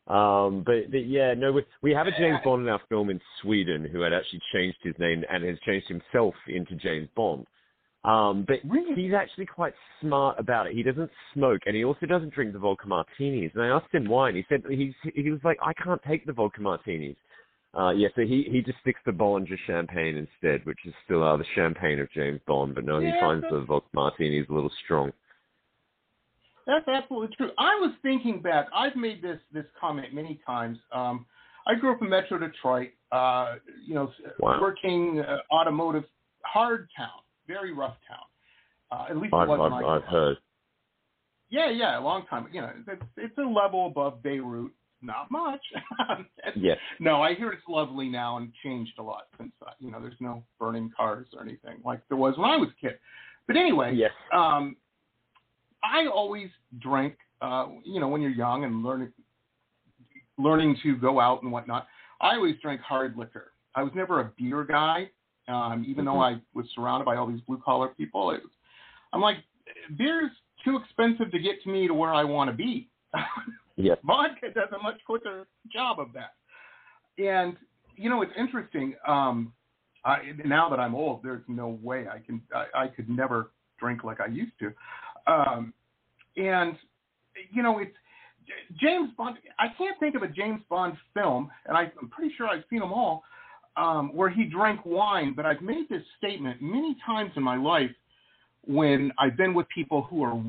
Um, 0.08 0.64
but, 0.66 0.90
but 0.90 1.06
yeah, 1.06 1.34
no, 1.34 1.52
we, 1.52 1.64
we 1.82 1.92
have 1.92 2.08
a 2.08 2.10
James 2.18 2.38
Bond 2.42 2.62
in 2.62 2.68
our 2.68 2.80
film 2.88 3.10
in 3.10 3.20
Sweden 3.42 3.84
who 3.92 4.00
had 4.00 4.12
actually 4.12 4.40
changed 4.52 4.78
his 4.82 4.94
name 4.98 5.22
and 5.30 5.44
has 5.44 5.56
changed 5.64 5.86
himself 5.86 6.34
into 6.48 6.74
James 6.74 7.08
Bond. 7.14 7.46
Um, 8.02 8.44
but 8.48 8.56
Really? 8.68 8.94
he's 9.00 9.12
actually 9.14 9.46
quite 9.46 9.74
smart 10.00 10.36
about 10.40 10.66
it. 10.66 10.72
He 10.74 10.82
doesn't 10.82 11.10
smoke, 11.34 11.60
and 11.66 11.76
he 11.76 11.84
also 11.84 12.06
doesn't 12.06 12.32
drink 12.34 12.54
the 12.54 12.58
vodka 12.58 12.88
martinis. 12.88 13.52
And 13.54 13.62
I 13.62 13.68
asked 13.68 13.92
him 13.94 14.08
why, 14.08 14.28
and 14.28 14.36
he 14.36 14.44
said 14.48 14.62
he's 14.68 14.94
he 15.14 15.30
was 15.30 15.40
like, 15.44 15.58
I 15.62 15.74
can't 15.74 16.00
take 16.08 16.24
the 16.26 16.32
vodka 16.32 16.60
martinis. 16.62 17.14
Uh, 17.72 17.90
yeah, 17.90 18.08
so 18.16 18.22
he 18.22 18.48
he 18.50 18.62
just 18.62 18.78
sticks 18.80 18.98
to 19.04 19.12
Bollinger 19.12 19.56
champagne 19.66 20.16
instead, 20.16 20.66
which 20.66 20.78
is 20.84 20.92
still 21.04 21.22
uh, 21.22 21.36
the 21.36 21.44
champagne 21.54 22.00
of 22.00 22.10
James 22.10 22.40
Bond. 22.46 22.74
But 22.74 22.84
no, 22.84 22.98
he 22.98 23.06
Yeah, 23.06 23.20
finds 23.20 23.44
the 23.48 23.60
vodka 23.60 23.88
martinis 23.94 24.46
a 24.50 24.52
little 24.52 24.72
strong. 24.84 25.12
That's 26.66 26.86
absolutely 26.88 27.34
true. 27.36 27.50
I 27.58 27.76
was 27.76 27.92
thinking 28.02 28.42
back. 28.42 28.66
I've 28.74 28.96
made 28.96 29.22
this 29.22 29.38
this 29.52 29.66
comment 29.80 30.12
many 30.12 30.40
times. 30.44 30.78
Um, 30.92 31.26
I 31.66 31.74
grew 31.76 31.92
up 31.92 32.02
in 32.02 32.08
Metro 32.08 32.38
Detroit, 32.38 32.90
Uh, 33.12 33.56
you 33.86 33.94
know, 33.94 34.12
Wow. 34.40 34.60
working 34.60 35.20
uh, 35.20 35.38
automotive, 35.52 36.04
hard 36.44 36.88
town, 36.96 37.20
very 37.46 37.72
rough 37.72 37.96
town. 38.08 38.26
Uh, 38.92 39.06
at 39.10 39.16
least 39.16 39.32
it 39.32 39.36
I've, 39.36 39.48
was 39.48 39.60
I've, 39.72 39.84
I've 39.84 40.08
heard. 40.08 40.36
Yeah, 41.50 41.70
yeah, 41.70 41.98
a 41.98 42.02
long 42.02 42.26
time. 42.26 42.48
You 42.52 42.60
know, 42.62 42.72
it's, 42.86 43.02
it's 43.16 43.38
a 43.38 43.42
level 43.42 43.86
above 43.86 44.22
Beirut. 44.22 44.72
Not 45.02 45.30
much. 45.30 45.60
Yes. 46.56 46.78
No, 46.98 47.22
I 47.22 47.34
hear 47.34 47.50
it's 47.52 47.62
lovely 47.68 48.08
now 48.08 48.36
and 48.38 48.52
changed 48.64 48.92
a 48.98 49.02
lot 49.02 49.28
since 49.38 49.52
uh, 49.64 49.70
you 49.78 49.90
know 49.90 50.00
there's 50.00 50.20
no 50.20 50.42
burning 50.58 50.90
cars 50.96 51.28
or 51.34 51.42
anything 51.42 51.78
like 51.84 52.00
there 52.08 52.16
was 52.16 52.36
when 52.38 52.50
I 52.50 52.56
was 52.56 52.70
a 52.70 52.80
kid. 52.80 52.98
But 53.46 53.56
anyway, 53.56 53.94
Yes. 53.94 54.10
um, 54.32 54.76
I 55.84 56.06
always 56.06 56.48
drank. 56.78 57.16
Uh, 57.40 57.68
you 57.84 58.00
know, 58.00 58.08
when 58.08 58.20
you're 58.20 58.30
young 58.32 58.64
and 58.64 58.82
learning 58.82 59.12
learning 60.38 60.76
to 60.82 60.96
go 60.96 61.20
out 61.20 61.42
and 61.42 61.52
whatnot, 61.52 61.86
I 62.20 62.34
always 62.34 62.56
drank 62.62 62.80
hard 62.80 63.16
liquor. 63.16 63.52
I 63.74 63.82
was 63.82 63.92
never 63.94 64.20
a 64.20 64.32
beer 64.36 64.64
guy, 64.64 65.10
um, 65.48 65.84
even 65.86 66.04
though 66.04 66.20
I 66.20 66.40
was 66.54 66.66
surrounded 66.74 67.04
by 67.04 67.16
all 67.16 67.26
these 67.26 67.40
blue 67.42 67.60
collar 67.64 67.88
people. 67.88 68.30
It 68.32 68.42
was, 68.42 68.50
I'm 69.12 69.20
like, 69.20 69.36
beer's 69.96 70.30
too 70.64 70.76
expensive 70.76 71.30
to 71.30 71.38
get 71.38 71.62
to 71.62 71.68
me 71.70 71.86
to 71.86 71.94
where 71.94 72.12
I 72.12 72.24
want 72.24 72.50
to 72.50 72.56
be. 72.56 72.88
Yes. 73.82 73.98
vodka 74.04 74.50
does 74.54 74.68
a 74.78 74.82
much 74.82 75.00
quicker 75.06 75.46
job 75.72 75.98
of 76.00 76.08
that. 76.14 76.34
And 77.22 77.56
you 77.96 78.08
know, 78.08 78.22
it's 78.22 78.32
interesting. 78.38 78.94
Um, 79.06 79.52
I, 80.04 80.18
now 80.44 80.70
that 80.70 80.80
I'm 80.80 80.94
old, 80.94 81.22
there's 81.22 81.42
no 81.48 81.78
way 81.82 82.06
I 82.08 82.18
can. 82.18 82.40
I, 82.54 82.84
I 82.84 82.88
could 82.88 83.08
never 83.10 83.50
drink 83.78 84.04
like 84.04 84.20
I 84.20 84.26
used 84.26 84.52
to. 84.60 84.72
Um, 85.26 85.74
and 86.36 86.76
you 87.50 87.62
know, 87.62 87.78
it's 87.78 87.94
James 88.80 89.10
Bond. 89.16 89.36
I 89.58 89.66
can't 89.76 89.98
think 90.00 90.14
of 90.14 90.22
a 90.22 90.28
James 90.28 90.62
Bond 90.70 90.94
film, 91.14 91.50
and 91.66 91.76
I, 91.76 91.92
I'm 92.00 92.08
pretty 92.08 92.34
sure 92.36 92.48
I've 92.48 92.64
seen 92.70 92.80
them 92.80 92.92
all, 92.92 93.22
um, 93.76 94.14
where 94.14 94.30
he 94.30 94.44
drank 94.44 94.80
wine. 94.84 95.34
But 95.34 95.44
I've 95.46 95.60
made 95.60 95.88
this 95.88 96.02
statement 96.18 96.62
many 96.62 96.96
times 97.04 97.32
in 97.36 97.42
my 97.42 97.56
life 97.56 97.90
when 98.64 99.12
I've 99.18 99.36
been 99.36 99.54
with 99.54 99.68
people 99.68 100.02
who 100.02 100.22
are 100.22 100.42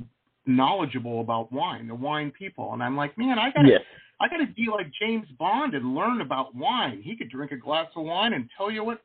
knowledgeable 0.46 1.22
about 1.22 1.52
wine, 1.52 1.88
the 1.88 1.96
wine 1.96 2.32
people, 2.32 2.74
and 2.74 2.82
I'm 2.84 2.96
like, 2.98 3.18
man, 3.18 3.38
I 3.40 3.52
gotta, 3.52 3.70
Yes. 3.70 3.82
I 4.20 4.28
gotta 4.28 4.48
be 4.56 4.68
like 4.72 4.88
James 5.00 5.28
Bond 5.40 5.74
and 5.74 5.96
learn 5.96 6.22
about 6.22 6.54
wine. 6.56 7.02
He 7.04 7.16
could 7.16 7.30
drink 7.30 7.52
a 7.52 7.58
glass 7.58 7.88
of 7.96 8.04
wine 8.06 8.34
and 8.34 8.50
tell 8.58 8.70
you 8.72 8.84
what 8.84 9.02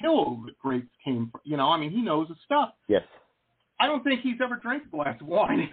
hill 0.00 0.42
the 0.44 0.52
grapes 0.60 0.88
came 1.04 1.28
from. 1.30 1.40
You 1.44 1.56
know, 1.56 1.68
I 1.68 1.78
mean, 1.78 1.90
he 1.90 2.02
knows 2.02 2.28
his 2.28 2.36
stuff. 2.44 2.70
Yes. 2.88 3.02
I 3.78 3.86
don't 3.86 4.02
think 4.02 4.20
he's 4.22 4.40
ever 4.42 4.56
drank 4.56 4.84
a 4.86 4.88
glass 4.90 5.20
of 5.20 5.26
wine, 5.26 5.68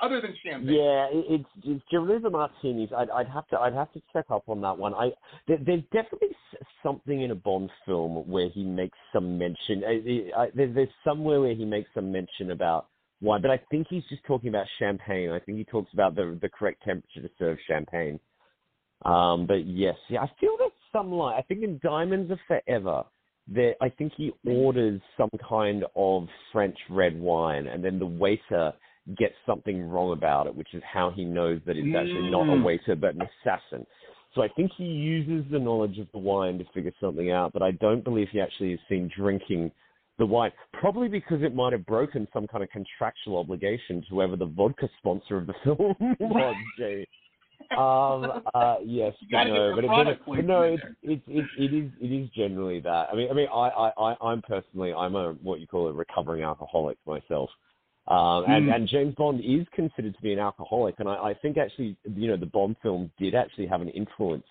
other 0.00 0.20
than 0.20 0.34
champagne. 0.44 0.74
Yeah, 0.74 1.06
it- 1.12 1.26
it's, 1.28 1.82
it's 1.92 2.22
the 2.22 2.30
martinis. 2.30 2.90
I'd, 2.96 3.10
I'd 3.10 3.28
have 3.28 3.46
to 3.48 3.58
I'd 3.60 3.74
have 3.74 3.92
to 3.92 4.02
check 4.12 4.24
up 4.30 4.44
on 4.48 4.60
that 4.62 4.76
one. 4.78 4.94
I 4.94 5.12
there, 5.46 5.58
there's 5.64 5.82
definitely 5.92 6.34
something 6.82 7.22
in 7.22 7.30
a 7.30 7.34
Bond 7.34 7.70
film 7.86 8.28
where 8.28 8.48
he 8.48 8.64
makes 8.64 8.96
some 9.12 9.38
mention. 9.38 9.84
I, 9.86 10.40
I, 10.40 10.48
there's, 10.54 10.74
there's 10.74 10.88
somewhere 11.04 11.40
where 11.40 11.54
he 11.54 11.64
makes 11.64 11.90
some 11.94 12.10
mention 12.10 12.50
about 12.50 12.86
wine, 13.22 13.40
but 13.40 13.50
I 13.50 13.60
think 13.70 13.86
he's 13.88 14.02
just 14.10 14.24
talking 14.24 14.48
about 14.48 14.66
champagne. 14.78 15.30
I 15.30 15.38
think 15.38 15.58
he 15.58 15.64
talks 15.64 15.92
about 15.92 16.14
the 16.14 16.38
the 16.40 16.48
correct 16.48 16.82
temperature 16.84 17.22
to 17.22 17.30
serve 17.38 17.58
champagne. 17.66 18.20
Um, 19.04 19.46
but 19.46 19.66
yes, 19.66 19.96
yeah, 20.08 20.20
I 20.20 20.30
feel 20.40 20.56
there's 20.58 20.70
some 20.92 21.10
line. 21.12 21.36
I 21.38 21.42
think 21.42 21.62
in 21.62 21.80
Diamonds 21.82 22.30
Are 22.30 22.40
Forever, 22.46 23.04
there 23.48 23.74
I 23.80 23.88
think 23.88 24.12
he 24.16 24.32
orders 24.46 25.00
some 25.16 25.30
kind 25.48 25.84
of 25.96 26.26
French 26.52 26.76
red 26.90 27.18
wine, 27.18 27.66
and 27.66 27.84
then 27.84 27.98
the 27.98 28.06
waiter 28.06 28.72
gets 29.18 29.34
something 29.46 29.88
wrong 29.88 30.12
about 30.12 30.46
it, 30.46 30.54
which 30.54 30.74
is 30.74 30.82
how 30.84 31.10
he 31.10 31.24
knows 31.24 31.60
that 31.66 31.76
it's 31.76 31.94
actually 31.96 32.30
not 32.30 32.48
a 32.48 32.52
Mm. 32.52 32.64
waiter 32.64 32.94
but 32.94 33.14
an 33.14 33.22
assassin. 33.22 33.84
So 34.34 34.42
I 34.42 34.48
think 34.48 34.70
he 34.78 34.84
uses 34.84 35.50
the 35.50 35.58
knowledge 35.58 35.98
of 35.98 36.10
the 36.12 36.18
wine 36.18 36.58
to 36.58 36.64
figure 36.72 36.92
something 37.00 37.30
out, 37.32 37.52
but 37.52 37.62
I 37.62 37.72
don't 37.72 38.04
believe 38.04 38.28
he 38.30 38.40
actually 38.40 38.72
is 38.74 38.80
seen 38.88 39.08
drinking 39.08 39.72
the 40.22 40.26
wine. 40.26 40.52
Probably 40.72 41.08
because 41.08 41.42
it 41.42 41.52
might 41.52 41.72
have 41.72 41.84
broken 41.84 42.28
some 42.32 42.46
kind 42.46 42.62
of 42.62 42.70
contractual 42.70 43.38
obligation 43.38 44.02
to 44.02 44.08
whoever 44.08 44.36
the 44.36 44.46
vodka 44.46 44.88
sponsor 44.98 45.36
of 45.36 45.48
the 45.48 45.54
film 45.64 45.96
was, 46.20 46.56
Jay. 46.78 47.06
Um, 47.78 48.42
uh, 48.54 48.76
yes, 48.84 49.14
You 49.20 49.28
but 49.30 49.44
gotta 49.44 49.50
get 49.50 49.54
no, 49.54 49.72
but, 49.74 49.84
it, 49.84 49.86
but, 49.86 49.94
product 49.94 50.20
it, 50.20 50.26
but 50.26 50.44
no, 50.44 50.60
placement 50.60 50.96
it's, 51.04 51.22
it's, 51.28 51.48
it, 51.58 51.62
it 51.62 51.74
is 51.74 51.90
it 52.00 52.12
is 52.12 52.28
generally 52.36 52.80
that. 52.80 53.08
I 53.10 53.14
mean, 53.14 53.30
I 53.30 53.34
mean, 53.34 53.46
I, 53.50 53.68
I, 53.68 53.90
I, 53.96 54.16
I'm 54.20 54.42
personally, 54.42 54.92
I'm 54.92 55.14
a 55.14 55.32
what 55.42 55.60
you 55.60 55.68
call 55.68 55.86
a 55.86 55.92
recovering 55.92 56.42
alcoholic 56.42 56.98
myself. 57.06 57.48
Um, 58.08 58.44
and, 58.48 58.66
Mm. 58.66 58.74
and 58.74 58.88
James 58.88 59.14
Bond 59.14 59.40
is 59.40 59.64
considered 59.72 60.14
to 60.16 60.22
be 60.22 60.32
an 60.32 60.40
alcoholic, 60.40 60.96
and 60.98 61.08
I, 61.08 61.14
I 61.30 61.34
think 61.34 61.56
actually, 61.56 61.96
you 62.04 62.28
know, 62.28 62.36
the 62.36 62.46
Bond 62.46 62.76
film 62.82 63.10
did 63.16 63.34
actually 63.34 63.68
have 63.68 63.80
an 63.80 63.90
influence 63.90 64.44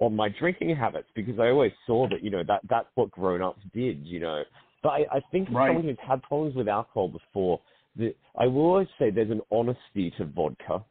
on 0.00 0.16
my 0.16 0.28
drinking 0.30 0.74
habits 0.74 1.08
because 1.14 1.38
I 1.38 1.50
always 1.50 1.72
saw 1.86 2.08
that, 2.08 2.24
you 2.24 2.30
know, 2.30 2.42
that 2.48 2.62
that's 2.68 2.88
what 2.94 3.10
grown-ups 3.10 3.62
did, 3.72 4.04
you 4.04 4.20
know. 4.20 4.42
But 4.84 4.90
I, 4.90 5.06
I 5.14 5.20
think 5.32 5.48
Right. 5.50 5.68
someone 5.68 5.84
who's 5.84 5.98
had 6.06 6.22
problems 6.22 6.54
with 6.54 6.68
alcohol 6.68 7.08
before, 7.08 7.60
the, 7.96 8.14
I 8.38 8.46
will 8.46 8.62
always 8.66 8.88
say 8.98 9.10
there's 9.10 9.32
an 9.32 9.42
honesty 9.50 10.12
to 10.18 10.26
vodka. 10.26 10.84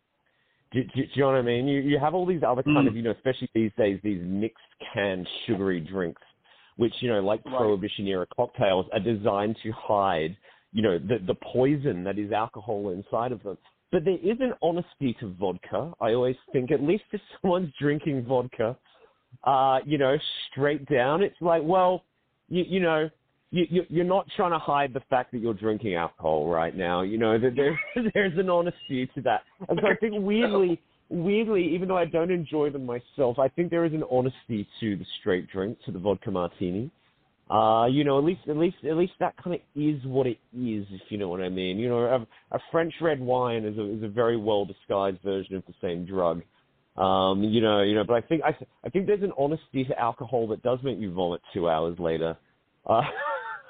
Do, 0.74 0.84
do, 0.84 0.90
do 0.96 1.02
you 1.14 1.22
know 1.22 1.28
what 1.28 1.36
I 1.36 1.42
mean? 1.44 1.68
You 1.68 1.80
you 1.80 2.00
have 2.00 2.14
all 2.14 2.26
these 2.26 2.44
other 2.46 2.64
kind 2.64 2.88
Mm. 2.88 2.88
of, 2.88 2.96
you 2.98 3.04
know, 3.04 3.12
especially 3.12 3.50
these 3.54 3.72
days, 3.78 4.02
these 4.04 4.22
mixed 4.22 4.74
canned 4.94 5.30
sugary 5.46 5.80
drinks, 5.80 6.22
which, 6.76 6.94
you 7.00 7.10
know, 7.10 7.22
like 7.22 7.46
Right. 7.46 7.56
prohibition 7.56 8.08
era 8.08 8.28
cocktails, 8.36 8.88
are 8.92 9.00
designed 9.00 9.56
to 9.64 9.72
hide 9.72 10.36
you 10.74 10.82
know, 10.82 10.98
the, 11.00 11.20
the 11.26 11.36
poison 11.36 12.04
that 12.04 12.18
is 12.18 12.32
alcohol 12.32 12.90
inside 12.90 13.32
of 13.32 13.42
them. 13.44 13.58
But 13.92 14.06
there 14.06 14.18
is 14.18 14.38
an 14.40 14.54
honesty 14.62 15.16
to 15.20 15.34
vodka. 15.40 15.94
I 16.02 16.14
always 16.14 16.36
think, 16.52 16.72
at 16.72 16.82
least 16.82 17.04
if 17.12 17.22
someone's 17.42 17.72
drinking 17.80 18.26
vodka, 18.26 18.76
uh, 19.44 19.80
you 19.86 19.98
know, 20.00 20.18
straight 20.52 20.86
down, 20.90 21.22
it's 21.22 21.40
like, 21.42 21.62
well, 21.64 22.04
you, 22.50 22.66
you 22.68 22.80
know, 22.80 23.10
you, 23.54 23.68
you, 23.70 23.86
you're 23.88 24.04
not 24.04 24.26
trying 24.36 24.52
to 24.52 24.58
hide 24.58 24.94
the 24.94 25.02
fact 25.12 25.32
that 25.32 25.38
you're 25.38 25.54
drinking 25.54 25.94
alcohol 25.94 26.48
right 26.48 26.76
now. 26.76 27.04
You 27.04 27.20
know, 27.20 27.38
that 27.38 27.56
there, 27.56 27.80
there's 28.16 28.38
an 28.38 28.50
honesty 28.50 29.08
to 29.14 29.22
that. 29.22 29.42
And 29.70 29.80
so 29.80 29.88
I 29.88 29.96
think 29.96 30.16
weirdly, 30.18 30.82
weirdly, 31.10 31.72
even 31.76 31.88
though 31.88 31.98
I 31.98 32.06
don't 32.06 32.32
enjoy 32.32 32.72
them 32.72 32.88
myself, 32.88 33.38
I 33.38 33.48
think 33.50 33.70
there 33.70 33.86
is 33.86 33.94
an 33.94 34.04
honesty 34.10 34.68
to 34.80 34.96
the 34.96 35.06
straight 35.20 35.52
drink, 35.52 35.78
to 35.86 35.92
the 35.92 36.00
vodka 36.00 36.32
martini. 36.32 36.90
Uh, 37.52 37.86
you 37.86 38.04
know, 38.04 38.18
at 38.18 38.24
least, 38.24 38.42
at 38.50 38.58
least, 38.58 38.78
at 38.90 38.98
least 38.98 39.14
that 39.20 39.36
kind 39.38 39.56
of 39.56 39.62
is 39.76 40.04
what 40.06 40.26
it 40.26 40.40
is, 40.58 40.88
if 40.90 41.02
you 41.10 41.20
know 41.20 41.30
what 41.30 41.42
I 41.42 41.50
mean. 41.50 41.78
You 41.78 41.90
know, 41.90 42.00
a, 42.00 42.56
a 42.56 42.60
French 42.72 42.94
red 43.02 43.20
wine 43.20 43.66
is 43.66 43.78
a 43.78 43.98
is 43.98 44.02
a 44.02 44.08
very 44.08 44.38
well 44.38 44.66
disguised 44.66 45.22
version 45.24 45.56
of 45.56 45.64
the 45.68 45.74
same 45.80 46.08
drug. 46.08 46.42
Um, 46.98 47.44
you 47.44 47.62
know, 47.62 47.84
you 47.84 47.94
know, 47.94 48.04
but 48.04 48.16
I 48.16 48.22
think 48.22 48.42
I, 48.44 48.56
I 48.84 48.90
think 48.90 49.06
there's 49.06 49.22
an 49.22 49.34
honesty 49.38 49.84
to 49.84 50.00
alcohol 50.00 50.48
that 50.48 50.64
does 50.64 50.80
make 50.84 50.98
you 50.98 51.14
vomit 51.14 51.42
two 51.54 51.70
hours 51.70 52.00
later. 52.00 52.36
Uh, 52.88 53.02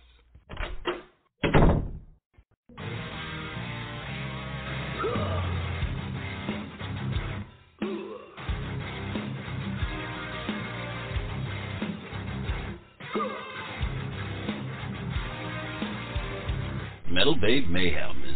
Metal 17.11 17.35
Babe 17.35 17.69
Mayhem 17.69 18.24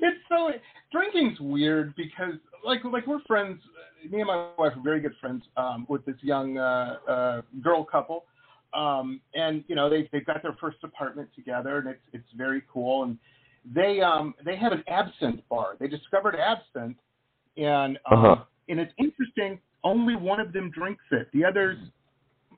It's 0.00 0.16
so 0.28 0.52
drinking's 0.92 1.40
weird 1.40 1.92
because 1.96 2.34
like 2.64 2.84
like 2.84 3.04
we're 3.06 3.18
friends. 3.26 3.60
Me 4.08 4.20
and 4.20 4.28
my 4.28 4.50
wife 4.56 4.76
are 4.76 4.82
very 4.82 5.00
good 5.00 5.16
friends 5.20 5.42
um, 5.56 5.84
with 5.88 6.06
this 6.06 6.14
young 6.22 6.56
uh, 6.56 6.98
uh, 7.08 7.42
girl 7.60 7.84
couple, 7.84 8.26
um, 8.72 9.20
and 9.34 9.64
you 9.66 9.74
know 9.74 9.90
they 9.90 10.08
they've 10.12 10.24
got 10.24 10.40
their 10.42 10.56
first 10.60 10.76
apartment 10.84 11.28
together, 11.34 11.78
and 11.78 11.88
it's 11.88 11.98
it's 12.12 12.28
very 12.36 12.62
cool 12.72 13.02
and 13.02 13.18
they 13.64 14.00
um 14.00 14.34
they 14.44 14.56
have 14.56 14.72
an 14.72 14.82
absinthe 14.88 15.40
bar. 15.48 15.76
They 15.78 15.88
discovered 15.88 16.36
absinthe, 16.36 16.96
and 17.56 17.98
um, 18.10 18.18
Uh-huh. 18.24 18.44
and 18.68 18.80
it's 18.80 18.92
interesting. 18.98 19.60
Only 19.84 20.16
one 20.16 20.40
of 20.40 20.52
them 20.52 20.70
drinks 20.70 21.04
it. 21.12 21.28
The 21.32 21.44
other's 21.44 21.78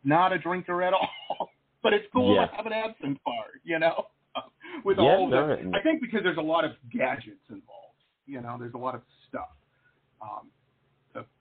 not 0.04 0.32
a 0.32 0.38
drinker 0.38 0.82
at 0.82 0.94
all. 0.94 1.50
but 1.82 1.92
it's 1.92 2.06
cool 2.12 2.34
Yeah. 2.34 2.46
to 2.46 2.54
have 2.56 2.66
an 2.66 2.72
absinthe 2.72 3.18
bar, 3.24 3.44
you 3.64 3.78
know, 3.78 4.06
with 4.84 4.98
Yeah, 4.98 5.04
all 5.04 5.28
no, 5.28 5.46
the. 5.48 5.72
I 5.76 5.82
think 5.82 6.00
because 6.00 6.22
there's 6.22 6.38
a 6.38 6.42
lot 6.42 6.64
of 6.64 6.72
gadgets 6.92 7.44
involved. 7.48 7.76
You 8.26 8.40
know, 8.40 8.56
there's 8.58 8.74
a 8.74 8.78
lot 8.78 8.94
of 8.94 9.02
stuff 9.28 9.48
um, 10.22 10.50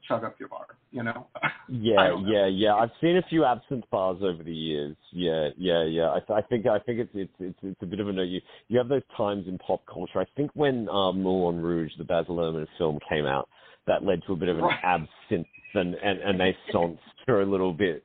chug 0.10 0.24
up 0.26 0.36
your 0.39 0.49
bar. 0.49 0.66
You 0.91 1.03
know. 1.03 1.28
Yeah, 1.72 1.95
know. 1.97 2.24
yeah, 2.26 2.47
yeah. 2.47 2.74
I've 2.74 2.89
seen 2.99 3.18
a 3.18 3.22
few 3.30 3.45
absinthe 3.45 3.88
bars 3.91 4.18
over 4.24 4.41
the 4.41 4.51
years. 4.51 4.97
Yeah, 5.12 5.49
yeah, 5.55 5.84
yeah. 5.84 6.10
I, 6.10 6.20
th- 6.20 6.32
I 6.36 6.41
think 6.41 6.66
I 6.66 6.80
think 6.80 6.97
it's 6.99 7.12
it's 7.14 7.32
it's 7.39 7.60
it's 7.62 7.82
a 7.84 7.86
bit 7.86 7.99
of 7.99 8.10
a 8.10 8.12
no. 8.12 8.24
You 8.24 8.41
you 8.70 8.80
have 8.80 8.88
those 8.88 9.03
times 9.16 9.45
in 9.47 9.60
pop 9.60 9.84
culture. 9.86 10.20
I 10.20 10.26
think 10.36 10.49
when 10.55 10.89
uh, 10.89 11.12
Moulin 11.12 11.62
Rouge, 11.62 11.91
the 11.99 12.03
Baz 12.03 12.26
Luhrmann 12.28 12.66
film, 12.80 12.97
came 13.07 13.28
out, 13.28 13.47
that 13.86 14.03
led 14.03 14.24
to 14.26 14.34
a 14.34 14.36
bit 14.36 14.49
of 14.49 14.57
an 14.57 14.64
Right. 14.64 14.80
absinthe 14.84 15.45
and 15.76 15.93
and 15.93 16.20
and 16.20 16.39
naissance 16.39 16.97
for 17.28 17.43
a 17.43 17.45
little 17.45 17.72
bit. 17.72 18.03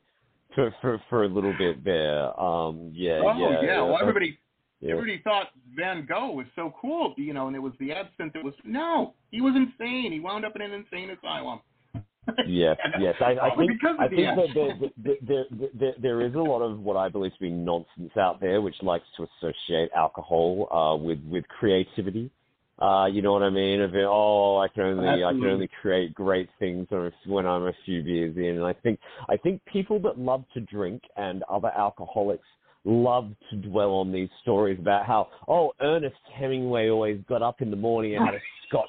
For, 0.55 0.70
for 0.82 1.02
for 1.09 1.24
a 1.24 1.28
little 1.28 1.55
bit 1.57 1.82
there, 1.84 2.38
um, 2.38 2.90
yeah, 2.92 3.20
Oh 3.24 3.32
yeah, 3.38 3.62
yeah. 3.62 3.82
Well, 3.82 3.96
everybody 3.98 4.38
yeah. 4.80 4.92
Everybody 4.92 5.22
thought 5.24 5.46
Van 5.74 6.05
Gogh 6.07 6.32
was 6.32 6.46
so 6.55 6.74
cool, 6.82 7.14
you 7.16 7.32
know, 7.32 7.46
and 7.46 7.57
it 7.57 7.61
was 7.61 7.72
the 7.80 7.92
absinthe 7.92 8.34
that 8.34 8.44
was 8.44 8.52
no, 8.64 9.14
he 9.30 9.40
was 9.40 9.55
insane. 9.57 10.12
He 10.12 10.20
wound 10.20 10.44
up 10.44 10.55
in 10.55 10.61
an 10.61 10.72
insane 10.72 11.09
asylum. 11.09 11.61
Yes, 12.46 12.76
yes. 13.00 13.14
I, 13.20 13.36
I 13.40 13.56
think 13.56 13.72
I 13.98 14.08
think 14.08 14.36
that 14.36 14.48
there, 14.54 15.14
there, 15.22 15.44
there, 15.74 15.92
there, 16.00 16.20
is 16.22 16.34
a 16.34 16.38
lot 16.38 16.62
of 16.62 16.80
what 16.80 16.96
I 16.96 17.08
believe 17.08 17.32
to 17.32 17.40
be 17.40 17.50
nonsense 17.50 18.16
out 18.18 18.40
there, 18.40 18.60
which 18.60 18.76
likes 18.82 19.04
to 19.16 19.26
associate 19.38 19.90
alcohol 19.96 20.68
uh, 20.72 21.02
with 21.02 21.18
with 21.28 21.46
creativity. 21.48 22.30
Uh, 22.78 23.06
you 23.06 23.22
know 23.22 23.32
what 23.32 23.42
I 23.42 23.50
mean? 23.50 23.80
Of 23.80 23.94
it, 23.94 24.04
oh, 24.04 24.58
I 24.58 24.68
can 24.68 24.82
only 24.82 25.24
I 25.24 25.30
can 25.30 25.44
only 25.44 25.68
create 25.80 26.12
great 26.12 26.48
things 26.58 26.88
when 27.26 27.46
I'm- 27.46 27.66
a 27.66 27.72
few 27.84 28.02
beers 28.02 28.36
in. 28.36 28.56
And 28.56 28.64
I 28.64 28.72
think 28.72 28.98
I 29.28 29.36
think 29.36 29.64
people 29.66 30.00
that 30.00 30.18
love 30.18 30.44
to 30.54 30.60
drink 30.60 31.02
and 31.16 31.44
other 31.44 31.70
alcoholics 31.76 32.46
love 32.84 33.30
to 33.50 33.56
dwell 33.56 33.92
on 33.92 34.12
these 34.12 34.28
stories 34.42 34.78
about 34.78 35.06
how 35.06 35.28
oh 35.46 35.72
Ernest 35.80 36.16
Hemingway 36.34 36.90
always 36.90 37.20
got 37.28 37.42
up 37.42 37.62
in 37.62 37.70
the 37.70 37.76
morning 37.76 38.16
and 38.16 38.24
had 38.24 38.34
a 38.34 38.40
scotch, 38.68 38.88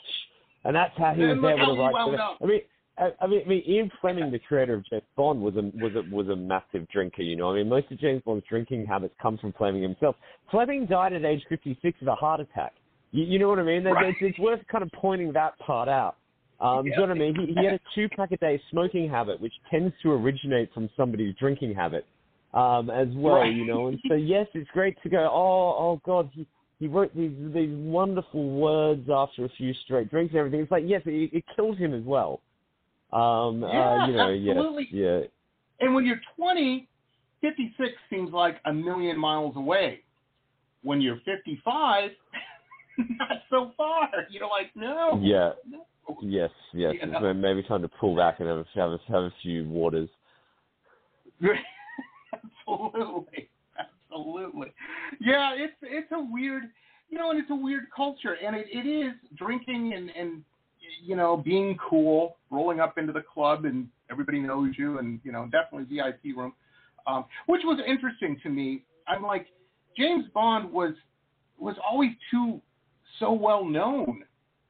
and 0.63 0.75
that's 0.75 0.97
how 0.97 1.13
he 1.13 1.21
was 1.23 1.37
able 1.37 1.75
to 1.75 1.81
write. 1.81 1.93
I 2.41 2.45
mean, 2.45 2.61
I, 2.97 3.09
I 3.19 3.27
mean, 3.27 3.41
I 3.45 3.49
mean, 3.49 3.63
Ian 3.67 3.91
Fleming, 3.99 4.31
the 4.31 4.39
creator 4.39 4.73
of 4.73 4.85
James 4.89 5.03
Bond, 5.17 5.41
was 5.41 5.55
a 5.55 5.63
was 5.83 5.93
a 5.95 6.15
was 6.15 6.27
a 6.29 6.35
massive 6.35 6.87
drinker. 6.89 7.23
You 7.23 7.35
know, 7.35 7.51
I 7.51 7.55
mean, 7.55 7.69
most 7.69 7.91
of 7.91 7.99
James 7.99 8.21
Bond's 8.25 8.45
drinking 8.49 8.85
habits 8.85 9.13
come 9.21 9.37
from 9.37 9.53
Fleming 9.53 9.81
himself. 9.81 10.15
Fleming 10.49 10.85
died 10.85 11.13
at 11.13 11.25
age 11.25 11.43
56 11.49 12.01
of 12.01 12.07
a 12.07 12.15
heart 12.15 12.39
attack. 12.39 12.73
You, 13.11 13.25
you 13.25 13.39
know 13.39 13.49
what 13.49 13.59
I 13.59 13.63
mean? 13.63 13.83
Right. 13.83 14.07
It's, 14.07 14.17
it's 14.21 14.39
worth 14.39 14.61
kind 14.71 14.83
of 14.83 14.89
pointing 14.93 15.33
that 15.33 15.57
part 15.59 15.89
out. 15.89 16.15
Um, 16.59 16.83
Do 16.83 16.89
you 16.89 16.95
know 16.95 17.01
what 17.01 17.11
I 17.11 17.15
mean? 17.15 17.35
He, 17.35 17.53
he 17.53 17.65
had 17.65 17.73
a 17.73 17.79
two 17.93 18.07
pack 18.09 18.31
a 18.31 18.37
day 18.37 18.61
smoking 18.71 19.09
habit, 19.09 19.41
which 19.41 19.53
tends 19.69 19.93
to 20.03 20.11
originate 20.11 20.73
from 20.73 20.89
somebody's 20.95 21.35
drinking 21.35 21.75
habit 21.75 22.05
um, 22.53 22.89
as 22.89 23.07
well. 23.13 23.35
Right. 23.35 23.53
You 23.53 23.65
know, 23.65 23.87
and 23.87 23.99
so 24.07 24.13
yes, 24.15 24.47
it's 24.53 24.69
great 24.71 24.95
to 25.03 25.09
go. 25.09 25.29
Oh, 25.31 25.75
oh 25.77 26.01
God, 26.05 26.29
he 26.33 26.47
he 26.79 26.87
wrote 26.87 27.15
these 27.15 27.33
these 27.53 27.69
wonderful 27.71 28.49
words 28.51 29.09
after 29.13 29.45
a 29.45 29.49
few 29.57 29.73
straight 29.83 30.09
drinks 30.09 30.31
and 30.31 30.39
everything. 30.39 30.61
It's 30.61 30.71
like 30.71 30.85
yes, 30.87 31.01
it, 31.05 31.31
it 31.33 31.43
killed 31.55 31.77
him 31.77 31.93
as 31.93 32.03
well. 32.03 32.41
Um, 33.11 33.61
Yeah, 33.61 34.03
uh, 34.03 34.05
you 34.07 34.13
know, 34.13 34.31
absolutely. 34.31 34.87
yeah, 34.91 35.19
yeah. 35.19 35.25
And 35.79 35.93
when 35.93 36.05
you're 36.05 36.21
20, 36.35 36.87
56 37.41 37.91
seems 38.09 38.31
like 38.31 38.57
a 38.65 38.73
million 38.73 39.17
miles 39.17 39.55
away. 39.55 40.01
When 40.83 41.01
you're 41.01 41.19
55, 41.25 42.11
not 42.97 43.43
so 43.49 43.71
far. 43.75 44.09
You're 44.29 44.47
like, 44.47 44.71
no. 44.75 45.19
Yeah. 45.21 45.51
no. 45.67 45.85
Yes, 46.21 46.51
yes. 46.73 46.93
You 47.01 47.07
know? 47.07 47.33
maybe 47.33 47.63
time 47.63 47.81
to 47.81 47.87
pull 47.87 48.15
back 48.15 48.39
and 48.39 48.47
have 48.47 48.57
a, 48.59 48.65
have 48.75 48.91
a, 48.91 48.99
have 49.07 49.23
a 49.23 49.33
few 49.41 49.67
waters. 49.67 50.09
Absolutely. 52.67 53.49
Absolutely. 54.11 54.71
Yeah, 55.19 55.53
it's 55.55 55.73
it's 55.81 56.11
a 56.11 56.23
weird 56.31 56.63
you 57.09 57.17
know, 57.17 57.29
and 57.31 57.39
it's 57.39 57.49
a 57.49 57.55
weird 57.55 57.85
culture 57.95 58.35
and 58.43 58.55
it, 58.55 58.67
it 58.69 58.87
is 58.87 59.13
drinking 59.37 59.93
and, 59.95 60.09
and 60.09 60.43
you 61.03 61.15
know, 61.15 61.37
being 61.37 61.77
cool, 61.89 62.37
rolling 62.49 62.79
up 62.79 62.97
into 62.97 63.13
the 63.13 63.21
club 63.21 63.65
and 63.65 63.87
everybody 64.09 64.39
knows 64.39 64.73
you 64.77 64.99
and, 64.99 65.19
you 65.23 65.31
know, 65.31 65.49
definitely 65.51 65.95
VIP 65.95 66.35
room. 66.35 66.53
Um, 67.07 67.25
which 67.45 67.61
was 67.63 67.79
interesting 67.85 68.39
to 68.43 68.49
me. 68.49 68.83
I'm 69.07 69.23
like, 69.23 69.47
James 69.97 70.25
Bond 70.33 70.71
was 70.71 70.93
was 71.57 71.75
always 71.89 72.11
too 72.31 72.61
so 73.19 73.31
well 73.31 73.63
known. 73.63 74.23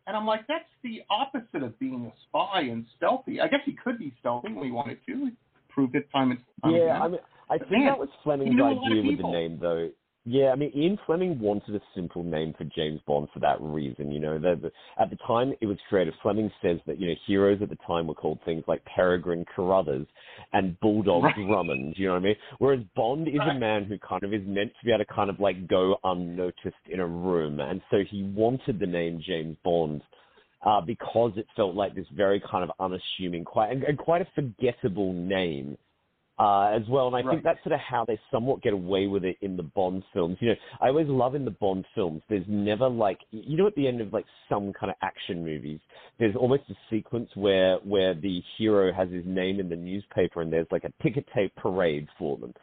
And 0.08 0.16
I'm 0.16 0.28
like, 0.28 0.42
that's 0.48 0.70
the 0.84 1.02
opposite 1.10 1.64
of 1.64 1.80
being 1.80 2.06
a 2.06 2.14
spy 2.28 2.62
and 2.62 2.86
stealthy. 2.96 3.42
I 3.42 3.48
guess 3.48 3.62
he 3.66 3.76
could 3.84 3.98
be 3.98 4.14
stealthy 4.20 4.54
when 4.54 4.66
he 4.66 4.72
wanted 4.72 5.00
to. 5.08 5.26
He 5.26 5.32
proved 5.70 5.96
it 5.96 6.08
time 6.12 6.32
and 6.32 6.40
time 6.62 6.76
Yeah, 6.76 6.82
again. 6.82 7.02
I 7.02 7.08
mean, 7.08 7.20
I 7.50 7.58
think 7.58 7.72
man, 7.72 7.86
that 7.86 8.00
was 8.00 8.10
Fleming's 8.24 8.52
he 8.52 8.56
knew 8.56 8.64
a 8.64 8.70
lot 8.70 8.78
of 8.78 8.84
idea 8.84 9.12
with 9.12 9.18
the 9.18 9.32
name, 9.32 9.58
though. 9.60 9.90
Yeah, 10.28 10.48
I 10.48 10.56
mean, 10.56 10.72
Ian 10.76 10.98
Fleming 11.06 11.40
wanted 11.40 11.76
a 11.76 11.82
simple 11.94 12.24
name 12.24 12.56
for 12.58 12.64
James 12.76 13.00
Bond 13.06 13.28
for 13.32 13.40
that 13.42 13.62
reason. 13.62 14.12
You 14.12 14.20
know, 14.20 14.40
the, 14.40 14.60
the, 14.60 14.72
at 15.00 15.12
the 15.12 15.18
time 15.18 15.54
it 15.62 15.68
was 15.68 15.78
created, 15.88 16.16
Fleming 16.24 16.52
says 16.64 16.80
that 16.88 17.00
you 17.00 17.08
know 17.10 17.14
heroes 17.28 17.60
at 17.62 17.70
the 17.70 17.78
time 17.88 18.08
were 18.08 18.16
called 18.16 18.40
things 18.44 18.64
like 18.68 18.84
Peregrine 18.86 19.46
Carruthers 19.56 20.08
and 20.54 20.80
Bulldog 20.80 21.26
Right. 21.26 21.36
Drummond. 21.36 21.94
You 21.96 22.08
know 22.08 22.14
what 22.14 22.22
I 22.22 22.24
mean? 22.24 22.36
Whereas 22.58 22.80
Bond 22.96 23.28
is 23.28 23.36
Right. 23.38 23.56
a 23.56 23.60
man 23.60 23.86
who 23.86 24.00
kind 24.00 24.24
of 24.24 24.34
is 24.34 24.42
meant 24.48 24.72
to 24.80 24.86
be 24.86 24.92
able 24.92 25.06
to 25.06 25.14
kind 25.14 25.30
of 25.30 25.40
like 25.40 25.68
go 25.68 25.98
unnoticed 26.04 26.76
in 26.90 27.02
a 27.02 27.08
room, 27.08 27.60
and 27.60 27.80
so 27.92 27.98
he 28.10 28.24
wanted 28.24 28.80
the 28.80 28.88
name 28.88 29.22
James 29.24 29.58
Bond 29.64 30.02
uh, 30.66 30.82
because 30.82 31.34
it 31.36 31.46
felt 31.56 31.76
like 31.76 31.94
this 31.94 32.08
very 32.16 32.42
kind 32.50 32.64
of 32.64 32.72
unassuming, 32.80 33.44
quite 33.44 33.72
and, 33.72 33.84
and 33.84 34.00
quite 34.00 34.24
a 34.24 34.28
forgettable 34.34 35.14
name 35.14 35.78
uh, 36.38 36.72
as 36.76 36.82
well. 36.90 37.08
And 37.08 37.16
I 37.16 37.22
Right. 37.22 37.32
think 37.36 37.44
that's 37.44 37.64
sort 37.64 37.74
of 37.74 37.80
how 37.80 38.04
they 38.04 38.20
somewhat 38.30 38.62
get 38.62 38.74
away 38.74 39.08
with 39.08 39.24
it 39.24 39.38
in 39.42 39.56
the 39.56 39.64
Bond 39.64 40.04
films. 40.14 40.38
You 40.42 40.50
know, 40.50 40.56
I 40.82 40.90
always 40.90 41.08
love 41.08 41.34
in 41.34 41.46
the 41.46 41.52
Bond 41.52 41.86
films. 41.96 42.22
There's 42.28 42.46
never 42.48 42.90
like 42.90 43.20
you 43.32 43.56
know 43.56 43.68
at 43.68 43.76
the 43.76 43.88
end 43.88 44.02
of 44.02 44.12
like 44.12 44.26
some 44.50 44.74
kind 44.74 44.90
of 44.90 44.98
action 45.02 45.46
movies, 45.46 45.80
there's 46.20 46.36
almost 46.36 46.64
a 46.70 46.76
sequence 46.90 47.30
where 47.36 47.78
where 47.78 48.14
the 48.14 48.42
hero 48.58 48.92
has 48.92 49.10
his 49.10 49.26
name 49.26 49.60
in 49.60 49.70
the 49.70 49.76
newspaper 49.76 50.42
and 50.42 50.52
there's 50.52 50.68
like 50.72 50.84
a 50.84 50.92
ticker 51.02 51.22
tape 51.34 51.56
parade 51.56 52.08
for 52.18 52.38
them. 52.38 52.54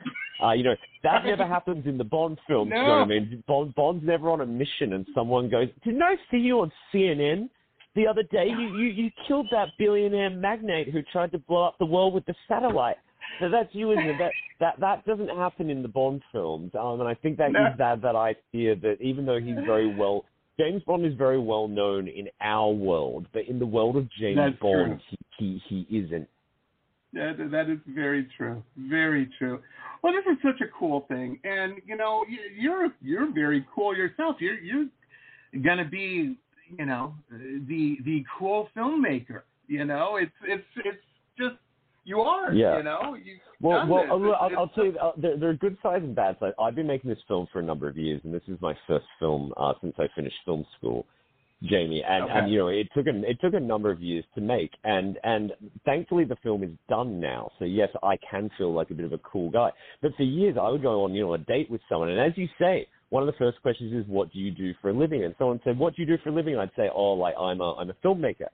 Uh, 0.42 0.52
you 0.52 0.64
know, 0.64 0.74
that 1.02 1.24
never 1.24 1.46
happens 1.46 1.86
in 1.86 1.96
the 1.96 2.04
Bond 2.04 2.38
films. 2.46 2.72
You 2.74 2.82
know 2.82 2.98
what 2.98 3.02
I 3.02 3.06
mean? 3.06 3.44
Bond, 3.46 3.74
Bond's 3.74 4.04
never 4.04 4.28
on 4.30 4.40
a 4.40 4.46
mission 4.46 4.92
and 4.92 5.06
someone 5.14 5.48
goes, 5.48 5.68
"Didn't 5.84 6.02
I 6.02 6.16
see 6.30 6.38
you 6.38 6.60
on 6.60 6.72
CNN?" 6.92 7.48
The 7.94 8.06
other 8.06 8.22
day, 8.22 8.46
you, 8.48 8.68
you, 8.68 8.86
you 8.86 9.10
killed 9.28 9.48
that 9.50 9.68
billionaire 9.78 10.30
magnate 10.30 10.88
who 10.88 11.02
tried 11.02 11.30
to 11.32 11.38
blow 11.38 11.64
up 11.64 11.78
the 11.78 11.84
world 11.84 12.14
with 12.14 12.24
the 12.24 12.34
satellite. 12.48 12.96
So 13.40 13.48
that's 13.48 13.68
you, 13.72 13.92
isn't 13.92 14.06
it? 14.06 14.18
That 14.18 14.32
that 14.60 14.80
that 14.80 15.04
doesn't 15.06 15.28
happen 15.28 15.70
in 15.70 15.82
the 15.82 15.88
Bond 15.88 16.22
films, 16.30 16.72
um, 16.78 17.00
and 17.00 17.08
I 17.08 17.14
think 17.14 17.38
that 17.38 17.52
No. 17.52 17.66
gives 17.66 17.78
that 17.78 18.00
that 18.02 18.14
idea 18.16 18.76
that 18.76 18.98
even 19.00 19.26
though 19.26 19.40
he's 19.40 19.56
very 19.66 19.86
well, 19.86 20.24
James 20.58 20.82
Bond 20.84 21.04
is 21.04 21.14
very 21.14 21.38
well 21.38 21.66
known 21.66 22.06
in 22.08 22.28
our 22.40 22.70
world, 22.70 23.26
but 23.32 23.46
in 23.48 23.58
the 23.58 23.66
world 23.66 23.96
of 23.96 24.08
James 24.12 24.36
That's 24.36 24.58
Bond, 24.60 25.00
he, 25.38 25.60
he 25.68 25.86
he 25.88 25.98
isn't. 25.98 26.28
That, 27.14 27.36
that 27.50 27.68
is 27.68 27.78
very 27.88 28.26
true. 28.38 28.62
Very 28.88 29.28
true. 29.38 29.60
Well, 30.02 30.14
this 30.14 30.24
is 30.32 30.38
such 30.42 30.60
a 30.62 30.70
cool 30.78 31.04
thing, 31.08 31.38
and 31.44 31.74
you 31.84 31.96
know, 31.96 32.24
you're 32.56 32.88
you're 33.02 33.32
very 33.32 33.66
cool 33.74 33.96
yourself. 33.96 34.36
You're 34.40 34.58
you're 34.58 34.86
gonna 35.62 35.84
be, 35.88 36.36
you 36.78 36.86
know, 36.86 37.14
the 37.30 37.98
the 38.04 38.24
cool 38.38 38.68
filmmaker. 38.76 39.42
You 39.66 39.84
know, 39.84 40.16
it's 40.16 40.32
it's 40.46 40.64
it's 40.84 41.04
just 41.38 41.56
you 42.04 42.20
are. 42.20 42.52
Yeah. 42.52 42.78
You 42.78 42.82
know, 42.82 43.14
you. 43.14 43.38
Well, 43.60 43.86
well, 43.86 44.02
this. 44.02 44.10
I'll, 44.10 44.34
I'll, 44.34 44.58
I'll 44.58 44.68
tell 44.68 44.84
you, 44.84 44.98
uh, 44.98 45.12
there, 45.16 45.36
there 45.36 45.50
are 45.50 45.54
good 45.54 45.76
sides 45.82 46.04
and 46.04 46.14
bad 46.14 46.36
sides. 46.40 46.54
I've 46.58 46.74
been 46.74 46.86
making 46.86 47.10
this 47.10 47.18
film 47.28 47.46
for 47.52 47.60
a 47.60 47.62
number 47.62 47.88
of 47.88 47.96
years, 47.96 48.20
and 48.24 48.34
this 48.34 48.42
is 48.48 48.60
my 48.60 48.74
first 48.86 49.06
film 49.20 49.52
uh, 49.56 49.74
since 49.80 49.94
I 49.98 50.06
finished 50.16 50.34
film 50.44 50.66
school, 50.78 51.06
Jamie. 51.62 52.02
And, 52.06 52.24
Okay. 52.24 52.32
and 52.34 52.50
you 52.50 52.58
know, 52.58 52.68
it 52.68 52.88
took 52.92 53.06
a, 53.06 53.30
it 53.30 53.38
took 53.40 53.54
a 53.54 53.60
number 53.60 53.90
of 53.90 54.00
years 54.00 54.24
to 54.34 54.40
make, 54.40 54.72
and 54.82 55.16
and 55.22 55.52
thankfully 55.84 56.24
the 56.24 56.36
film 56.42 56.64
is 56.64 56.70
done 56.88 57.20
now. 57.20 57.50
So 57.58 57.64
yes, 57.64 57.88
I 58.02 58.16
can 58.28 58.50
feel 58.58 58.72
like 58.72 58.90
a 58.90 58.94
bit 58.94 59.06
of 59.06 59.12
a 59.12 59.18
cool 59.18 59.50
guy. 59.50 59.70
But 60.00 60.16
for 60.16 60.24
years, 60.24 60.56
I 60.60 60.68
would 60.70 60.82
go 60.82 61.04
on, 61.04 61.14
you 61.14 61.22
know, 61.22 61.34
a 61.34 61.38
date 61.38 61.70
with 61.70 61.82
someone, 61.88 62.10
and 62.10 62.20
as 62.20 62.36
you 62.36 62.48
say, 62.58 62.88
one 63.10 63.22
of 63.22 63.28
the 63.28 63.38
first 63.38 63.62
questions 63.62 63.92
is, 63.92 64.10
"What 64.10 64.32
do 64.32 64.40
you 64.40 64.50
do 64.50 64.74
for 64.82 64.90
a 64.90 64.92
living?" 64.92 65.22
And 65.22 65.34
someone 65.38 65.60
said, 65.62 65.78
"What 65.78 65.94
do 65.94 66.02
you 66.02 66.08
do 66.08 66.18
for 66.24 66.30
a 66.30 66.32
living?" 66.32 66.54
And 66.54 66.62
I'd 66.62 66.74
say, 66.74 66.90
"Oh, 66.92 67.12
like 67.12 67.34
I'm 67.38 67.60
a 67.60 67.74
I'm 67.76 67.90
a 67.90 67.94
filmmaker." 68.04 68.48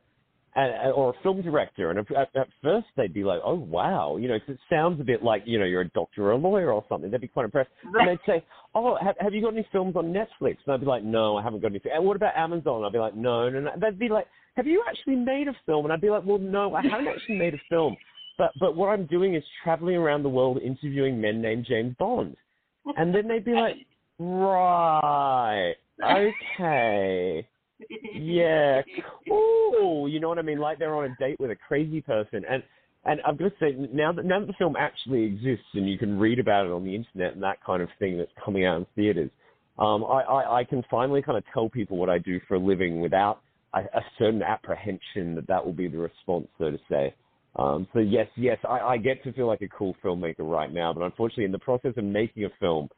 And, 0.57 0.92
or 0.92 1.11
a 1.11 1.22
film 1.22 1.42
director. 1.42 1.90
And 1.90 1.99
at, 2.16 2.28
at 2.34 2.49
first 2.62 2.86
they'd 2.96 3.12
be 3.14 3.24
like, 3.24 3.40
"Oh 3.44 3.55
wow," 3.55 4.16
you 4.16 4.28
know, 4.28 4.38
'cause 4.38 4.51
it 4.51 4.59
sounds 4.70 5.01
a 5.01 5.05
bit 5.05 5.22
like 5.22 5.42
you 5.46 5.59
know 5.59 5.64
you're 5.64 5.82
a 5.82 5.88
doctor 5.90 6.24
or 6.24 6.32
a 6.32 6.36
lawyer 6.36 6.72
or 6.72 6.84
something. 6.88 7.11
They'd 7.11 7.20
be 7.20 7.28
quite 7.28 7.44
impressed. 7.44 7.70
And 8.01 8.09
they'd 8.09 8.18
say, 8.26 8.44
"Oh, 8.74 8.96
have, 8.96 9.16
have 9.20 9.34
you 9.34 9.42
got 9.42 9.53
any 9.55 9.66
films 9.72 9.96
on 9.96 10.12
Netflix?" 10.12 10.57
And 10.64 10.74
I'd 10.74 10.80
be 10.80 10.86
like, 10.86 11.03
"No, 11.03 11.36
I 11.36 11.42
haven't 11.42 11.61
got 11.61 11.70
anything." 11.70 11.92
And 11.94 12.05
what 12.05 12.16
about 12.16 12.36
Amazon? 12.36 12.84
I'd 12.84 12.92
be 12.92 12.99
like, 12.99 13.14
"No, 13.14 13.49
no, 13.49 13.61
no." 13.61 13.70
They'd 13.80 13.99
be 13.99 14.09
like, 14.09 14.26
"Have 14.57 14.66
you 14.66 14.84
actually 14.88 15.16
made 15.16 15.49
a 15.49 15.57
film?" 15.66 15.84
And 15.86 15.92
I'd 15.92 16.01
be 16.01 16.11
like, 16.11 16.24
"Well, 16.24 16.38
no, 16.38 16.74
I 16.74 16.82
haven't 16.82 17.09
actually 17.09 17.36
made 17.38 17.55
a 17.55 17.61
film." 17.68 17.96
But 18.38 18.53
but 18.61 18.76
what 18.76 18.88
I'm 18.88 19.07
doing 19.07 19.34
is 19.34 19.44
traveling 19.64 19.96
around 19.96 20.22
the 20.22 20.28
world 20.28 20.59
interviewing 20.62 21.20
men 21.20 21.42
named 21.42 21.64
James 21.66 21.94
Bond. 21.99 22.36
And 22.96 23.14
then 23.14 23.28
they'd 23.28 23.44
be 23.44 23.53
like, 23.53 23.76
right, 24.18 25.74
okay, 26.03 27.46
yeah, 28.14 28.83
cool. 29.29 30.09
You 30.09 30.20
know 30.20 30.29
what 30.29 30.39
I 30.39 30.43
mean? 30.43 30.59
Like 30.59 30.79
they're 30.79 30.95
on 30.95 31.05
a 31.05 31.16
date 31.18 31.37
with 31.39 31.51
a 31.51 31.57
crazy 31.57 32.01
person. 32.01 32.45
And 32.49 32.62
and 33.05 33.20
I've 33.26 33.39
got 33.39 33.45
to 33.47 33.53
say, 33.61 33.76
now 33.93 34.12
that 34.12 34.24
now 34.24 34.41
that 34.41 34.47
the 34.47 34.55
film 34.55 34.76
actually 34.76 35.24
exists 35.24 35.66
and 35.74 35.89
you 35.89 35.99
can 35.99 36.18
read 36.18 36.39
about 36.39 36.66
it 36.66 36.72
on 36.72 36.85
the 36.85 36.95
internet 36.95 37.35
and 37.35 37.43
that 37.43 37.62
kind 37.64 37.83
of 37.83 37.89
thing 37.99 38.18
that's 38.18 38.31
coming 38.45 38.64
out 38.64 38.79
in 38.79 38.87
theaters, 38.97 39.31
um, 39.79 40.05
I, 40.05 40.22
I, 40.22 40.59
I 40.61 40.64
can 40.64 40.83
finally 40.91 41.22
kind 41.22 41.39
of 41.39 41.45
tell 41.55 41.68
people 41.68 41.97
what 41.97 42.11
I 42.11 42.18
do 42.18 42.41
for 42.49 42.57
a 42.57 42.59
living 42.59 43.01
without 43.01 43.41
a, 43.74 43.81
a 43.81 44.03
certain 44.18 44.43
apprehension 44.43 45.35
that 45.37 45.47
that 45.47 45.64
will 45.64 45.72
be 45.72 45.89
the 45.89 45.99
response, 45.99 46.49
so 46.59 46.70
to 46.70 46.79
say. 46.91 47.14
Um, 47.57 47.87
so 47.93 48.01
yes, 48.01 48.26
yes, 48.37 48.59
I, 48.68 48.79
I 48.81 48.97
get 48.99 49.22
to 49.24 49.33
feel 49.33 49.47
like 49.47 49.62
a 49.62 49.68
cool 49.68 49.97
filmmaker 50.05 50.41
right 50.41 50.72
now, 50.72 50.93
but 50.93 51.03
unfortunately, 51.03 51.45
in 51.45 51.53
the 51.53 51.59
process 51.59 51.93
of 51.97 52.05
making 52.05 52.45
a 52.45 52.51
film, 52.61 52.89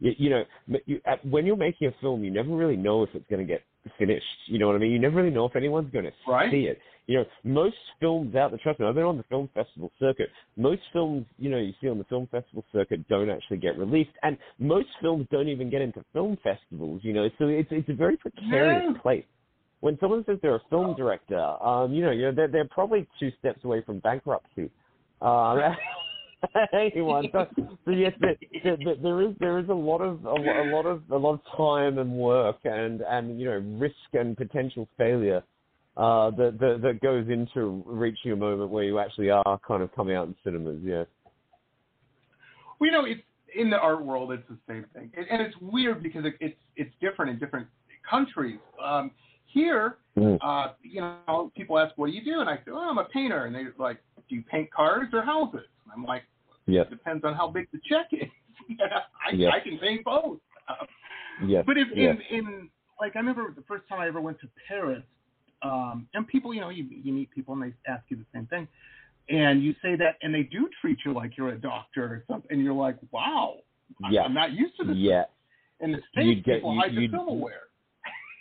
you, 0.00 0.12
you 0.18 0.30
know, 0.30 0.44
you, 0.86 1.00
at, 1.06 1.24
when 1.26 1.46
you're 1.46 1.56
making 1.56 1.88
a 1.88 1.92
film, 2.00 2.24
you 2.24 2.30
never 2.30 2.50
really 2.50 2.76
know 2.76 3.02
if 3.02 3.10
it's 3.14 3.24
going 3.30 3.46
to 3.46 3.50
get 3.50 3.62
finished. 3.98 4.24
You 4.46 4.58
know 4.58 4.66
what 4.66 4.76
I 4.76 4.78
mean? 4.78 4.92
You 4.92 4.98
never 4.98 5.16
really 5.16 5.30
know 5.30 5.44
if 5.46 5.56
anyone's 5.56 5.92
going 5.92 6.06
to 6.06 6.12
see 6.50 6.62
it. 6.64 6.78
You 7.06 7.18
know, 7.18 7.24
most 7.42 7.76
films 7.98 8.36
out 8.36 8.50
there, 8.50 8.60
trust 8.62 8.78
me, 8.78 8.86
I've 8.86 8.94
been 8.94 9.04
on 9.04 9.16
the 9.16 9.24
film 9.24 9.48
festival 9.52 9.90
circuit. 9.98 10.28
Most 10.56 10.82
films, 10.92 11.26
you 11.38 11.50
know, 11.50 11.58
you 11.58 11.72
see 11.80 11.88
on 11.88 11.98
the 11.98 12.04
film 12.04 12.28
festival 12.30 12.64
circuit 12.72 13.06
don't 13.08 13.28
actually 13.30 13.56
get 13.56 13.76
released, 13.78 14.10
and 14.22 14.38
most 14.58 14.88
films 15.00 15.26
don't 15.30 15.48
even 15.48 15.70
get 15.70 15.82
into 15.82 16.04
film 16.12 16.36
festivals. 16.42 17.00
You 17.02 17.12
know, 17.12 17.28
so 17.38 17.48
it's 17.48 17.68
it's 17.72 17.88
a 17.88 17.94
very 17.94 18.16
precarious 18.16 18.84
Yeah. 18.94 19.00
place. 19.00 19.24
When 19.80 19.98
someone 19.98 20.24
says 20.26 20.38
they're 20.42 20.56
a 20.56 20.62
film 20.68 20.94
director, 20.94 21.40
um, 21.40 21.92
you 21.92 22.04
know, 22.04 22.12
you 22.12 22.22
know, 22.22 22.32
they're 22.32 22.48
they're 22.48 22.68
probably 22.68 23.08
two 23.18 23.32
steps 23.40 23.64
away 23.64 23.82
from 23.82 23.98
bankruptcy. 23.98 24.70
Um, 25.20 25.58
anyone. 26.72 27.28
So, 27.32 27.46
so 27.84 27.90
yes, 27.90 28.12
there, 28.20 28.36
there, 28.64 28.76
there- 28.96 29.22
is 29.22 29.34
there 29.38 29.58
is 29.58 29.68
a 29.68 29.74
lot 29.74 29.98
of 30.00 30.24
a, 30.24 30.28
a 30.28 30.66
lot 30.70 30.86
of 30.86 31.02
a 31.10 31.16
lot 31.16 31.34
of 31.34 31.40
time 31.56 31.98
and 31.98 32.12
work 32.12 32.58
and 32.64 33.02
and 33.02 33.38
you 33.40 33.46
know 33.46 33.58
risk 33.78 33.94
and 34.12 34.36
potential 34.36 34.88
failure 34.96 35.42
uh, 35.96 36.30
that, 36.30 36.58
that 36.60 36.80
that 36.82 37.00
goes 37.00 37.28
into 37.28 37.82
reaching 37.86 38.32
a 38.32 38.36
moment 38.36 38.70
where 38.70 38.84
you 38.84 38.98
actually 38.98 39.30
are 39.30 39.60
kind 39.66 39.82
of 39.82 39.94
coming 39.94 40.16
out 40.16 40.28
in 40.28 40.34
cinemas. 40.44 40.80
Yeah. 40.82 41.04
Well, 42.78 42.86
you 42.86 42.92
know, 42.92 43.04
it's 43.04 43.20
in 43.54 43.70
the 43.70 43.78
art 43.78 44.04
world. 44.04 44.32
It's 44.32 44.48
the 44.48 44.58
same 44.66 44.86
thing, 44.94 45.10
and, 45.16 45.26
and 45.30 45.42
it's 45.42 45.56
weird 45.60 46.02
because 46.02 46.24
it, 46.24 46.34
it's 46.40 46.58
it's 46.76 46.94
different 47.00 47.32
in 47.32 47.38
different 47.38 47.66
countries. 48.08 48.58
Um, 48.82 49.10
here, 49.46 49.96
Mhm. 50.16 50.38
uh, 50.42 50.72
you 50.82 51.00
know, 51.00 51.52
people 51.56 51.78
ask, 51.78 51.96
"What 51.98 52.06
do 52.06 52.12
you 52.12 52.24
do?" 52.24 52.40
And 52.40 52.48
I 52.48 52.56
say, 52.56 52.70
"Oh, 52.70 52.88
I'm 52.88 52.98
a 52.98 53.04
painter." 53.04 53.46
And 53.46 53.54
they're 53.54 53.74
like, 53.78 53.98
"Do 54.30 54.36
you 54.36 54.42
paint 54.50 54.70
cars 54.72 55.08
or 55.12 55.20
houses?" 55.22 55.66
And 55.84 55.92
I'm 55.94 56.04
like, 56.04 56.22
Yes. 56.66 56.86
"It 56.86 56.90
depends 56.90 57.24
on 57.24 57.34
how 57.34 57.48
big 57.48 57.68
the 57.72 57.80
check 57.88 58.06
is. 58.12 58.28
I, 58.80 59.32
Yes. 59.34 59.52
I 59.54 59.60
can 59.60 59.76
paint 59.78 60.04
both." 60.04 60.38
Yes. 61.44 61.64
but 61.66 61.76
if 61.78 61.88
yes. 61.94 62.16
in 62.30 62.38
in 62.38 62.70
like 63.00 63.16
I 63.16 63.18
remember 63.18 63.52
the 63.54 63.62
first 63.62 63.88
time 63.88 64.00
I 64.00 64.06
ever 64.06 64.20
went 64.20 64.38
to 64.40 64.48
Paris, 64.68 65.02
um, 65.62 66.06
and 66.14 66.26
people, 66.28 66.52
you 66.54 66.60
know, 66.60 66.68
you 66.70 66.84
you 66.90 67.12
meet 67.12 67.30
people 67.30 67.54
and 67.54 67.62
they 67.62 67.74
ask 67.90 68.04
you 68.08 68.16
the 68.16 68.26
same 68.32 68.46
thing, 68.46 68.68
and 69.28 69.62
you 69.62 69.72
say 69.82 69.96
that, 69.96 70.16
and 70.22 70.34
they 70.34 70.42
do 70.42 70.68
treat 70.80 70.98
you 71.04 71.12
like 71.12 71.36
you're 71.36 71.48
a 71.50 71.58
doctor 71.58 72.04
or 72.04 72.24
something, 72.28 72.50
and 72.52 72.62
you're 72.62 72.74
like, 72.74 72.96
wow, 73.10 73.56
Yeah. 74.10 74.22
I'm 74.22 74.34
not 74.34 74.52
used 74.52 74.76
to 74.78 74.84
this. 74.84 74.96
yeah. 74.96 75.24
In 75.80 75.92
the 75.92 75.98
You 75.98 76.02
states, 76.12 76.44
get- 76.46 76.54
people 76.56 76.74
you- 76.74 76.80
hide 76.80 76.92
you- 76.92 77.08
silverware. 77.10 77.62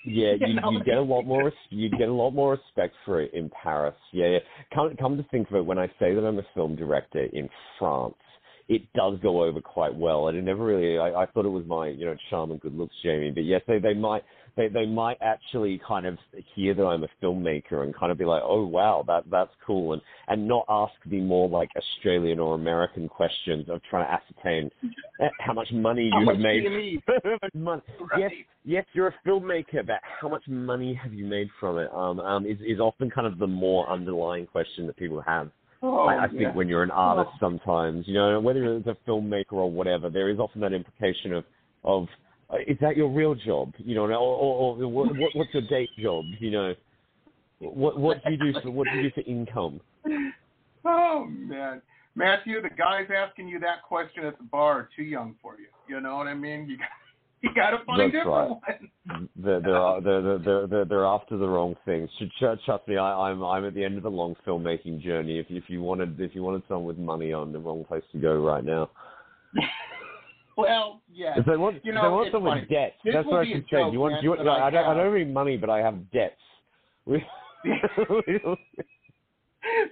Yeah, 0.06 0.34
You 0.40 0.60
you 0.72 0.84
get 0.84 0.98
a 0.98 1.02
lot 1.02 1.24
more 1.24 1.52
you 1.70 1.90
get 1.90 2.10
a 2.10 2.14
lot 2.14 2.32
more 2.32 2.52
respect 2.52 2.96
for 3.06 3.22
it 3.22 3.34
in 3.34 3.50
Paris. 3.64 3.96
Yeah, 4.14 4.28
yeah. 4.28 4.40
Come 4.74 4.96
come 4.98 5.18
to 5.18 5.24
think 5.32 5.50
of 5.50 5.56
it, 5.56 5.66
when 5.66 5.80
I 5.80 5.88
say 6.00 6.14
that 6.14 6.26
I'm 6.26 6.40
a 6.40 6.48
film 6.56 6.76
director 6.76 7.28
in 7.34 7.50
France, 7.78 8.16
it 8.68 8.82
does 8.94 9.20
go 9.22 9.44
over 9.44 9.62
quite 9.62 9.96
well. 9.96 10.28
And 10.28 10.38
it 10.38 10.44
never 10.44 10.66
really 10.66 10.98
I, 10.98 11.24
I 11.24 11.26
thought 11.28 11.46
it 11.46 11.50
was 11.50 11.66
my 11.66 11.88
you 11.88 12.06
know 12.06 12.16
charm 12.30 12.52
and 12.52 12.60
good 12.60 12.76
looks, 12.76 12.96
Jamie. 13.04 13.32
But 13.32 13.46
yes, 13.46 13.62
they 13.68 13.80
they 13.80 13.94
might 13.94 14.24
they 14.60 14.68
they 14.68 14.86
might 14.86 15.18
actually 15.22 15.82
kind 15.88 16.06
of 16.06 16.18
hear 16.54 16.74
that 16.76 16.84
I'm 16.84 17.04
a 17.04 17.08
filmmaker 17.24 17.84
and 17.84 17.96
kind 17.96 18.12
of 18.12 18.18
be 18.18 18.26
like, 18.26 18.44
oh 18.46 18.66
wow, 18.68 19.04
that 19.08 19.24
that's 19.32 19.52
cool, 19.66 19.94
and 19.94 20.02
and 20.28 20.48
not 20.48 20.66
ask 20.70 20.94
the 21.06 21.22
more 21.22 21.48
like 21.50 21.70
Australian 21.78 22.40
or 22.40 22.56
American 22.56 23.08
questions 23.08 23.70
of 23.70 23.82
trying 23.90 24.06
to 24.06 24.12
ascertain 24.12 24.70
eh, 25.22 25.30
how 25.40 25.54
much 25.54 25.70
money 25.72 26.10
How 26.14 26.20
you 26.20 26.26
much 26.26 26.36
have 26.36 26.44
made. 26.44 26.64
you? 26.64 27.02
How 27.08 27.60
much 27.60 27.84
Yes, 28.18 28.32
yes, 28.66 28.86
you're 28.94 29.08
a 29.08 29.16
filmmaker, 29.26 29.86
but 29.88 30.00
how 30.22 30.28
much 30.30 30.44
money 30.48 30.94
have 31.02 31.14
you 31.14 31.26
made 31.26 31.50
from 31.60 31.78
it? 31.80 31.90
Um, 31.94 32.20
um, 32.20 32.46
is 32.46 32.58
is 32.60 32.80
often 32.80 33.10
kind 33.10 33.26
of 33.26 33.40
the 33.40 33.48
more 33.48 33.90
underlying 33.90 34.46
question 34.46 34.86
that 34.88 34.98
people 34.98 35.22
have. 35.22 35.50
Oh, 35.82 36.00
I, 36.08 36.26
I 36.26 36.28
think 36.28 36.42
yeah. 36.42 36.54
when 36.54 36.68
you're 36.68 36.84
an 36.84 36.92
artist, 36.92 37.30
Oh. 37.36 37.38
sometimes 37.40 38.06
you 38.08 38.14
know 38.14 38.40
whether 38.42 38.76
it's 38.76 38.88
a 38.88 38.98
filmmaker 39.08 39.54
or 39.54 39.72
whatever, 39.72 40.10
there 40.10 40.30
is 40.30 40.38
often 40.38 40.60
that 40.62 40.74
implication 40.74 41.34
of 41.34 41.46
of 41.86 42.08
is 42.68 42.78
that 42.82 42.98
your 42.98 43.10
real 43.10 43.36
job? 43.36 43.74
You 43.78 43.96
know, 43.96 44.06
or, 44.06 44.14
or, 44.14 44.78
or 44.78 44.88
what, 44.88 45.16
what, 45.18 45.36
what's 45.36 45.54
your 45.54 45.64
day 45.64 45.88
job? 46.00 46.26
You 46.40 46.52
know, 46.52 46.76
what 47.60 48.00
what 48.00 48.24
do 48.24 48.32
you 48.32 48.38
do 48.38 48.60
for 48.62 48.72
what 48.72 48.88
do 48.92 48.98
you 48.98 49.04
do 49.04 49.12
for 49.16 49.30
income? 49.30 49.80
Oh 50.86 51.26
man, 51.30 51.82
Matthew, 52.16 52.62
the 52.62 52.70
guys 52.70 53.08
asking 53.16 53.48
you 53.48 53.60
that 53.60 53.84
question 53.88 54.26
at 54.26 54.38
the 54.38 54.44
bar 54.46 54.80
are 54.80 54.90
too 54.96 55.04
young 55.04 55.36
for 55.42 55.56
you. 55.58 55.68
You 55.88 56.02
know 56.02 56.18
what 56.18 56.28
I 56.28 56.34
mean? 56.34 56.68
You 56.70 56.78
got 56.78 56.88
you 57.42 57.50
got 57.56 57.72
to 57.72 57.86
find 57.86 58.02
That's 58.02 58.12
different 58.12 58.62
right. 58.68 58.80
ones. 59.10 59.30
They're 59.36 59.62
they're 59.62 60.02
they're 60.02 60.40
they're 60.40 60.68
they're, 60.68 60.86
they're 60.86 61.06
after 61.06 61.38
the 61.38 61.48
wrong 61.48 61.76
things. 61.86 62.10
Tr- 62.18 62.26
tr- 62.40 62.62
Trust 62.66 62.88
me, 62.88 62.98
I, 62.98 63.30
I'm 63.30 63.44
I'm 63.44 63.66
at 63.66 63.74
the 63.74 63.84
end 63.84 63.98
of 63.98 64.04
the 64.04 64.12
long 64.12 64.36
filmmaking 64.46 65.02
journey. 65.02 65.40
If 65.40 65.48
if 65.50 65.66
you 65.68 65.82
wanted 65.82 66.20
if 66.20 66.34
you 66.34 66.44
wanted 66.44 66.64
someone 66.68 66.86
with 66.86 66.98
money, 66.98 67.32
I'm 67.32 67.52
the 67.52 67.60
wrong 67.60 67.86
place 67.86 68.04
to 68.14 68.20
go 68.20 68.42
right 68.42 68.64
now. 68.64 68.90
Well, 70.62 71.02
yeah. 71.12 71.34
If 71.38 71.46
they 71.46 71.58
want, 71.58 71.84
You 71.84 71.94
know, 71.94 72.04
they 72.04 72.10
want 72.10 72.32
someone 72.32 72.58
funny. 72.60 72.68
debts, 72.68 72.96
This 73.04 73.14
that's 73.14 73.28
what 73.28 73.40
I 73.40 73.52
should 73.52 73.66
say. 73.72 73.90
You 73.92 74.00
want, 74.00 74.22
you 74.24 74.30
want, 74.30 74.48
I 74.48 74.68
I, 74.68 74.70
don't, 74.70 74.86
I 74.86 74.94
don't 74.94 75.16
need 75.16 75.34
money, 75.34 75.58
but 75.58 75.70
I 75.70 75.80
have 75.80 76.12
debts. 76.12 76.36
We- 77.06 77.26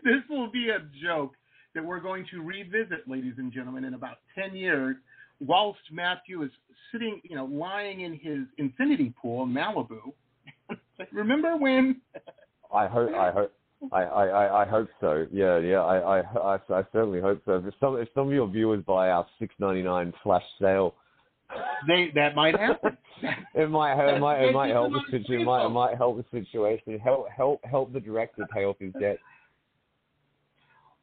this 0.04 0.22
will 0.30 0.50
be 0.52 0.70
a 0.70 0.80
joke 1.04 1.34
that 1.76 1.84
we're 1.84 2.00
going 2.00 2.26
to 2.32 2.42
revisit, 2.42 3.08
ladies 3.08 3.34
and 3.38 3.52
gentlemen, 3.52 3.84
in 3.86 3.94
about 3.94 4.18
10 4.36 4.56
years, 4.56 4.96
whilst 5.40 5.80
Matthew 5.92 6.44
is 6.44 6.52
sitting, 6.92 7.20
you 7.24 7.36
know, 7.36 7.46
lying 7.46 8.02
in 8.02 8.14
his 8.14 8.40
infinity 8.58 9.14
pool 9.22 9.44
in 9.44 9.50
Malibu. 9.50 10.14
Remember 11.12 11.58
when? 11.58 12.02
I 12.74 12.88
hope, 12.88 13.14
I 13.14 13.32
hope, 13.32 13.54
I, 13.92 14.04
I, 14.04 14.64
I, 14.64 14.66
hope 14.66 14.90
so. 15.00 15.28
Yeah, 15.32 15.60
yeah. 15.60 15.82
I, 15.82 16.20
I, 16.20 16.22
I, 16.22 16.58
I 16.70 16.84
certainly 16.92 17.22
hope 17.22 17.42
so. 17.46 17.64
If 17.66 17.74
some, 17.80 17.98
if 17.98 18.08
some 18.16 18.28
of 18.28 18.34
your 18.34 18.48
viewers 18.48 18.84
buy 18.86 19.10
our 19.10 19.26
six 19.40 19.54
ninety 19.60 19.84
nine 19.84 20.14
flash 20.24 20.44
sale, 20.60 20.96
They 21.88 22.12
that 22.16 22.36
might 22.36 22.58
happen. 22.58 22.98
it 23.56 23.70
might, 23.70 23.94
it 23.94 24.20
might, 24.20 24.42
it 24.42 24.54
might 24.54 24.72
help 24.72 24.92
the 24.92 25.02
situation. 25.12 25.42
It 25.42 25.46
might, 25.46 25.66
it 25.66 25.70
might 25.70 25.98
help 25.98 26.18
the 26.18 26.26
situation. 26.32 27.00
Help, 27.00 27.28
help, 27.30 27.64
help 27.66 27.94
the 27.94 28.00
director 28.00 28.48
pay 28.54 28.66
off 28.66 28.78
his 28.80 28.94
debt. 29.00 29.18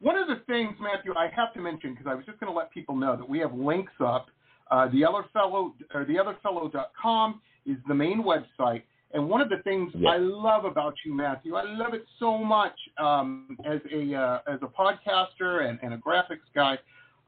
One 0.00 0.18
of 0.18 0.28
the 0.28 0.42
things, 0.46 0.76
Matthew, 0.80 1.14
I 1.16 1.28
have 1.34 1.54
to 1.54 1.60
mention 1.60 1.92
because 1.92 2.06
I 2.06 2.14
was 2.14 2.26
just 2.26 2.38
going 2.40 2.52
to 2.52 2.56
let 2.56 2.70
people 2.72 2.96
know 2.96 3.16
that 3.16 3.28
we 3.28 3.38
have 3.38 3.54
links 3.54 3.92
up. 4.00 4.26
Uh, 4.70 4.88
the 4.88 5.04
other 5.04 5.24
fellow 5.32 5.74
or 5.94 6.04
theotherfellow.com 6.04 7.40
is 7.66 7.76
the 7.88 7.94
main 7.94 8.22
website, 8.22 8.82
and 9.14 9.28
one 9.28 9.40
of 9.40 9.48
the 9.48 9.58
things. 9.58 9.92
I 10.06 10.18
love 10.18 10.64
about 10.64 10.94
you, 11.04 11.14
Matthew, 11.14 11.54
I 11.54 11.62
love 11.62 11.94
it 11.94 12.04
so 12.18 12.36
much 12.36 12.76
um, 12.98 13.56
as 13.64 13.80
a 13.92 14.14
uh, 14.14 14.38
as 14.52 14.58
a 14.62 14.66
podcaster 14.66 15.68
and, 15.68 15.78
and 15.82 15.94
a 15.94 15.98
graphics 15.98 16.48
guy. 16.54 16.78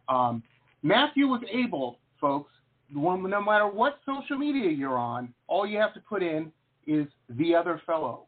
Um, 0.08 0.42
Matthew 0.82 1.26
was 1.26 1.42
able, 1.50 1.98
folks, 2.20 2.52
when, 2.94 3.28
no 3.30 3.42
matter 3.42 3.66
what 3.66 3.98
social 4.04 4.36
media 4.36 4.70
you're 4.70 4.98
on, 4.98 5.32
all 5.46 5.66
you 5.66 5.78
have 5.78 5.94
to 5.94 6.00
put 6.00 6.22
in 6.22 6.52
is 6.86 7.06
the 7.30 7.54
other 7.54 7.80
fellow. 7.86 8.26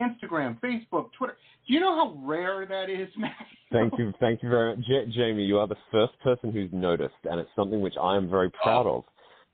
Instagram, 0.00 0.58
Facebook, 0.60 1.10
Twitter. 1.16 1.36
Do 1.66 1.74
you 1.74 1.80
know 1.80 1.94
how 1.94 2.18
rare 2.24 2.66
that 2.66 2.90
is, 2.90 3.08
Matthew? 3.16 3.46
Thank 3.72 3.94
you, 3.98 4.12
thank 4.20 4.42
you 4.42 4.48
very 4.48 4.76
much, 4.76 4.84
Jamie. 5.14 5.44
You 5.44 5.58
are 5.58 5.66
the 5.66 5.76
first 5.90 6.12
person 6.22 6.52
who's 6.52 6.70
noticed, 6.72 7.14
and 7.24 7.40
it's 7.40 7.50
something 7.56 7.80
which 7.80 7.94
I 8.00 8.16
am 8.16 8.28
very 8.28 8.50
proud 8.62 8.86
of, 8.86 9.04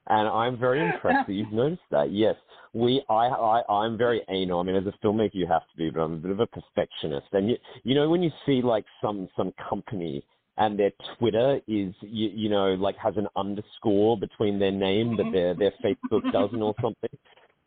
and 0.09 0.29
I'm 0.29 0.59
very 0.59 0.85
impressed 0.85 1.27
that 1.27 1.33
you've 1.33 1.53
noticed 1.53 1.83
that. 1.91 2.13
Yes, 2.13 2.35
we, 2.73 3.03
I, 3.09 3.27
I, 3.29 3.73
I'm 3.73 3.97
very 3.97 4.23
anal. 4.29 4.61
I 4.61 4.63
mean, 4.65 4.77
as 4.77 4.87
a 4.87 5.07
filmmaker, 5.07 5.35
you 5.35 5.47
have 5.47 5.63
to 5.63 5.77
be, 5.77 5.91
but 5.91 6.01
I'm 6.01 6.15
a 6.15 6.17
bit 6.17 6.31
of 6.33 6.41
a 6.41 6.47
perfectionist. 6.47 7.27
And 7.33 7.51
you, 7.51 7.57
you 7.85 7.95
know, 7.95 8.09
when 8.09 8.23
you 8.23 8.31
see 8.47 8.63
like 8.63 8.85
some 9.01 9.29
some 9.37 9.53
company 9.69 10.25
and 10.59 10.79
their 10.79 10.91
Twitter 11.19 11.57
is, 11.69 11.95
you, 12.01 12.31
you 12.35 12.49
know, 12.49 12.75
like 12.75 12.97
has 12.97 13.15
an 13.17 13.29
underscore 13.37 14.19
between 14.19 14.59
their 14.59 14.73
name, 14.73 15.17
but 15.17 15.27
their 15.33 15.55
their 15.55 15.73
Facebook 15.85 16.31
doesn't, 16.33 16.63
or 16.63 16.75
something. 16.83 17.11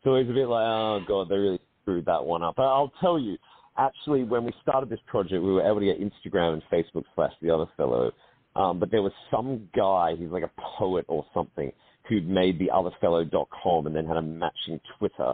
So 0.04 0.14
it's 0.16 0.30
a 0.30 0.34
bit 0.34 0.48
like, 0.48 0.66
oh 0.66 1.00
god, 1.06 1.28
they 1.28 1.36
really 1.36 1.60
screwed 1.82 2.06
that 2.06 2.24
one 2.24 2.42
up. 2.42 2.56
But 2.56 2.64
I'll 2.64 2.92
tell 3.00 3.18
you, 3.18 3.38
actually, 3.78 4.24
when 4.24 4.44
we 4.44 4.52
started 4.62 4.88
this 4.88 5.00
project, 5.06 5.42
we 5.42 5.52
were 5.52 5.66
able 5.66 5.80
to 5.80 5.86
get 5.86 6.00
Instagram 6.00 6.54
and 6.54 6.62
Facebook 6.72 7.04
slash 7.14 7.32
the 7.40 7.50
other 7.50 7.66
fellow. 7.76 8.12
Um, 8.56 8.80
but 8.80 8.90
there 8.90 9.02
was 9.02 9.12
some 9.30 9.68
guy, 9.76 10.14
he's 10.18 10.30
like 10.30 10.42
a 10.42 10.50
poet 10.78 11.04
or 11.08 11.26
something, 11.34 11.70
who'd 12.08 12.28
made 12.28 12.58
the 12.58 12.70
otherfellow.com 12.72 13.86
and 13.86 13.94
then 13.96 14.06
had 14.06 14.16
a 14.16 14.22
matching 14.22 14.80
Twitter. 14.98 15.32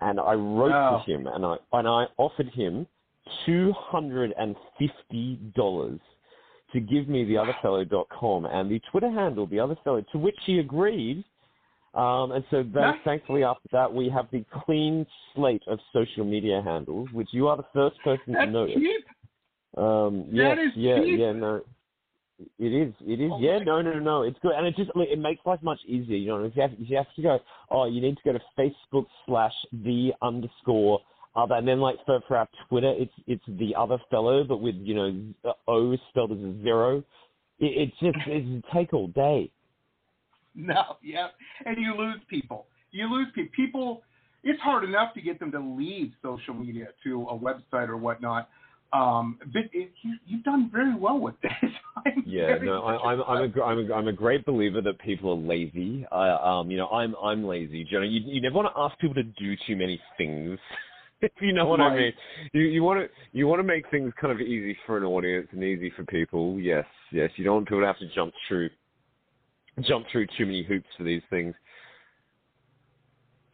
And 0.00 0.20
I 0.20 0.34
wrote 0.34 0.72
Oh. 0.74 1.02
to 1.04 1.10
him 1.12 1.26
and 1.26 1.44
I 1.44 1.56
and 1.72 1.88
I 1.88 2.06
offered 2.18 2.48
him 2.48 2.86
two 3.46 3.72
hundred 3.72 4.32
and 4.38 4.54
fifty 4.78 5.36
dollars 5.56 5.98
to 6.72 6.80
give 6.80 7.08
me 7.08 7.24
the 7.24 7.34
otherfellow.com 7.34 8.46
and 8.46 8.70
the 8.70 8.80
Twitter 8.90 9.10
handle, 9.10 9.46
the 9.46 9.56
otherfellow, 9.56 10.04
to 10.10 10.18
which 10.18 10.38
he 10.44 10.58
agreed. 10.58 11.24
Um, 11.94 12.32
and 12.32 12.44
so 12.50 12.64
then, 12.64 12.82
Nice. 12.82 12.98
thankfully, 13.04 13.44
after 13.44 13.68
that, 13.70 13.92
we 13.94 14.08
have 14.08 14.26
the 14.32 14.44
clean 14.64 15.06
slate 15.34 15.62
of 15.68 15.78
social 15.92 16.24
media 16.24 16.60
handles, 16.60 17.08
which 17.12 17.28
you 17.32 17.46
are 17.46 17.56
the 17.56 17.66
first 17.72 17.96
person 18.02 18.32
to 18.32 18.32
That's 18.40 18.50
notice. 18.52 18.74
cheap. 18.74 19.06
Um, 19.76 20.24
yes, 20.32 20.56
That 20.56 20.62
is 20.64 20.72
yeah, 20.76 21.00
cheap. 21.04 21.18
yeah, 21.20 21.32
no, 21.32 21.62
it 22.38 22.66
is, 22.66 22.92
it 23.00 23.20
is, 23.20 23.30
Oh 23.32 23.38
yeah, 23.40 23.58
no, 23.58 23.80
no, 23.80 23.98
no, 23.98 24.22
it's 24.22 24.38
good, 24.42 24.52
and 24.56 24.66
it 24.66 24.74
just 24.76 24.90
it 24.96 25.18
makes 25.18 25.44
life 25.46 25.60
much 25.62 25.78
easier. 25.86 26.16
You 26.16 26.28
know, 26.28 26.44
if 26.44 26.56
you 26.56 26.62
have, 26.62 26.72
if 26.72 26.90
you 26.90 26.96
have 26.96 27.14
to 27.14 27.22
go, 27.22 27.38
oh, 27.70 27.86
you 27.86 28.00
need 28.00 28.16
to 28.16 28.22
go 28.24 28.32
to 28.32 28.40
Facebook 28.58 29.06
slash 29.26 29.52
the 29.72 30.12
underscore 30.20 31.00
other, 31.36 31.54
and 31.54 31.66
then 31.66 31.80
like 31.80 31.96
for 32.06 32.20
for 32.26 32.36
our 32.36 32.48
Twitter, 32.68 32.92
it's 32.96 33.12
it's 33.26 33.44
the 33.46 33.74
other 33.76 33.98
fellow, 34.10 34.42
but 34.44 34.58
with 34.58 34.74
you 34.76 34.94
know 34.94 35.54
O 35.68 35.96
spelled 36.10 36.32
as 36.32 36.38
a 36.38 36.62
zero. 36.62 36.98
It, 37.60 37.90
it's 37.90 37.98
just 38.00 38.16
it's 38.26 38.64
a 38.66 38.74
take 38.76 38.92
all 38.92 39.08
day. 39.08 39.50
No, 40.56 40.98
yeah, 41.02 41.30
and 41.66 41.76
you 41.76 41.96
lose 41.98 42.20
people. 42.30 42.66
You 42.92 43.12
lose 43.12 43.26
people. 43.34 43.50
People. 43.56 44.02
It's 44.44 44.60
hard 44.60 44.84
enough 44.84 45.12
to 45.14 45.20
get 45.20 45.40
them 45.40 45.50
to 45.50 45.58
leave 45.58 46.12
social 46.22 46.54
media 46.54 46.90
to 47.02 47.22
a 47.22 47.36
website 47.36 47.88
or 47.88 47.96
whatnot. 47.96 48.48
Um, 48.94 49.38
but 49.52 49.64
it, 49.72 49.90
you, 50.02 50.14
you've 50.24 50.44
done 50.44 50.70
very 50.72 50.94
well 50.94 51.18
with 51.18 51.34
this. 51.42 51.52
I'm 52.06 52.22
Yeah, 52.24 52.56
no, 52.62 52.82
I, 52.82 53.12
I'm 53.12 53.22
I'm 53.22 53.52
a, 53.52 53.62
I'm 53.62 53.90
a 53.90 53.94
I'm 53.94 54.08
a 54.08 54.12
great 54.12 54.46
believer 54.46 54.80
that 54.82 55.00
people 55.00 55.30
are 55.30 55.48
lazy. 55.48 56.06
I 56.12 56.30
um, 56.30 56.70
you 56.70 56.76
know, 56.76 56.86
I'm 56.88 57.16
I'm 57.22 57.44
lazy. 57.44 57.86
You 57.90 57.98
know, 57.98 58.06
you 58.06 58.20
you 58.24 58.40
never 58.40 58.54
want 58.54 58.68
to 58.72 58.80
ask 58.80 58.96
people 59.00 59.16
to 59.16 59.24
do 59.24 59.56
too 59.66 59.74
many 59.74 60.00
things. 60.16 60.58
if 61.20 61.32
you 61.40 61.52
know 61.52 61.66
what 61.66 61.80
I 61.80 61.96
mean. 61.96 62.12
You 62.52 62.62
you 62.62 62.82
want 62.84 63.00
to 63.00 63.08
you 63.36 63.48
want 63.48 63.58
to 63.58 63.64
make 63.64 63.90
things 63.90 64.12
kind 64.20 64.32
of 64.32 64.40
easy 64.40 64.76
for 64.86 64.96
an 64.96 65.04
audience 65.04 65.48
and 65.50 65.64
easy 65.64 65.92
for 65.96 66.04
people. 66.04 66.60
Yes, 66.60 66.86
yes. 67.10 67.30
You 67.36 67.44
don't 67.44 67.54
want 67.54 67.68
people 67.68 67.80
to 67.80 67.86
have 67.86 67.98
to 67.98 68.08
jump 68.14 68.32
through 68.46 68.70
jump 69.80 70.06
through 70.12 70.26
too 70.38 70.46
many 70.46 70.62
hoops 70.62 70.86
for 70.96 71.02
these 71.02 71.22
things. 71.30 71.54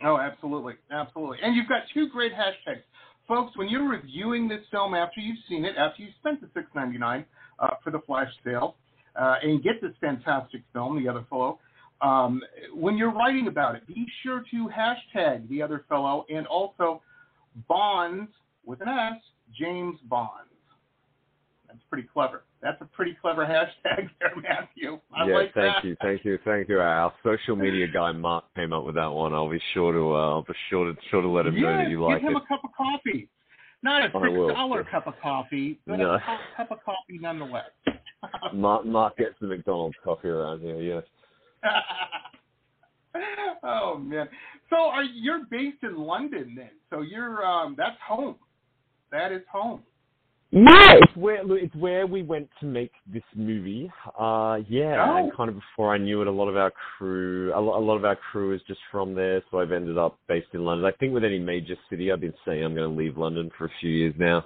Oh, 0.02 0.18
absolutely, 0.18 0.74
absolutely. 0.90 1.38
And 1.42 1.54
you've 1.54 1.68
got 1.68 1.82
two 1.92 2.08
great 2.08 2.32
hashtags, 2.32 2.82
folks. 3.30 3.56
When 3.56 3.68
you're 3.68 3.88
reviewing 3.88 4.48
this 4.48 4.58
film 4.72 4.92
after 4.92 5.20
you've 5.20 5.38
seen 5.48 5.64
it, 5.64 5.76
after 5.78 6.02
you've 6.02 6.14
spent 6.18 6.40
the 6.40 6.48
six 6.52 6.66
ninety 6.74 6.98
nine 6.98 7.24
uh, 7.60 7.68
for 7.82 7.92
the 7.92 8.00
flash 8.00 8.28
sale, 8.44 8.74
uh, 9.14 9.36
and 9.40 9.62
get 9.62 9.80
this 9.80 9.92
fantastic 10.00 10.62
film, 10.72 11.02
The 11.02 11.08
Other 11.08 11.24
Fellow. 11.30 11.60
Um, 12.02 12.42
when 12.74 12.96
you're 12.96 13.12
writing 13.12 13.46
about 13.46 13.76
it, 13.76 13.86
be 13.86 14.04
sure 14.24 14.42
to 14.50 14.68
hashtag 14.68 15.48
The 15.48 15.62
Other 15.62 15.84
Fellow 15.88 16.26
and 16.28 16.44
also 16.48 17.02
Bonds 17.68 18.32
with 18.66 18.80
an 18.80 18.88
S, 18.88 19.20
James 19.56 19.96
Bonds. 20.08 20.50
That's 21.68 21.78
pretty 21.88 22.08
clever. 22.12 22.42
That's 22.62 22.80
a 22.82 22.84
pretty 22.84 23.16
clever 23.20 23.44
hashtag 23.46 24.10
there, 24.20 24.32
Matthew. 24.36 25.00
I 25.16 25.26
yeah, 25.28 25.34
like 25.34 25.54
thank 25.54 25.76
that. 25.76 25.84
you, 25.84 25.96
thank 26.02 26.24
you, 26.24 26.38
thank 26.44 26.68
you. 26.68 26.78
Our 26.80 27.12
social 27.24 27.56
media 27.56 27.86
guy 27.92 28.12
Mark 28.12 28.44
came 28.54 28.72
up 28.72 28.84
with 28.84 28.94
that 28.96 29.06
one. 29.10 29.32
I'll 29.32 29.50
be 29.50 29.60
sure 29.72 29.92
to 29.92 30.14
uh, 30.14 30.28
I'll 30.30 30.42
be 30.42 30.52
sure 30.68 30.92
to 30.92 30.98
sure 31.10 31.22
to 31.22 31.28
let 31.28 31.46
him 31.46 31.60
know 31.60 31.76
that 31.76 31.88
you 31.88 32.04
like 32.04 32.18
it. 32.18 32.22
give 32.22 32.30
him 32.30 32.36
a 32.36 32.46
cup 32.46 32.60
of 32.64 32.70
coffee. 32.76 33.28
Not 33.82 34.02
a 34.02 34.06
six 34.12 34.54
dollar 34.54 34.84
cup 34.84 35.06
of 35.06 35.14
coffee, 35.22 35.80
but 35.86 35.96
No. 35.98 36.10
a 36.14 36.18
cu- 36.18 36.56
cup 36.56 36.70
of 36.70 36.84
coffee 36.84 37.18
nonetheless. 37.18 37.70
Mark, 38.52 38.84
Mark 38.84 39.16
gets 39.16 39.34
the 39.40 39.46
McDonald's 39.46 39.96
coffee 40.04 40.28
around 40.28 40.60
here. 40.60 40.76
Yes. 40.82 41.02
oh 43.64 43.98
man, 43.98 44.28
So 44.68 44.76
are 44.76 45.02
you're 45.02 45.44
based 45.50 45.82
in 45.82 45.96
London 45.96 46.54
then? 46.56 46.70
So 46.90 47.00
you're 47.02 47.44
um 47.44 47.74
that's 47.76 47.96
home. 48.06 48.36
That 49.12 49.32
is 49.32 49.42
home. 49.50 49.82
Yeah, 50.52 50.94
it's 51.00 51.16
where 51.16 51.40
it's 51.58 51.74
where 51.76 52.08
we 52.08 52.22
went 52.22 52.48
to 52.58 52.66
make 52.66 52.90
this 53.06 53.22
movie. 53.36 53.90
Uh, 54.18 54.58
yeah, 54.68 55.06
Oh. 55.08 55.16
and 55.18 55.32
kind 55.36 55.48
of 55.48 55.54
before 55.54 55.94
I 55.94 55.98
knew 55.98 56.22
it, 56.22 56.26
a 56.26 56.30
lot 56.32 56.48
of 56.48 56.56
our 56.56 56.72
crew, 56.72 57.52
a 57.54 57.60
lot, 57.60 57.78
a 57.78 57.84
lot 57.84 57.96
of 57.96 58.04
our 58.04 58.16
crew 58.16 58.52
is 58.52 58.60
just 58.66 58.80
from 58.90 59.14
there. 59.14 59.42
So 59.50 59.60
I've 59.60 59.70
ended 59.70 59.96
up 59.96 60.18
based 60.26 60.48
in 60.52 60.64
London. 60.64 60.84
I 60.86 60.96
think 60.98 61.14
with 61.14 61.22
any 61.24 61.38
major 61.38 61.76
city, 61.88 62.10
I've 62.10 62.20
been 62.20 62.34
saying 62.44 62.64
I'm 62.64 62.74
going 62.74 62.90
to 62.90 62.96
leave 62.96 63.16
London 63.16 63.48
for 63.56 63.66
a 63.66 63.70
few 63.80 63.90
years 63.90 64.14
now. 64.18 64.44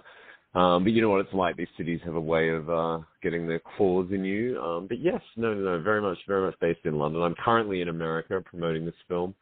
Um, 0.54 0.84
but 0.84 0.92
you 0.92 1.00
know 1.00 1.08
what 1.08 1.20
it's 1.22 1.32
like; 1.32 1.56
these 1.56 1.68
cities 1.76 2.00
have 2.04 2.16
a 2.16 2.20
way 2.20 2.50
of 2.50 2.68
uh, 2.68 2.98
getting 3.22 3.46
their 3.48 3.60
claws 3.76 4.08
in 4.12 4.26
you. 4.26 4.60
Um, 4.60 4.86
but 4.86 4.98
yes, 5.00 5.22
no, 5.36 5.54
no, 5.54 5.76
no, 5.78 5.82
very 5.82 6.02
much, 6.02 6.18
very 6.28 6.44
much 6.44 6.54
based 6.60 6.84
in 6.84 6.98
London. 6.98 7.22
I'm 7.22 7.34
currently 7.42 7.80
in 7.80 7.88
America 7.88 8.42
promoting 8.44 8.84
this 8.84 8.94
film 9.08 9.34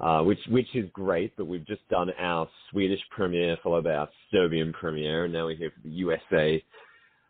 uh, 0.00 0.22
which 0.22 0.38
which 0.48 0.74
is 0.74 0.88
great. 0.92 1.36
But 1.36 1.46
we've 1.46 1.66
just 1.66 1.86
done 1.88 2.10
our 2.18 2.48
Swedish 2.70 3.00
premiere, 3.10 3.56
followed 3.62 3.84
by 3.84 3.94
our 3.94 4.08
Serbian 4.30 4.72
premiere, 4.72 5.24
and 5.24 5.32
now 5.32 5.46
we're 5.46 5.56
here 5.56 5.70
for 5.70 5.88
the 5.88 5.94
USA 5.94 6.62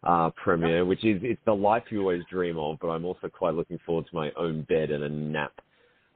uh, 0.04 0.30
premiere, 0.42 0.84
which 0.84 1.04
is 1.04 1.20
it's 1.22 1.40
the 1.44 1.54
life 1.54 1.84
you 1.90 2.00
always 2.00 2.22
dream 2.30 2.58
of. 2.58 2.78
But 2.80 2.88
I'm 2.88 3.04
also 3.04 3.28
quite 3.28 3.54
looking 3.54 3.78
forward 3.84 4.06
to 4.10 4.16
my 4.16 4.30
own 4.36 4.62
bed 4.62 4.90
and 4.90 5.04
a 5.04 5.08
nap 5.08 5.52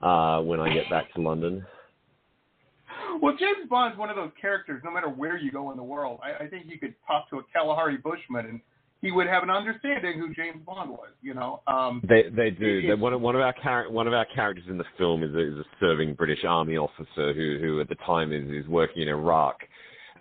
uh, 0.00 0.40
when 0.40 0.60
I 0.60 0.72
get 0.72 0.88
back 0.90 1.12
to 1.14 1.20
London. 1.20 1.64
Well, 3.20 3.36
James 3.38 3.68
Bond's 3.68 3.98
one 3.98 4.10
of 4.10 4.16
those 4.16 4.30
characters. 4.40 4.82
No 4.84 4.90
matter 4.90 5.08
where 5.08 5.36
you 5.36 5.50
go 5.50 5.70
in 5.70 5.76
the 5.76 5.82
world, 5.82 6.20
I, 6.22 6.44
I 6.44 6.48
think 6.48 6.66
you 6.68 6.78
could 6.78 6.94
talk 7.06 7.28
to 7.30 7.38
a 7.38 7.42
Kalahari 7.52 7.96
Bushman 7.96 8.46
and 8.46 8.60
he 9.02 9.10
would 9.12 9.26
have 9.26 9.42
an 9.42 9.50
understanding 9.50 10.18
who 10.18 10.32
James 10.34 10.62
Bond 10.64 10.90
was. 10.90 11.10
You 11.20 11.34
know. 11.34 11.60
Um, 11.66 12.00
They 12.08 12.22
they 12.34 12.50
do. 12.50 12.78
It- 12.78 12.86
They, 12.88 12.94
one 12.94 13.12
of 13.12 13.20
one 13.20 13.34
of 13.34 13.42
our 13.42 13.52
char- 13.62 13.90
one 13.90 14.06
of 14.06 14.14
our 14.14 14.24
characters 14.34 14.64
in 14.68 14.78
the 14.78 14.84
film 14.96 15.22
is 15.22 15.34
a, 15.34 15.40
is 15.52 15.58
a 15.58 15.64
serving 15.80 16.14
British 16.14 16.44
Army 16.44 16.76
officer 16.78 17.34
who 17.34 17.58
who 17.60 17.80
at 17.80 17.88
the 17.88 17.96
time 18.06 18.32
is 18.32 18.48
is 18.50 18.66
working 18.68 19.02
in 19.02 19.08
Iraq, 19.08 19.56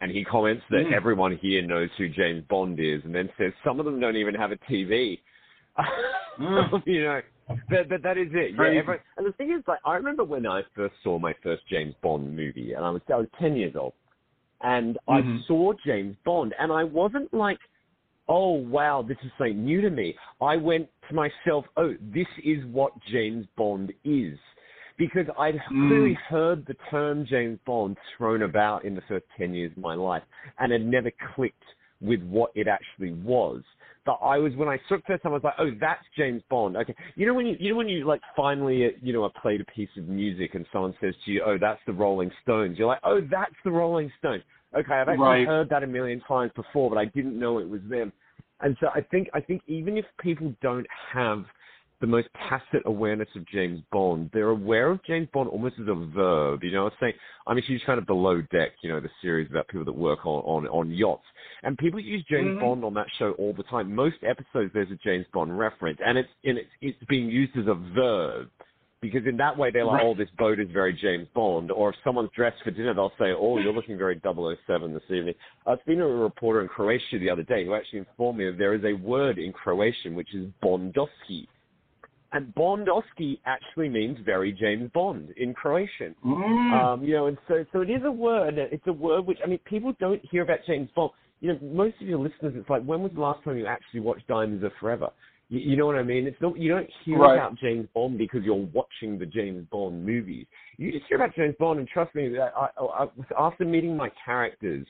and 0.01 0.11
he 0.11 0.25
comments 0.25 0.63
that 0.71 0.86
Mm. 0.88 0.93
everyone 0.93 1.38
here 1.38 1.61
knows 1.61 1.89
who 1.97 2.09
James 2.09 2.43
Bond 2.49 2.79
is, 2.79 3.01
and 3.05 3.13
then 3.15 3.29
says 3.38 3.53
some 3.63 3.79
of 3.79 3.86
them 3.86 3.99
don't 3.99 4.17
even 4.17 4.36
have 4.36 4.51
a 4.51 4.57
TV. 4.69 5.19
Mm. 6.39 6.82
you 6.86 7.03
know, 7.03 7.21
but, 7.69 7.89
but 7.89 8.01
that 8.03 8.17
is 8.17 8.27
it. 8.32 8.51
Yeah, 8.51 8.57
Crazy. 8.57 8.77
every, 8.79 8.97
and 9.17 9.25
the 9.25 9.32
thing 9.34 9.51
is, 9.51 9.63
like, 9.67 9.79
I 9.86 9.95
remember 9.95 10.23
when 10.23 10.45
I 10.47 10.61
first 10.75 10.95
saw 11.03 11.19
my 11.19 11.34
first 11.43 11.63
James 11.69 11.93
Bond 12.01 12.36
movie, 12.36 12.73
and 12.73 12.84
I 12.86 12.89
was 12.89 13.01
I 13.13 13.17
was 13.17 13.27
ten 13.39 13.55
years 13.55 13.75
old, 13.75 13.93
and 14.61 14.97
I 15.07 15.21
Mhm. 15.21 15.45
saw 15.47 15.73
James 15.86 16.15
Bond, 16.25 16.53
and 16.59 16.71
I 16.71 16.84
wasn't 16.84 17.34
like, 17.34 17.59
oh 18.28 18.51
wow, 18.53 19.03
this 19.07 19.17
is 19.24 19.32
something 19.38 19.63
new 19.63 19.82
to 19.82 19.89
me. 19.89 20.15
I 20.41 20.55
went 20.55 20.88
to 21.09 21.15
myself, 21.15 21.65
oh, 21.78 21.93
this 22.13 22.28
is 22.43 22.63
what 22.72 22.93
James 23.11 23.45
Bond 23.57 23.91
is. 24.03 24.38
Because 24.97 25.26
I'd 25.39 25.55
Mm. 25.72 25.88
clearly 25.88 26.13
heard 26.13 26.65
the 26.65 26.76
term 26.91 27.26
James 27.26 27.59
Bond 27.65 27.97
thrown 28.17 28.43
about 28.43 28.86
in 28.86 28.93
the 28.93 29.01
first 29.01 29.26
10 29.38 29.53
years 29.53 29.72
of 29.72 29.80
my 29.80 29.95
life 29.95 30.24
and 30.59 30.72
had 30.72 30.86
never 30.86 31.11
clicked 31.34 31.63
with 32.01 32.22
what 32.24 32.51
it 32.55 32.67
actually 32.67 33.13
was. 33.13 33.63
But 34.05 34.19
I 34.24 34.38
was, 34.38 34.55
when 34.55 34.67
I 34.67 34.80
saw 34.88 34.95
it 34.95 35.03
first 35.05 35.24
time, 35.24 35.32
I 35.32 35.36
was 35.36 35.43
like, 35.43 35.53
oh, 35.59 35.72
that's 35.80 36.03
James 36.17 36.41
Bond. 36.49 36.76
Okay. 36.76 36.95
You 37.15 37.26
know 37.28 37.34
when 37.34 37.45
you, 37.45 37.55
you 37.59 37.72
know 37.72 37.78
when 37.78 37.88
you 37.89 38.05
like 38.05 38.22
finally, 38.36 38.86
uh, 38.86 38.89
you 39.01 39.13
know, 39.13 39.24
I 39.26 39.30
played 39.39 39.61
a 39.61 39.65
piece 39.65 39.89
of 39.97 40.07
music 40.07 40.55
and 40.55 40.65
someone 40.72 40.95
says 41.01 41.13
to 41.26 41.32
you, 41.32 41.43
oh, 41.45 41.57
that's 41.59 41.80
the 41.86 41.93
Rolling 41.93 42.32
Stones. 42.43 42.78
You're 42.78 42.88
like, 42.88 43.01
oh, 43.03 43.22
that's 43.30 43.55
the 43.63 43.72
Rolling 43.72 44.11
Stones. 44.19 44.43
Okay, 44.74 44.93
I've 44.93 45.09
actually 45.09 45.26
Right. 45.26 45.47
heard 45.47 45.69
that 45.69 45.84
a 45.84 45.88
million 45.88 46.22
times 46.22 46.51
before, 46.53 46.89
but 46.89 46.97
I 46.97 47.05
didn't 47.05 47.38
know 47.38 47.59
it 47.59 47.69
was 47.69 47.82
them. 47.89 48.13
And 48.61 48.78
so 48.80 48.89
I 48.93 49.01
think 49.01 49.30
I 49.34 49.41
think 49.41 49.63
even 49.67 49.97
if 49.97 50.05
people 50.19 50.53
don't 50.61 50.88
have 51.11 51.45
the 51.99 52.07
most 52.07 52.28
tacit 52.49 52.82
awareness 52.86 53.30
of 53.36 53.45
James 53.45 53.80
Bond, 53.91 54.30
they're 54.34 54.49
aware 54.49 54.89
of 54.89 55.03
James 55.03 55.28
Bond 55.34 55.49
almost 55.49 55.76
as 55.80 55.88
a 55.88 55.93
verb. 55.93 56.63
You 56.63 56.72
know, 56.72 56.86
I'm 56.88 56.91
saying 56.99 57.13
I'm 57.47 57.57
a 57.57 57.61
huge 57.61 57.84
fan 57.84 57.97
of 57.97 58.05
Below 58.05 58.41
Deck, 58.51 58.72
you 58.82 58.89
know, 58.89 58.99
the 58.99 59.09
series 59.22 59.49
about 59.49 59.67
people 59.67 59.86
that 59.86 59.93
work 59.93 60.26
on 60.26 60.41
on, 60.43 60.67
on 60.69 60.91
yachts, 60.91 61.26
and 61.63 61.78
people 61.78 61.99
use 61.99 62.24
James 62.26 62.53
Mhm. 62.55 62.59
Bond 62.59 62.86
on 62.86 62.93
that 62.95 63.07
show 63.17 63.34
all 63.34 63.53
the 63.53 63.63
time. 63.63 63.93
Most 63.93 64.24
episodes 64.24 64.74
there's 64.74 64.91
a 64.91 64.95
James 64.95 65.28
Bond 65.34 65.57
reference, 65.57 65.99
and 66.03 66.17
it's 66.17 66.30
and 66.43 66.57
it's 66.57 66.72
it's 66.82 67.03
being 67.05 67.30
used 67.30 67.55
as 67.57 67.67
a 67.67 67.76
verb. 67.76 68.49
Because 69.02 69.26
in 69.26 69.36
that 69.38 69.58
way 69.58 69.72
they're 69.72 69.84
like, 69.86 70.04
Right. 70.04 70.06
oh, 70.06 70.14
this 70.14 70.30
boat 70.38 70.60
is 70.60 70.68
very 70.72 70.93
James 70.93 71.28
Bond. 71.34 71.72
Or 71.72 71.89
if 71.89 71.95
someone's 72.04 72.30
dressed 72.36 72.62
for 72.64 72.70
dinner, 72.70 72.93
they'll 72.93 73.12
say, 73.20 73.32
oh, 73.36 73.58
you're 73.58 73.74
looking 73.74 73.97
very 73.97 74.20
007 74.24 74.93
this 74.93 75.02
evening. 75.10 75.34
I 75.66 75.72
was 75.72 75.80
speaking 75.82 75.99
to 76.02 76.06
a 76.06 76.16
reporter 76.16 76.62
in 76.62 76.68
Croatia 76.68 77.18
the 77.20 77.30
other 77.30 77.41
day 77.43 77.66
who 77.66 77.74
actually 77.74 77.99
informed 77.99 78.38
me 78.38 78.45
that 78.45 78.60
there 78.60 78.76
is 78.76 78.84
a 78.84 78.93
word 78.93 79.39
in 79.39 79.52
Croatian 79.54 80.14
which 80.14 80.34
is 80.36 80.47
Bondoski. 80.64 81.47
And 82.34 82.54
Bondoski 82.56 83.39
actually 83.45 83.89
means 83.89 84.18
very 84.24 84.52
James 84.54 84.89
Bond 84.93 85.34
in 85.36 85.54
Croatian. 85.54 86.16
mm, 86.24 86.72
Um, 86.72 87.04
you 87.04 87.14
know, 87.14 87.26
and 87.26 87.38
so 87.47 87.66
so 87.74 87.82
it 87.82 87.89
is 87.89 88.04
a 88.06 88.12
word. 88.12 88.58
It's 88.58 88.86
a 88.88 88.93
word 88.93 89.26
which 89.26 89.39
I 89.43 89.47
mean, 89.47 89.60
people 89.66 89.93
don't 89.99 90.22
hear 90.32 90.43
about 90.43 90.60
James 90.66 90.89
Bond. 90.95 91.12
You 91.41 91.54
know, 91.54 91.60
most 91.64 91.95
of 91.99 92.08
your 92.08 92.20
listeners, 92.20 92.54
it's 92.56 92.70
like, 92.70 92.84
when 92.84 93.02
was 93.02 93.12
the 93.16 93.20
last 93.20 93.43
time 93.43 93.58
you 93.58 93.66
actually 93.66 94.02
watched 94.02 94.28
Diamonds 94.28 94.64
Are 94.64 94.72
Forever? 94.80 95.10
You, 95.52 95.60
you 95.60 95.78
know 95.78 95.86
what 95.86 95.97
I 95.97 96.04
mean? 96.04 96.26
It's 96.26 96.41
not 96.41 96.58
you 96.58 96.70
don't 96.70 96.89
hear 97.06 97.20
Right. 97.20 97.36
about 97.36 97.60
James 97.60 97.88
Bond 97.93 98.18
because 98.18 98.41
you're 98.43 98.68
watching 98.74 99.20
the 99.20 99.26
James 99.26 99.68
Bond 99.72 100.04
movies. 100.04 100.47
You 100.78 100.91
just 100.91 101.06
hear 101.08 101.18
about 101.18 101.36
James 101.36 101.56
Bond, 101.60 101.78
and 101.80 101.88
trust 101.88 102.16
me, 102.16 102.39
I, 102.39 102.68
I, 102.82 103.08
after 103.38 103.66
meeting 103.66 103.95
my 103.95 104.10
characters, 104.26 104.88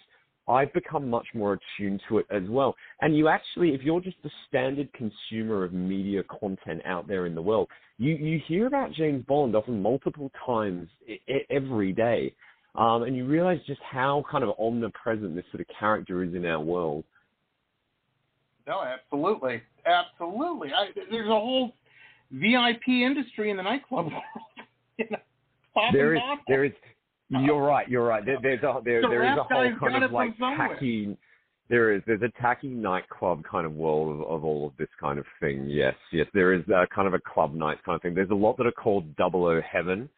I've 0.48 0.72
become 0.74 1.10
much 1.10 1.28
more 1.34 1.60
attuned 1.78 2.02
to 2.10 2.20
it 2.20 2.26
as 2.32 2.44
well. 2.48 2.76
And 3.02 3.18
you 3.18 3.28
actually, 3.28 3.74
if 3.74 3.82
you're 3.82 4.02
just 4.02 4.18
a 4.24 4.30
standard 4.48 4.90
consumer 4.94 5.64
of 5.64 5.74
media 5.74 6.24
content 6.24 6.82
out 6.86 7.08
there 7.08 7.26
in 7.26 7.36
the 7.36 7.42
world, 7.42 7.68
you 7.98 8.16
you 8.16 8.40
hear 8.48 8.68
about 8.68 8.92
James 8.94 9.26
Bond 9.28 9.56
often 9.56 9.82
multiple 9.82 10.32
times 10.46 10.88
I- 11.10 11.20
I- 11.30 11.46
every 11.50 11.92
day, 11.94 12.34
um, 12.76 13.04
and 13.04 13.16
you 13.16 13.26
realize 13.26 13.60
just 13.66 13.82
how 13.82 14.24
kind 14.32 14.44
of 14.44 14.52
omnipresent 14.60 15.36
this 15.36 15.46
sort 15.52 15.62
of 15.62 15.68
character 15.80 16.24
is 16.24 16.34
in 16.34 16.46
our 16.46 16.62
world. 16.62 17.04
No, 18.72 18.84
absolutely, 18.84 19.62
absolutely. 19.86 20.70
I, 20.74 20.88
there's 21.10 21.28
a 21.28 21.32
whole 21.32 21.74
VIP 22.32 22.88
industry 22.88 23.50
in 23.50 23.58
the 23.58 23.64
nightclub 23.64 24.06
world. 24.12 24.24
you 24.98 25.06
know, 25.12 25.18
There 25.92 26.16
is, 26.16 26.20
bottle. 26.22 26.44
there 26.48 26.64
is. 26.64 26.72
You're 27.30 27.62
right. 27.62 27.88
You're 27.90 28.06
right. 28.06 28.26
There, 28.26 28.38
there's 28.42 28.64
a 28.64 28.82
there, 28.84 29.02
The 29.02 29.08
there 29.08 29.32
is 29.32 29.38
a 29.38 29.44
whole 29.44 29.74
kind 29.80 30.04
of 30.04 30.12
like 30.12 30.38
tacky. 30.38 31.18
There 31.70 31.94
is. 31.94 32.02
There's 32.06 32.22
a 32.22 32.42
tacky 32.42 32.68
nightclub 32.68 33.44
kind 33.50 33.66
of 33.66 33.74
world 33.74 34.16
of, 34.16 34.22
of 34.28 34.44
all 34.44 34.68
of 34.68 34.74
this 34.78 34.90
kind 35.00 35.18
of 35.20 35.26
thing. 35.40 35.66
Yes, 35.68 35.96
yes. 36.12 36.28
There 36.34 36.54
is 36.54 36.64
uh, 36.70 36.86
kind 36.94 37.08
of 37.08 37.14
a 37.14 37.20
club 37.20 37.54
night 37.54 37.78
kind 37.86 37.96
of 37.96 38.02
thing. 38.02 38.14
There's 38.16 38.30
a 38.32 38.36
lot 38.36 38.58
that 38.58 38.68
are 38.68 38.72
called 38.74 39.16
Double 39.16 39.46
O 39.46 39.62
Heaven. 39.62 40.10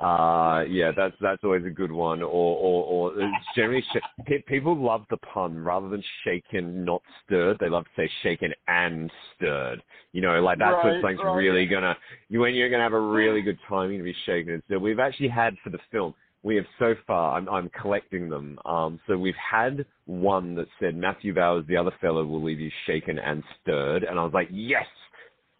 Uh, 0.00 0.64
yeah, 0.68 0.92
that's 0.94 1.14
that's 1.20 1.42
always 1.42 1.64
a 1.64 1.70
good 1.70 1.92
one. 1.92 2.22
Or 2.22 2.26
or, 2.28 3.12
or 3.14 3.32
generally 3.54 3.82
sh- 3.82 4.32
people 4.46 4.76
love 4.76 5.04
the 5.10 5.16
pun 5.18 5.58
rather 5.58 5.88
than 5.88 6.02
shaken, 6.24 6.84
not 6.84 7.02
stirred. 7.24 7.56
They 7.60 7.68
love 7.68 7.84
to 7.84 7.90
say 7.96 8.10
shaken 8.22 8.52
and 8.68 9.10
stirred. 9.34 9.82
You 10.12 10.20
know, 10.20 10.40
like 10.42 10.58
that's 10.58 10.72
Right, 10.84 10.94
what's 10.94 11.04
like 11.04 11.22
right. 11.24 11.34
really 11.34 11.66
gonna 11.66 11.96
you 12.28 12.40
when 12.40 12.54
you're 12.54 12.68
gonna 12.70 12.82
have 12.82 12.92
a 12.92 13.00
really 13.00 13.40
good 13.40 13.58
timing 13.68 13.98
to 13.98 14.04
be 14.04 14.14
shaken 14.26 14.54
and 14.54 14.62
stirred. 14.66 14.82
We've 14.82 14.98
actually 14.98 15.28
had 15.28 15.54
for 15.64 15.70
the 15.70 15.78
film. 15.90 16.14
We 16.42 16.56
have 16.56 16.66
so 16.78 16.94
far. 17.06 17.36
I'm, 17.36 17.48
I'm 17.48 17.68
collecting 17.80 18.28
them. 18.28 18.58
Um, 18.64 19.00
so 19.08 19.16
we've 19.18 19.34
had 19.34 19.84
one 20.04 20.54
that 20.54 20.68
said 20.78 20.94
Matthew 20.94 21.34
Bauer's, 21.34 21.66
the 21.66 21.76
other 21.76 21.90
fellow, 22.00 22.24
will 22.24 22.42
leave 22.42 22.60
you 22.60 22.70
shaken 22.86 23.18
and 23.18 23.42
stirred, 23.60 24.04
and 24.04 24.16
I 24.16 24.22
was 24.22 24.32
like, 24.32 24.48
yes, 24.52 24.86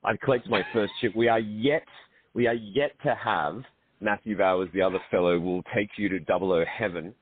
I've 0.05 0.21
collected 0.21 0.49
my 0.49 0.63
first 0.73 0.93
chip. 1.01 1.17
We 1.17 1.29
are 1.29 1.41
yet, 1.41 1.83
we 2.35 2.47
are 2.47 2.55
yet 2.55 2.93
to 3.03 3.17
have 3.17 3.65
Matthew 4.01 4.37
Bauer's, 4.37 4.69
the 4.75 4.83
other 4.83 5.01
fellow, 5.11 5.39
will 5.39 5.63
take 5.75 5.91
you 5.97 6.09
to 6.11 6.19
Double 6.21 6.53
O 6.53 6.65
Heaven, 6.65 7.15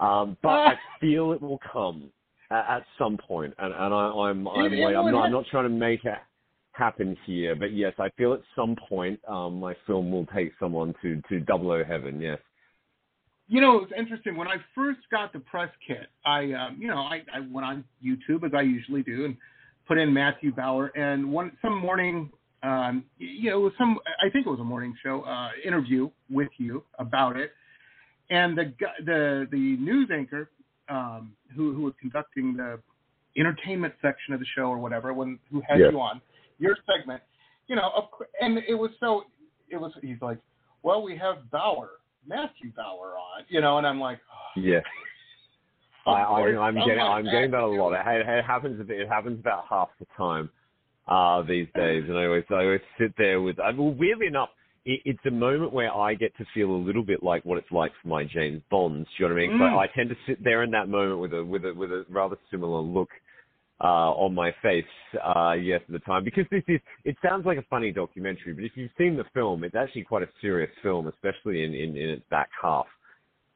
um, 0.00 0.36
but 0.42 0.48
I 0.50 0.74
feel 1.00 1.32
it 1.32 1.40
will 1.42 1.60
come 1.72 2.10
at, 2.50 2.76
at 2.78 2.86
some 2.98 3.16
point, 3.18 3.54
and, 3.58 3.72
and 3.72 3.94
I, 3.94 4.08
I'm, 4.08 4.46
I'm, 4.48 4.66
It- 4.66 4.78
it 4.78 4.84
like, 4.84 4.96
I'm 4.96 5.10
not, 5.12 5.24
I'm 5.26 5.32
not 5.32 5.44
trying 5.50 5.64
to 5.64 5.70
make 5.70 6.04
it 6.04 6.14
happen 6.72 7.16
here, 7.24 7.54
but 7.54 7.72
yes, 7.72 7.94
I 7.98 8.10
feel 8.18 8.34
at 8.34 8.40
some 8.54 8.76
point 8.88 9.18
um, 9.28 9.60
my 9.60 9.74
film 9.86 10.10
will 10.12 10.26
take 10.26 10.52
someone 10.60 10.94
to 11.02 11.22
to 11.28 11.40
Double 11.40 11.70
O 11.70 11.82
Heaven. 11.82 12.20
Yes. 12.20 12.38
You 13.48 13.60
know, 13.60 13.78
it's 13.80 13.92
interesting. 13.96 14.36
When 14.36 14.48
I 14.48 14.56
first 14.74 14.98
got 15.10 15.32
the 15.32 15.38
press 15.38 15.70
kit, 15.86 16.08
I, 16.24 16.52
um, 16.52 16.76
you 16.80 16.88
know, 16.88 16.98
I, 16.98 17.22
I 17.32 17.40
went 17.40 17.64
on 17.64 17.84
YouTube 18.04 18.44
as 18.44 18.50
I 18.54 18.62
usually 18.62 19.02
do 19.04 19.24
and 19.24 19.36
put 19.86 19.98
in 19.98 20.12
Matthew 20.12 20.52
Bauer. 20.52 20.88
And 20.96 21.32
one 21.32 21.52
some 21.62 21.78
morning, 21.78 22.28
um, 22.62 23.04
you 23.18 23.50
know, 23.50 23.58
it 23.58 23.62
was 23.62 23.72
some 23.78 23.98
I 24.20 24.30
think 24.30 24.46
it 24.46 24.50
was 24.50 24.60
a 24.60 24.64
morning 24.64 24.94
show 25.02 25.22
uh, 25.22 25.50
interview 25.64 26.10
with 26.30 26.48
you 26.58 26.84
about 26.98 27.36
it. 27.36 27.52
And 28.30 28.56
the 28.56 28.72
the 29.04 29.46
the 29.50 29.76
news 29.76 30.10
anchor 30.12 30.50
um, 30.88 31.32
who 31.54 31.74
who 31.74 31.82
was 31.82 31.94
conducting 32.00 32.56
the 32.56 32.80
entertainment 33.38 33.94
section 34.00 34.34
of 34.34 34.40
the 34.40 34.46
show 34.54 34.62
or 34.64 34.78
whatever, 34.78 35.12
when 35.12 35.38
who 35.50 35.62
had 35.68 35.78
Yeah. 35.78 35.90
you 35.90 36.00
on 36.00 36.20
your 36.58 36.76
segment, 36.86 37.22
you 37.66 37.76
know, 37.76 37.90
of, 37.94 38.04
and 38.40 38.58
it 38.66 38.74
was 38.74 38.90
so 38.98 39.24
it 39.68 39.76
was 39.76 39.92
he's 40.00 40.20
like, 40.20 40.38
well, 40.82 41.02
we 41.02 41.16
have 41.16 41.50
Bauer. 41.50 41.90
Matthew 42.28 42.72
Bauer 42.74 43.14
on, 43.16 43.44
you 43.48 43.60
know, 43.60 43.78
and 43.78 43.86
I'm 43.86 44.00
like, 44.00 44.18
oh, 44.32 44.60
Yeah. 44.60 44.80
I, 46.06 46.22
I, 46.22 46.40
I'm 46.58 46.74
getting 46.74 47.00
I'm 47.00 47.24
getting 47.24 47.50
that 47.50 47.62
a 47.62 47.66
lot. 47.66 47.92
It, 47.92 48.28
it 48.28 48.44
happens 48.44 48.84
it 48.88 49.08
happens 49.08 49.40
about 49.40 49.64
half 49.68 49.88
the 49.98 50.06
time 50.16 50.48
uh, 51.08 51.42
these 51.42 51.68
days, 51.74 52.04
and 52.08 52.18
I 52.18 52.26
always 52.26 52.44
I 52.50 52.54
always 52.64 52.80
sit 52.98 53.12
there 53.16 53.40
with. 53.40 53.58
I, 53.60 53.70
well, 53.70 53.94
weirdly 53.94 54.26
enough, 54.26 54.50
it, 54.84 55.00
it's 55.04 55.26
a 55.26 55.30
moment 55.30 55.72
where 55.72 55.92
I 55.92 56.14
get 56.14 56.36
to 56.38 56.44
feel 56.54 56.70
a 56.70 56.76
little 56.76 57.04
bit 57.04 57.22
like 57.22 57.44
what 57.44 57.58
it's 57.58 57.70
like 57.70 57.92
for 58.02 58.08
my 58.08 58.24
James 58.24 58.62
Bonds. 58.70 59.08
Do 59.16 59.24
you 59.24 59.28
know 59.28 59.34
what 59.34 59.42
I 59.42 59.46
mean? 59.46 59.58
Mm. 59.58 59.72
So 59.72 59.78
I 59.78 59.86
tend 59.94 60.08
to 60.10 60.16
sit 60.26 60.42
there 60.42 60.62
in 60.62 60.70
that 60.72 60.88
moment 60.88 61.20
with 61.20 61.32
a 61.32 61.44
with 61.44 61.64
a 61.64 61.72
with 61.74 61.90
a 61.90 62.04
rather 62.08 62.36
similar 62.50 62.80
look 62.80 63.10
uh, 63.80 64.12
on 64.12 64.34
my 64.34 64.52
face, 64.62 64.84
uh, 65.22 65.52
yes, 65.52 65.80
at 65.86 65.92
the 65.92 65.98
time, 66.00 66.24
because 66.24 66.44
this 66.50 66.62
is, 66.66 66.80
it 67.04 67.16
sounds 67.22 67.44
like 67.44 67.58
a 67.58 67.64
funny 67.68 67.92
documentary, 67.92 68.54
but 68.54 68.64
if 68.64 68.72
you've 68.74 68.90
seen 68.96 69.16
the 69.16 69.24
film, 69.34 69.64
it's 69.64 69.74
actually 69.74 70.02
quite 70.02 70.22
a 70.22 70.28
serious 70.40 70.70
film, 70.82 71.06
especially 71.08 71.62
in, 71.62 71.74
in, 71.74 71.96
in 71.96 72.08
its 72.10 72.22
back 72.30 72.48
half. 72.62 72.86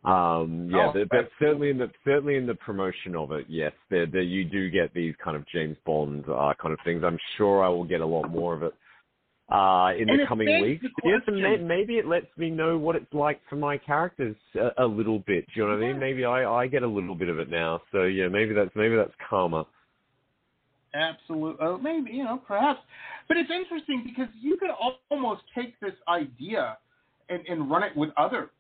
Um, 0.03 0.71
yeah, 0.73 0.89
Oh, 0.89 0.93
but, 0.95 1.09
but 1.11 1.31
certainly 1.39 1.69
in 1.69 1.77
the 1.77 1.91
certainly 2.05 2.37
in 2.37 2.47
the 2.47 2.55
promotion 2.55 3.15
of 3.15 3.33
it, 3.33 3.45
yes, 3.49 3.73
there, 3.91 4.07
there 4.07 4.23
you 4.23 4.45
do 4.45 4.71
get 4.71 4.95
these 4.95 5.15
kind 5.23 5.37
of 5.37 5.47
James 5.49 5.77
Bond 5.85 6.25
uh, 6.29 6.55
kind 6.61 6.73
of 6.73 6.79
things. 6.85 7.03
I'm 7.05 7.19
sure 7.37 7.63
I 7.63 7.69
will 7.69 7.85
get 7.85 8.01
a 8.01 8.07
lot 8.07 8.31
more 8.31 8.55
of 8.55 8.63
it 8.63 8.73
uh, 9.53 9.93
in 10.01 10.09
And 10.09 10.21
the 10.21 10.27
coming 10.27 10.63
weeks. 10.63 10.83
the 10.83 10.91
Yes, 11.05 11.21
and 11.27 11.43
may, 11.43 11.59
maybe 11.59 11.99
it 11.99 12.07
lets 12.07 12.27
me 12.39 12.49
know 12.49 12.79
what 12.79 12.97
it's 12.97 13.13
like 13.13 13.43
for 13.51 13.57
my 13.57 13.77
characters 13.77 14.37
a, 14.55 14.85
a 14.85 14.87
little 14.87 15.19
bit. 15.27 15.45
Do 15.49 15.53
you 15.61 15.69
know 15.69 15.75
what 15.75 15.85
I 15.85 15.89
mean? 15.89 15.99
Maybe 15.99 16.25
I, 16.25 16.51
I 16.51 16.67
get 16.67 16.83
a 16.83 16.89
little 16.89 17.15
bit 17.15 17.29
of 17.29 17.39
it 17.39 17.51
now. 17.51 17.83
So 17.93 18.05
yeah, 18.05 18.29
maybe 18.29 18.55
that's 18.55 18.71
maybe 18.75 18.97
that's 18.97 19.13
karma. 19.29 19.67
Absolutely. 20.95 21.65
Oh, 21.65 21.79
maybe, 21.79 22.11
you 22.11 22.25
know, 22.25 22.41
perhaps. 22.49 22.81
But 23.29 23.37
it's 23.37 23.51
interesting 23.51 24.03
because 24.05 24.33
you 24.41 24.57
could 24.57 24.71
almost 25.11 25.43
take 25.55 25.79
this 25.81 25.95
idea 26.09 26.79
and, 27.29 27.43
and 27.49 27.71
run 27.71 27.83
it 27.85 27.97
with 27.97 28.11
other 28.17 28.51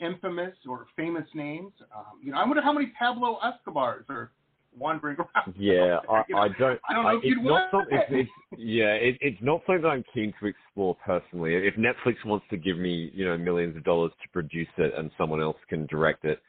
infamous 0.00 0.54
or 0.68 0.86
famous 0.96 1.26
names. 1.34 1.72
Um, 1.94 2.20
you 2.22 2.32
know, 2.32 2.38
I 2.38 2.46
wonder 2.46 2.62
how 2.62 2.72
many 2.72 2.92
Pablo 2.98 3.38
Escobars 3.42 4.04
are 4.08 4.30
wandering 4.76 5.16
around. 5.16 5.54
Yeah, 5.58 5.98
I, 6.10 6.22
You 6.28 6.34
know, 6.34 6.40
I 6.42 6.48
don't. 6.58 6.80
I 6.88 6.94
don't 6.94 7.04
know 7.04 7.10
if 7.10 7.24
it's 7.24 7.26
you'd 7.26 7.44
not 7.44 7.72
want 7.72 7.92
it. 7.92 8.00
It's, 8.10 8.30
it's, 8.52 8.60
yeah, 8.60 8.92
it, 8.94 9.18
it's 9.20 9.38
not 9.40 9.62
something 9.66 9.82
that 9.82 9.88
I'm 9.88 10.04
keen 10.12 10.32
to 10.40 10.46
explore 10.46 10.96
personally. 11.04 11.54
If 11.54 11.74
Netflix 11.74 12.16
wants 12.24 12.46
to 12.50 12.56
give 12.56 12.78
me, 12.78 13.10
you 13.14 13.24
know, 13.24 13.36
millions 13.36 13.76
of 13.76 13.84
dollars 13.84 14.12
to 14.22 14.28
produce 14.30 14.68
it, 14.76 14.92
and 14.96 15.10
someone 15.18 15.40
else 15.40 15.56
can 15.68 15.86
direct 15.86 16.24
it, 16.24 16.40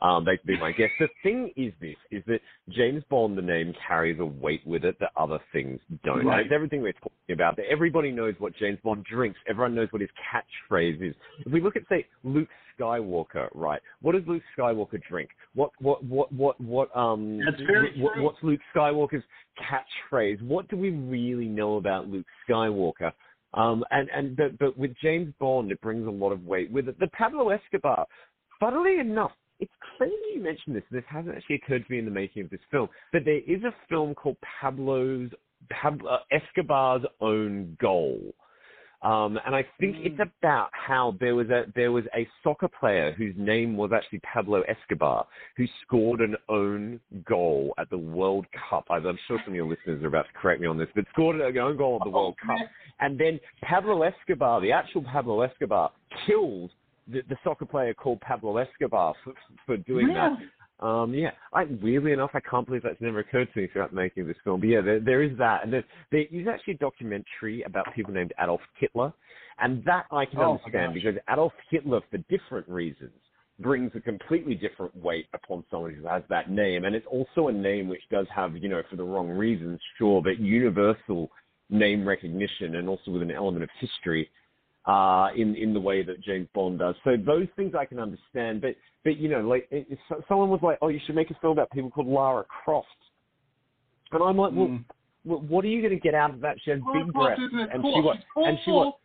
um, 0.00 0.24
they 0.24 0.36
can 0.36 0.46
be 0.46 0.60
my 0.60 0.72
guest. 0.72 0.92
The 1.00 1.08
thing 1.22 1.52
is 1.56 1.72
this: 1.80 1.96
is 2.10 2.22
that 2.26 2.40
James 2.70 3.02
Bond, 3.10 3.36
the 3.36 3.42
name, 3.42 3.74
carries 3.86 4.20
a 4.20 4.26
weight 4.26 4.64
with 4.66 4.84
it 4.84 4.98
that 5.00 5.10
other 5.16 5.38
things 5.52 5.80
don't. 6.04 6.24
Right. 6.24 6.44
it's 6.46 6.52
everything 6.54 6.82
we're 6.82 6.92
talking 6.92 7.32
about. 7.32 7.56
That 7.56 7.66
everybody 7.70 8.12
knows 8.12 8.34
what 8.38 8.54
James 8.56 8.78
Bond 8.84 9.04
drinks. 9.04 9.38
Everyone 9.48 9.74
knows 9.74 9.88
what 9.90 10.00
his 10.00 10.10
catchphrase 10.32 11.02
is. 11.02 11.14
If 11.44 11.52
we 11.52 11.60
look 11.60 11.76
at, 11.76 11.82
say, 11.88 12.06
Luke 12.22 12.48
Skywalker, 12.78 13.48
right? 13.54 13.80
What 14.02 14.12
does 14.12 14.22
Luke 14.26 14.42
Skywalker 14.56 15.00
drink? 15.08 15.30
What 15.54 15.70
what 15.78 16.02
what 16.04 16.32
what 16.32 16.60
what 16.60 16.96
um 16.96 17.40
what, 17.98 18.18
what's 18.18 18.38
Luke 18.42 18.60
Skywalker's 18.74 19.24
catchphrase? 19.58 20.42
What 20.42 20.68
do 20.68 20.76
we 20.76 20.90
really 20.90 21.46
know 21.46 21.76
about 21.76 22.08
Luke 22.08 22.26
Skywalker? 22.48 23.12
Um 23.54 23.84
and 23.90 24.08
and 24.14 24.36
but 24.36 24.58
but 24.58 24.78
with 24.78 24.94
James 25.02 25.32
Bond 25.38 25.72
it 25.72 25.80
brings 25.80 26.06
a 26.06 26.10
lot 26.10 26.32
of 26.32 26.44
weight 26.44 26.70
with 26.70 26.88
it. 26.88 26.98
The 26.98 27.08
Pablo 27.08 27.50
Escobar, 27.50 28.06
funnily 28.60 28.98
enough, 28.98 29.32
it's 29.60 29.72
crazy 29.96 30.14
you 30.34 30.42
mentioned 30.42 30.76
this. 30.76 30.84
This 30.90 31.04
hasn't 31.08 31.36
actually 31.36 31.56
occurred 31.56 31.86
to 31.86 31.92
me 31.92 31.98
in 31.98 32.04
the 32.04 32.10
making 32.10 32.44
of 32.44 32.50
this 32.50 32.60
film, 32.70 32.88
but 33.12 33.24
there 33.24 33.40
is 33.46 33.62
a 33.64 33.74
film 33.88 34.14
called 34.14 34.36
Pablo's 34.60 35.30
Pablo 35.70 36.18
Escobar's 36.30 37.04
Own 37.20 37.76
Goal. 37.80 38.20
Um, 39.00 39.38
and 39.46 39.54
I 39.54 39.64
think 39.78 39.96
Mm. 39.96 40.06
it's 40.06 40.20
about 40.40 40.70
how 40.72 41.12
there 41.20 41.36
was 41.36 41.48
a 41.50 41.66
there 41.76 41.92
was 41.92 42.04
a 42.16 42.26
soccer 42.42 42.66
player 42.66 43.12
whose 43.12 43.34
name 43.36 43.76
was 43.76 43.92
actually 43.92 44.18
Pablo 44.20 44.62
Escobar 44.62 45.24
who 45.56 45.66
scored 45.82 46.20
an 46.20 46.36
own 46.48 46.98
goal 47.24 47.74
at 47.78 47.88
the 47.90 47.98
World 47.98 48.46
Cup. 48.68 48.86
I'm 48.90 49.06
I'm 49.06 49.18
sure 49.28 49.38
some 49.44 49.52
of 49.52 49.56
your 49.56 49.66
listeners 49.68 50.02
are 50.02 50.08
about 50.08 50.26
to 50.26 50.32
correct 50.32 50.60
me 50.60 50.66
on 50.66 50.78
this, 50.78 50.88
but 50.96 51.04
scored 51.12 51.40
an 51.40 51.56
own 51.58 51.76
goal 51.76 51.98
at 52.00 52.04
the 52.04 52.10
World 52.10 52.34
Oh, 52.42 52.46
Cup. 52.46 52.68
And 52.98 53.16
then 53.16 53.38
Pablo 53.62 54.02
Escobar, 54.02 54.60
the 54.60 54.72
actual 54.72 55.02
Pablo 55.02 55.42
Escobar, 55.42 55.92
killed 56.26 56.72
the, 57.06 57.22
the 57.28 57.36
soccer 57.44 57.66
player 57.66 57.94
called 57.94 58.20
Pablo 58.20 58.56
Escobar 58.56 59.14
for, 59.22 59.32
for 59.64 59.76
doing 59.76 60.08
that. 60.08 60.32
Um, 60.80 61.12
yeah, 61.12 61.30
I, 61.52 61.64
weirdly 61.82 62.12
enough, 62.12 62.30
I 62.34 62.40
can't 62.40 62.64
believe 62.64 62.82
that's 62.84 63.00
never 63.00 63.18
occurred 63.18 63.48
to 63.52 63.60
me 63.60 63.68
throughout 63.72 63.92
making 63.92 64.26
this 64.26 64.36
film. 64.44 64.60
But 64.60 64.68
yeah, 64.68 64.80
there, 64.80 65.00
there 65.00 65.22
is 65.22 65.36
that, 65.38 65.64
and 65.64 65.72
there, 65.72 65.84
there 66.12 66.24
is 66.30 66.46
actually 66.46 66.74
a 66.74 66.78
documentary 66.78 67.62
about 67.62 67.86
people 67.96 68.14
named 68.14 68.32
Adolf 68.40 68.60
Hitler, 68.78 69.12
and 69.58 69.82
that 69.84 70.06
I 70.12 70.24
can 70.24 70.38
Oh, 70.38 70.52
understand 70.52 70.94
because 70.94 71.16
Adolf 71.28 71.52
Hitler, 71.68 72.00
for 72.10 72.18
different 72.30 72.68
reasons, 72.68 73.10
brings 73.58 73.90
a 73.96 74.00
completely 74.00 74.54
different 74.54 74.94
weight 74.96 75.26
upon 75.34 75.64
someone 75.68 75.92
who 75.94 76.06
has 76.06 76.22
that 76.28 76.48
name, 76.48 76.84
and 76.84 76.94
it's 76.94 77.06
also 77.10 77.48
a 77.48 77.52
name 77.52 77.88
which 77.88 78.02
does 78.08 78.26
have, 78.32 78.56
you 78.56 78.68
know, 78.68 78.82
for 78.88 78.94
the 78.94 79.02
wrong 79.02 79.28
reasons, 79.28 79.80
sure, 79.98 80.22
but 80.22 80.38
universal 80.38 81.28
name 81.70 82.06
recognition, 82.06 82.76
and 82.76 82.88
also 82.88 83.10
with 83.10 83.22
an 83.22 83.32
element 83.32 83.64
of 83.64 83.70
history 83.80 84.30
uh, 84.88 85.28
in 85.36 85.54
in 85.54 85.74
the 85.74 85.80
way 85.80 86.02
that 86.02 86.20
James 86.22 86.48
Bond 86.54 86.78
does. 86.78 86.94
So 87.04 87.16
those 87.16 87.46
things 87.56 87.74
I 87.78 87.84
can 87.84 88.00
understand, 88.00 88.62
but 88.62 88.74
but 89.04 89.18
you 89.18 89.28
know, 89.28 89.40
like 89.40 89.68
it, 89.70 89.86
it, 89.90 89.98
someone 90.26 90.48
was 90.48 90.60
like, 90.62 90.78
"Oh, 90.80 90.88
you 90.88 90.98
should 91.04 91.14
make 91.14 91.30
a 91.30 91.34
film 91.40 91.52
about 91.52 91.70
people 91.70 91.90
called 91.90 92.08
Lara 92.08 92.44
Croft," 92.44 92.88
and 94.12 94.22
I'm 94.22 94.38
like, 94.38 94.52
"Well, 94.52 94.68
Mm. 94.68 94.84
well 95.26 95.40
what 95.40 95.64
are 95.64 95.68
you 95.68 95.82
going 95.82 95.94
to 95.94 96.00
get 96.00 96.14
out 96.14 96.30
of 96.30 96.40
that? 96.40 96.56
She 96.64 96.70
has 96.70 96.80
Lara 96.80 97.04
big 97.04 97.12
breasts, 97.12 97.42
and 97.52 97.84
she 97.84 98.00
what, 98.00 98.16
and 98.36 98.58
she 98.64 98.70
what, 98.72 98.98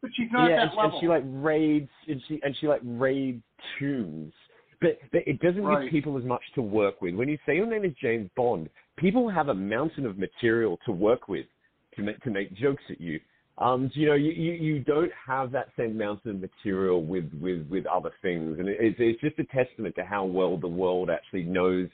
but 0.00 0.10
she's 0.14 0.32
not 0.32 0.48
yeah, 0.48 0.62
and, 0.62 0.70
and 0.78 0.92
she 1.00 1.06
like 1.06 1.22
raids, 1.26 1.90
and 2.08 2.22
she 2.26 2.40
and 2.42 2.56
she 2.56 2.66
like 2.66 2.80
raids 2.84 3.42
tombs." 3.78 4.32
But, 4.80 4.98
but 5.10 5.22
it 5.26 5.40
doesn't 5.40 5.62
Right. 5.62 5.84
give 5.84 5.90
people 5.90 6.18
as 6.18 6.24
much 6.24 6.42
to 6.54 6.60
work 6.60 7.00
with. 7.00 7.14
When 7.14 7.30
you 7.30 7.38
say 7.46 7.56
your 7.56 7.66
name 7.66 7.84
is 7.84 7.94
James 7.94 8.28
Bond, 8.36 8.68
people 8.96 9.26
have 9.28 9.48
a 9.48 9.54
mountain 9.54 10.04
of 10.04 10.18
material 10.18 10.78
to 10.84 10.92
work 10.92 11.28
with 11.28 11.46
to 11.94 12.02
make 12.02 12.20
to 12.20 12.30
make 12.30 12.52
jokes 12.54 12.82
at 12.90 13.00
you. 13.00 13.18
Um, 13.58 13.90
you 13.94 14.06
know, 14.06 14.14
you, 14.14 14.32
you, 14.32 14.52
you 14.52 14.80
don't 14.80 15.10
have 15.26 15.50
that 15.52 15.68
same 15.78 15.96
mountain 15.96 16.32
of 16.32 16.40
material 16.40 17.02
with, 17.02 17.30
with, 17.40 17.66
with 17.68 17.86
other 17.86 18.12
things, 18.20 18.58
and 18.58 18.68
it, 18.68 18.76
it's, 18.78 18.96
it's 18.98 19.20
just 19.20 19.38
a 19.38 19.44
testament 19.44 19.94
to 19.96 20.04
how 20.04 20.24
well 20.24 20.58
the 20.58 20.68
world 20.68 21.08
actually 21.08 21.44
knows, 21.44 21.88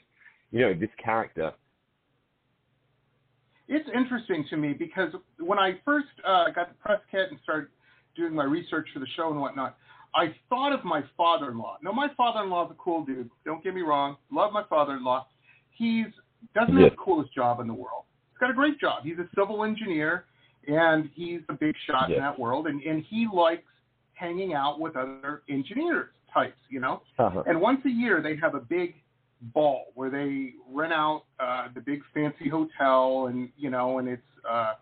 you 0.51 0.59
know, 0.59 0.73
this 0.73 0.89
character. 1.01 1.53
it's 3.69 3.87
interesting 3.95 4.45
to 4.49 4.57
me 4.57 4.73
because 4.73 5.13
when 5.39 5.57
I 5.57 5.79
first 5.85 6.07
uh, 6.27 6.49
got 6.51 6.69
the 6.69 6.75
press 6.75 6.99
kit 7.09 7.29
and 7.31 7.39
started 7.43 7.69
doing 8.15 8.33
my 8.33 8.43
research 8.43 8.87
for 8.93 8.99
the 8.99 9.07
show 9.15 9.31
and 9.31 9.39
whatnot, 9.39 9.77
I 10.13 10.35
thought 10.49 10.73
of 10.73 10.83
my 10.83 11.01
father-in-law. 11.17 11.77
Now, 11.81 11.91
my 11.91 12.07
father-in-law 12.15 12.65
is 12.65 12.71
a 12.71 12.83
cool 12.83 13.03
dude. 13.03 13.29
Don't 13.45 13.63
get 13.63 13.73
me 13.73 13.81
wrong. 13.81 14.17
Love 14.31 14.51
my 14.53 14.63
father-in-law. 14.69 15.27
He's 15.71 16.07
doesn't 16.53 16.75
have 16.75 16.91
the 16.91 16.97
coolest 16.97 17.33
job 17.33 17.61
in 17.61 17.67
the 17.67 17.73
world. 17.73 18.03
He's 18.31 18.37
got 18.37 18.49
a 18.49 18.53
great 18.53 18.79
job. 18.79 19.03
He's 19.05 19.17
a 19.17 19.27
civil 19.33 19.63
engineer, 19.63 20.25
and 20.67 21.09
he's 21.13 21.41
a 21.49 21.53
big 21.53 21.75
shot 21.87 22.11
in 22.11 22.19
that 22.19 22.37
world. 22.37 22.67
And, 22.67 22.81
and 22.81 23.03
he 23.09 23.27
likes 23.31 23.63
hanging 24.13 24.53
out 24.53 24.79
with 24.79 24.95
other 24.95 25.43
engineers 25.49 26.09
types, 26.33 26.59
you 26.69 26.79
know. 26.79 27.01
Uh-huh. 27.19 27.43
And 27.45 27.59
once 27.59 27.81
a 27.85 27.89
year, 27.89 28.21
they 28.21 28.35
have 28.37 28.55
a 28.55 28.59
big 28.59 28.95
ball 29.53 29.85
where 29.95 30.09
they 30.09 30.53
rent 30.71 30.93
out 30.93 31.23
uh, 31.39 31.67
the 31.73 31.81
big 31.81 32.01
fancy 32.13 32.49
hotel, 32.49 33.27
and 33.27 33.49
you 33.57 33.69
know, 33.69 33.99
and 33.99 34.07
it's 34.07 34.21
uh, 34.49 34.73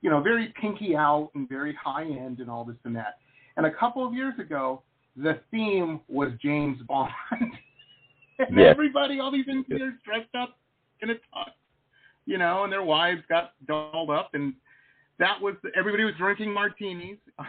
you 0.00 0.10
know 0.10 0.20
very 0.20 0.52
pinky 0.60 0.96
out 0.96 1.30
and 1.34 1.48
very 1.48 1.76
high 1.82 2.04
end 2.04 2.40
and 2.40 2.48
all 2.50 2.64
this 2.64 2.76
and 2.84 2.94
that. 2.96 3.18
And 3.56 3.66
a 3.66 3.70
couple 3.70 4.06
of 4.06 4.14
years 4.14 4.34
ago, 4.38 4.82
the 5.16 5.40
theme 5.50 6.00
was 6.08 6.30
James 6.42 6.78
Bond, 6.88 7.10
and 8.38 8.58
everybody, 8.58 9.20
all 9.20 9.30
these 9.30 9.46
engineers 9.48 9.94
dressed 10.04 10.34
up 10.38 10.56
in 11.00 11.10
a 11.10 11.14
tux, 11.14 11.50
you 12.26 12.38
know, 12.38 12.64
and 12.64 12.72
their 12.72 12.82
wives 12.82 13.22
got 13.28 13.52
dolled 13.66 14.10
up, 14.10 14.30
and 14.34 14.54
that 15.18 15.40
was 15.40 15.54
everybody 15.76 16.04
was 16.04 16.14
drinking 16.18 16.52
martinis. 16.52 17.18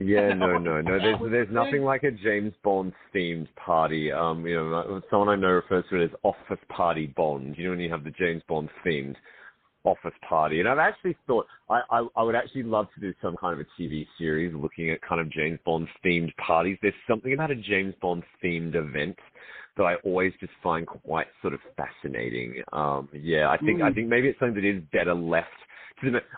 Yeah, 0.00 0.34
no, 0.34 0.58
no, 0.58 0.80
no. 0.80 0.98
There's 0.98 1.20
there's 1.30 1.48
nothing 1.52 1.82
like 1.82 2.02
a 2.02 2.10
James 2.10 2.52
Bond 2.64 2.92
themed 3.14 3.46
party. 3.54 4.10
Um, 4.10 4.44
you 4.44 4.56
know, 4.56 5.00
someone 5.08 5.28
I 5.28 5.36
know 5.36 5.48
refers 5.48 5.84
to 5.88 6.00
it 6.00 6.04
as 6.06 6.10
office 6.24 6.62
party 6.68 7.06
Bond. 7.16 7.56
You 7.56 7.64
know, 7.64 7.70
when 7.70 7.80
you 7.80 7.90
have 7.90 8.02
the 8.02 8.10
James 8.10 8.42
Bond 8.48 8.68
themed 8.84 9.14
office 9.84 10.14
party. 10.28 10.60
And 10.60 10.68
I've 10.68 10.78
actually 10.78 11.16
thought 11.26 11.46
I, 11.70 11.80
I 11.90 12.06
I 12.16 12.22
would 12.22 12.34
actually 12.34 12.64
love 12.64 12.88
to 12.94 13.00
do 13.00 13.14
some 13.22 13.36
kind 13.36 13.58
of 13.58 13.64
a 13.64 13.80
TV 13.82 14.06
series 14.18 14.52
looking 14.54 14.90
at 14.90 15.00
kind 15.02 15.20
of 15.20 15.30
James 15.30 15.58
Bond 15.64 15.86
themed 16.04 16.34
parties. 16.36 16.76
There's 16.82 16.94
something 17.08 17.32
about 17.32 17.50
a 17.50 17.56
James 17.56 17.94
Bond 18.02 18.24
themed 18.42 18.74
event 18.74 19.16
that 19.76 19.84
I 19.84 19.94
always 20.04 20.32
just 20.40 20.52
find 20.62 20.86
quite 20.86 21.26
sort 21.40 21.54
of 21.54 21.60
fascinating. 21.76 22.62
Um, 22.72 23.08
yeah, 23.12 23.48
I 23.48 23.58
think 23.58 23.80
I 23.80 23.90
Mm. 23.90 23.94
think 23.94 24.08
maybe 24.08 24.28
it's 24.28 24.38
something 24.38 24.60
that 24.60 24.68
is 24.68 24.82
better 24.92 25.14
left. 25.14 25.48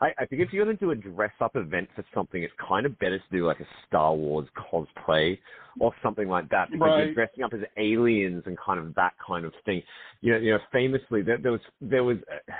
I, 0.00 0.08
I 0.18 0.26
think 0.26 0.42
if 0.42 0.52
you're 0.52 0.64
going 0.64 0.76
to 0.76 0.84
do 0.84 0.90
a 0.90 0.94
dress 0.94 1.32
up 1.40 1.56
event 1.56 1.88
for 1.94 2.04
something, 2.14 2.42
it's 2.42 2.52
kind 2.68 2.86
of 2.86 2.98
better 2.98 3.18
to 3.18 3.24
do 3.30 3.46
like 3.46 3.60
a 3.60 3.66
Star 3.86 4.14
Wars 4.14 4.48
cosplay 4.56 5.38
or 5.80 5.92
something 6.02 6.28
like 6.28 6.48
that 6.50 6.70
because 6.70 6.88
Right. 6.88 7.04
you're 7.06 7.14
dressing 7.14 7.44
up 7.44 7.52
as 7.52 7.60
aliens 7.76 8.42
and 8.46 8.56
kind 8.58 8.78
of 8.80 8.94
that 8.94 9.12
kind 9.26 9.44
of 9.44 9.52
thing. 9.64 9.82
You 10.20 10.32
know, 10.32 10.38
you 10.38 10.52
know, 10.52 10.58
famously 10.72 11.22
there, 11.22 11.38
there 11.38 11.52
was 11.52 11.60
there 11.80 12.04
was 12.04 12.16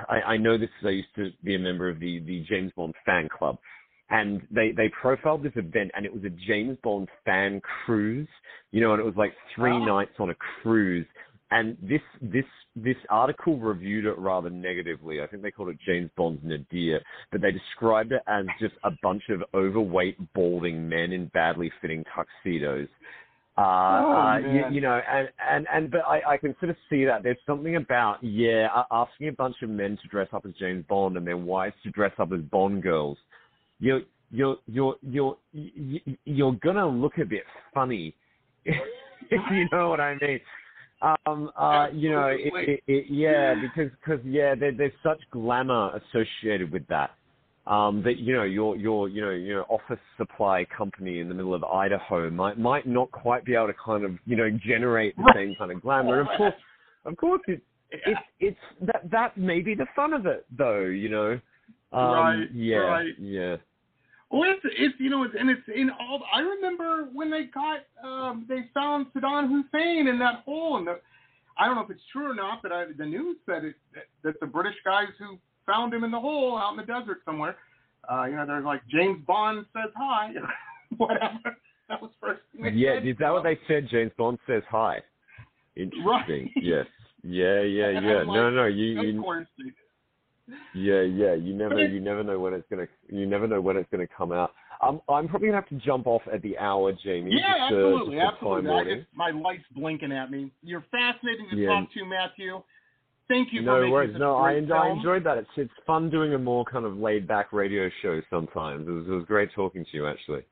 I, 0.09 0.35
I 0.35 0.37
know 0.37 0.59
this. 0.59 0.69
'cause 0.81 0.89
I 0.89 0.91
used 0.91 1.15
to 1.17 1.31
be 1.45 1.55
a 1.55 1.59
member 1.59 1.89
of 1.89 1.99
the 2.01 2.21
the 2.21 2.45
James 2.49 2.73
Bond 2.77 2.95
fan 3.07 3.29
club, 3.29 3.59
and 4.11 4.43
they 4.51 4.73
they 4.73 4.89
profiled 4.91 5.43
this 5.43 5.57
event, 5.57 5.91
and 5.95 6.05
it 6.05 6.13
was 6.13 6.25
a 6.25 6.31
James 6.47 6.77
Bond 6.83 7.09
fan 7.25 7.61
cruise. 7.85 8.29
You 8.73 8.81
know, 8.83 8.93
and 8.93 9.01
it 9.01 9.05
was 9.07 9.17
like 9.17 9.33
three 9.55 9.73
Ah. 9.73 9.85
nights 9.85 10.13
on 10.19 10.31
a 10.31 10.35
cruise. 10.35 11.07
And 11.51 11.77
this 11.83 12.01
this 12.21 12.45
this 12.75 12.97
article 13.09 13.59
reviewed 13.59 14.05
it 14.05 14.19
rather 14.19 14.51
negatively. 14.51 15.23
I 15.23 15.27
think 15.27 15.43
they 15.43 15.51
called 15.51 15.69
it 15.71 15.79
James 15.87 16.11
Bond's 16.17 16.43
nadir, 16.45 17.01
but 17.33 17.41
they 17.41 17.53
described 17.53 18.13
it 18.13 18.23
as 18.27 18.45
just 18.61 18.75
a 18.85 18.91
bunch 19.03 19.23
of 19.31 19.43
overweight, 19.55 20.17
balding 20.35 20.89
men 20.89 21.13
in 21.13 21.27
badly 21.29 21.71
fitting 21.81 22.05
tuxedos. 22.15 22.89
Uh, 23.59 23.63
Oh, 24.05 24.13
uh, 24.13 24.39
you, 24.39 24.65
you 24.75 24.81
know, 24.83 25.01
and 25.11 25.29
and 25.51 25.67
and 25.73 25.91
but 25.91 26.01
I, 26.01 26.35
I 26.35 26.37
can 26.37 26.55
sort 26.61 26.69
of 26.71 26.77
see 26.91 27.07
that 27.07 27.23
there's 27.23 27.39
something 27.47 27.77
about 27.77 28.23
yeah, 28.23 28.69
asking 28.91 29.29
a 29.29 29.33
bunch 29.33 29.57
of 29.63 29.71
men 29.71 29.97
to 30.03 30.09
dress 30.09 30.29
up 30.35 30.45
as 30.45 30.53
James 30.59 30.85
Bond 30.89 31.17
and 31.17 31.27
their 31.27 31.39
wives 31.39 31.75
to 31.85 31.91
dress 31.91 32.13
up 32.19 32.33
as 32.33 32.41
Bond 32.51 32.83
girls. 32.83 33.17
You're 33.81 34.03
you're 34.31 34.57
you're 34.67 34.97
you're 35.01 35.37
you- 35.53 36.01
you're 36.27 36.53
gonna 36.63 36.87
look 36.87 37.17
a 37.19 37.25
bit 37.25 37.45
funny, 37.73 38.15
if 38.67 38.75
you 39.51 39.67
know 39.73 39.89
what 39.89 40.01
I 40.01 40.17
mean. 40.21 40.41
Um, 41.03 41.51
uh, 41.57 41.89
you 41.93 42.11
know, 42.11 42.27
it, 42.29 42.53
it, 42.55 42.83
it, 42.87 43.07
yeah, 43.11 43.55
because 43.55 43.91
cause, 44.05 44.19
yeah, 44.25 44.55
there, 44.55 44.73
there's 44.73 44.93
such 45.03 45.21
glamour 45.31 46.01
associated 46.01 46.73
with 46.73 46.87
that. 46.89 47.11
Um, 47.67 48.03
that 48.05 48.19
you 48.19 48.33
know 48.33 48.45
your 48.45 48.77
your 48.77 49.09
you 49.09 49.21
know 49.21 49.31
your 49.31 49.65
office 49.71 49.99
supply 50.17 50.65
company 50.77 51.19
in 51.19 51.29
the 51.29 51.35
middle 51.35 51.53
of 51.53 51.65
Idaho 51.65 52.31
might 52.31 52.59
might 52.59 52.87
not 52.87 53.11
quite 53.11 53.45
be 53.45 53.57
able 53.57 53.67
to 53.67 53.75
kind 53.85 54.05
of 54.05 54.13
you 54.25 54.37
know 54.37 54.49
generate 54.65 55.17
the 55.17 55.33
same 55.35 55.55
kind 55.59 55.73
of 55.73 55.83
glamour. 55.83 56.21
Of 56.21 56.29
course, 56.37 56.55
of 57.05 57.17
course, 57.17 57.41
it, 57.49 57.61
it's 57.91 58.21
it's 58.39 58.59
that 58.83 59.11
that 59.11 59.37
may 59.37 59.63
be 59.63 59.75
the 59.75 59.87
fun 59.97 60.13
of 60.13 60.27
it 60.27 60.47
though. 60.57 60.83
You 60.85 61.09
know, 61.09 61.41
um, 61.93 62.13
Right, 62.13 62.49
Yeah, 62.55 62.77
right. 62.77 63.15
yeah. 63.19 63.57
Well, 64.31 64.51
it's 64.51 64.61
it's 64.65 64.95
you 64.99 65.11
know, 65.11 65.23
it's, 65.23 65.35
and 65.39 65.49
it's 65.49 65.63
in 65.75 65.91
all. 65.91 66.23
I 66.35 66.41
remember 66.41 67.09
when 67.13 67.31
they 67.31 67.45
got 67.45 67.81
um, 68.03 68.45
they 68.49 68.69
found 68.75 69.07
Saddam 69.15 69.49
Hussein 69.49 70.09
in 70.09 70.19
that 70.19 70.43
hole, 70.45 70.79
and 70.79 70.87
the, 70.87 70.99
I 71.59 71.67
don't 71.67 71.77
know 71.77 71.83
if 71.83 71.91
it's 71.91 72.03
true 72.13 72.31
or 72.31 72.35
not, 72.35 72.61
but 72.63 72.73
I, 72.73 72.87
the 72.97 73.07
news 73.07 73.37
said 73.47 73.65
it 73.65 73.77
that, 73.95 74.05
that 74.25 74.41
the 74.41 74.47
British 74.47 74.77
guys 74.85 75.09
who 75.19 75.39
found 75.65 75.95
him 75.95 76.03
in 76.03 76.11
the 76.11 76.21
hole 76.21 76.59
out 76.59 76.73
in 76.73 76.77
the 76.77 76.83
desert 76.83 77.19
somewhere, 77.25 77.57
uh, 78.11 78.25
you 78.25 78.37
know, 78.37 78.47
they're 78.47 78.61
like 78.63 78.83
James 78.89 79.23
Bond 79.27 79.65
says 79.73 79.93
hi, 79.97 80.31
whatever. 80.97 81.57
That 81.89 82.03
was 82.03 82.11
first. 82.21 82.41
Yeah, 82.59 82.97
said. 82.97 83.07
is 83.07 83.17
that 83.21 83.33
what 83.33 83.45
they 83.45 83.59
said? 83.69 83.89
James 83.89 84.11
Bond 84.19 84.39
says 84.47 84.63
hi. 84.69 84.99
Interesting. 85.77 86.05
Right. 86.05 86.51
Yes. 86.57 86.87
Yeah, 87.23 87.63
yeah, 87.63 87.91
yeah. 87.91 88.19
I'm 88.19 88.27
No, 88.29 88.51
no, 88.51 88.67
you, 88.67 89.01
Of 89.01 89.07
you, 89.07 89.21
course 89.21 89.47
they 89.59 89.65
did. 89.65 89.75
Yeah, 90.75 91.03
yeah. 91.03 91.35
You 91.35 91.55
never, 91.63 91.85
you 91.87 92.01
never 92.01 92.23
know 92.23 92.39
when 92.39 92.55
it's 92.55 92.67
gonna, 92.71 92.87
you 93.09 93.27
never 93.27 93.47
know 93.47 93.61
when 93.61 93.77
it's 93.77 93.89
gonna 93.91 94.07
come 94.17 94.33
out. 94.33 94.53
Um, 94.83 95.01
I'm 95.09 95.27
probably 95.29 95.49
gonna 95.49 95.61
have 95.61 95.69
to 95.71 95.87
jump 95.87 96.07
off 96.07 96.23
at 96.33 96.43
the 96.43 96.59
hour, 96.59 96.93
Jamie. 97.03 97.33
Yeah, 97.33 97.53
just, 97.53 97.73
absolutely, 97.73 98.21
absolutely. 98.21 98.71
I 98.71 98.85
just 98.85 99.07
my 99.15 99.31
light's 99.31 99.65
blinking 99.75 100.13
at 100.13 100.31
me. 100.31 100.53
You're 100.63 100.85
fascinating 100.91 101.49
to 101.51 101.57
Yeah. 101.57 101.69
talk 101.69 101.93
to, 101.93 102.05
Matthew. 102.05 102.63
Thank 103.29 103.53
you 103.53 103.63
No 103.63 103.91
worries. 103.91 104.15
No, 104.17 104.37
I, 104.37 104.55
en- 104.55 104.71
I 104.71 104.91
enjoyed 104.91 105.25
that. 105.25 105.39
It's 105.39 105.49
it's 105.57 105.73
fun 105.87 106.11
doing 106.11 106.35
a 106.35 106.39
more 106.39 106.65
kind 106.65 106.85
of 106.85 106.97
laid 106.97 107.27
back 107.27 107.53
radio 107.53 107.91
show 108.03 108.21
sometimes. 108.31 108.87
It 108.87 108.91
was, 108.93 109.07
it 109.09 109.11
was 109.11 109.25
great 109.25 109.49
talking 109.55 109.85
to 109.85 109.97
you 109.97 110.07
actually. 110.07 110.43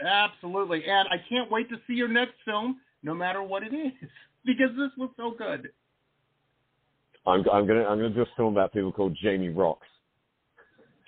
Absolutely. 0.00 0.84
And 0.86 1.08
I 1.08 1.16
can't 1.28 1.50
wait 1.50 1.68
to 1.70 1.76
see 1.86 1.94
your 1.94 2.08
next 2.08 2.34
film, 2.44 2.80
no 3.02 3.14
matter 3.14 3.42
what 3.42 3.62
it 3.62 3.74
is, 3.74 3.92
because 4.44 4.70
this 4.76 4.90
was 4.96 5.10
so 5.16 5.32
good. 5.36 5.68
I'm 7.26 7.44
I'm 7.50 7.66
gonna 7.66 7.84
I'm 7.84 7.98
gonna 7.98 8.10
do 8.10 8.22
a 8.22 8.26
film 8.36 8.52
about 8.54 8.72
people 8.72 8.92
called 8.92 9.16
Jamie 9.20 9.48
Roxx. 9.48 9.78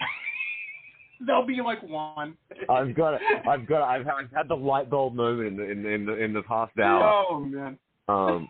There'll 1.27 1.47
be 1.47 1.61
like 1.65 1.83
one. 1.83 2.37
I've 2.69 2.95
got 2.95 3.15
it. 3.15 3.21
I've 3.49 3.67
got 3.67 3.83
it. 3.83 4.01
I've, 4.01 4.07
I've 4.09 4.31
had 4.33 4.49
the 4.49 4.57
light 4.57 4.91
bulb 4.91 5.15
moment 5.15 5.49
in 5.49 5.57
the 5.57 5.65
in 5.71 5.83
the 5.83 5.89
in 5.91 6.07
the, 6.07 6.13
in 6.15 6.33
the 6.33 6.43
past 6.43 6.79
hour. 6.79 7.25
Oh 7.31 7.41
man. 7.41 7.79
Um, 8.09 8.49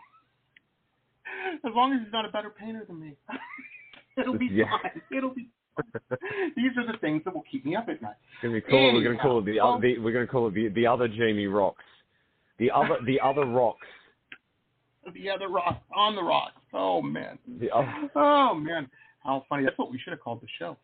As 1.65 1.73
long 1.75 1.93
as 1.95 2.01
he's 2.05 2.13
not 2.13 2.25
a 2.25 2.29
better 2.31 2.51
painter 2.51 2.85
than 2.87 3.01
me. 3.01 3.17
It'll 4.19 4.37
be 4.39 4.49
Yeah. 4.51 4.65
fine. 4.83 5.03
It'll 5.17 5.35
be 5.35 5.49
these 6.57 6.73
are 6.77 6.91
the 6.91 6.99
things 6.99 7.23
that 7.25 7.33
will 7.33 7.45
keep 7.51 7.65
me 7.65 7.77
up 7.77 7.89
at 7.89 8.03
night. 8.03 8.17
Gonna 8.43 8.61
cool. 8.63 8.95
We're 8.95 9.05
gonna 9.05 9.19
call 9.19 9.39
it 9.39 9.45
the, 9.45 9.53
the 9.81 9.99
we're 9.99 10.13
gonna 10.13 10.27
call 10.27 10.49
it 10.49 10.55
the 10.55 10.69
the 10.69 10.87
other 10.87 11.07
Jamie 11.07 11.47
Roxx. 11.47 11.77
The 12.59 12.71
other 12.71 12.99
the 13.07 13.21
other 13.21 13.45
rocks. 13.45 13.87
The 15.15 15.31
other 15.31 15.49
rock 15.49 15.83
on 15.95 16.15
the 16.15 16.23
rocks. 16.23 16.55
Oh 16.73 17.01
man. 17.03 17.39
Other, 17.75 18.11
Oh 18.15 18.55
man. 18.55 18.89
How 19.25 19.45
funny. 19.49 19.65
That's 19.65 19.77
what 19.79 19.91
we 19.91 19.99
should 19.99 20.13
have 20.13 20.21
called 20.21 20.41
the 20.41 20.47
show. 20.59 20.77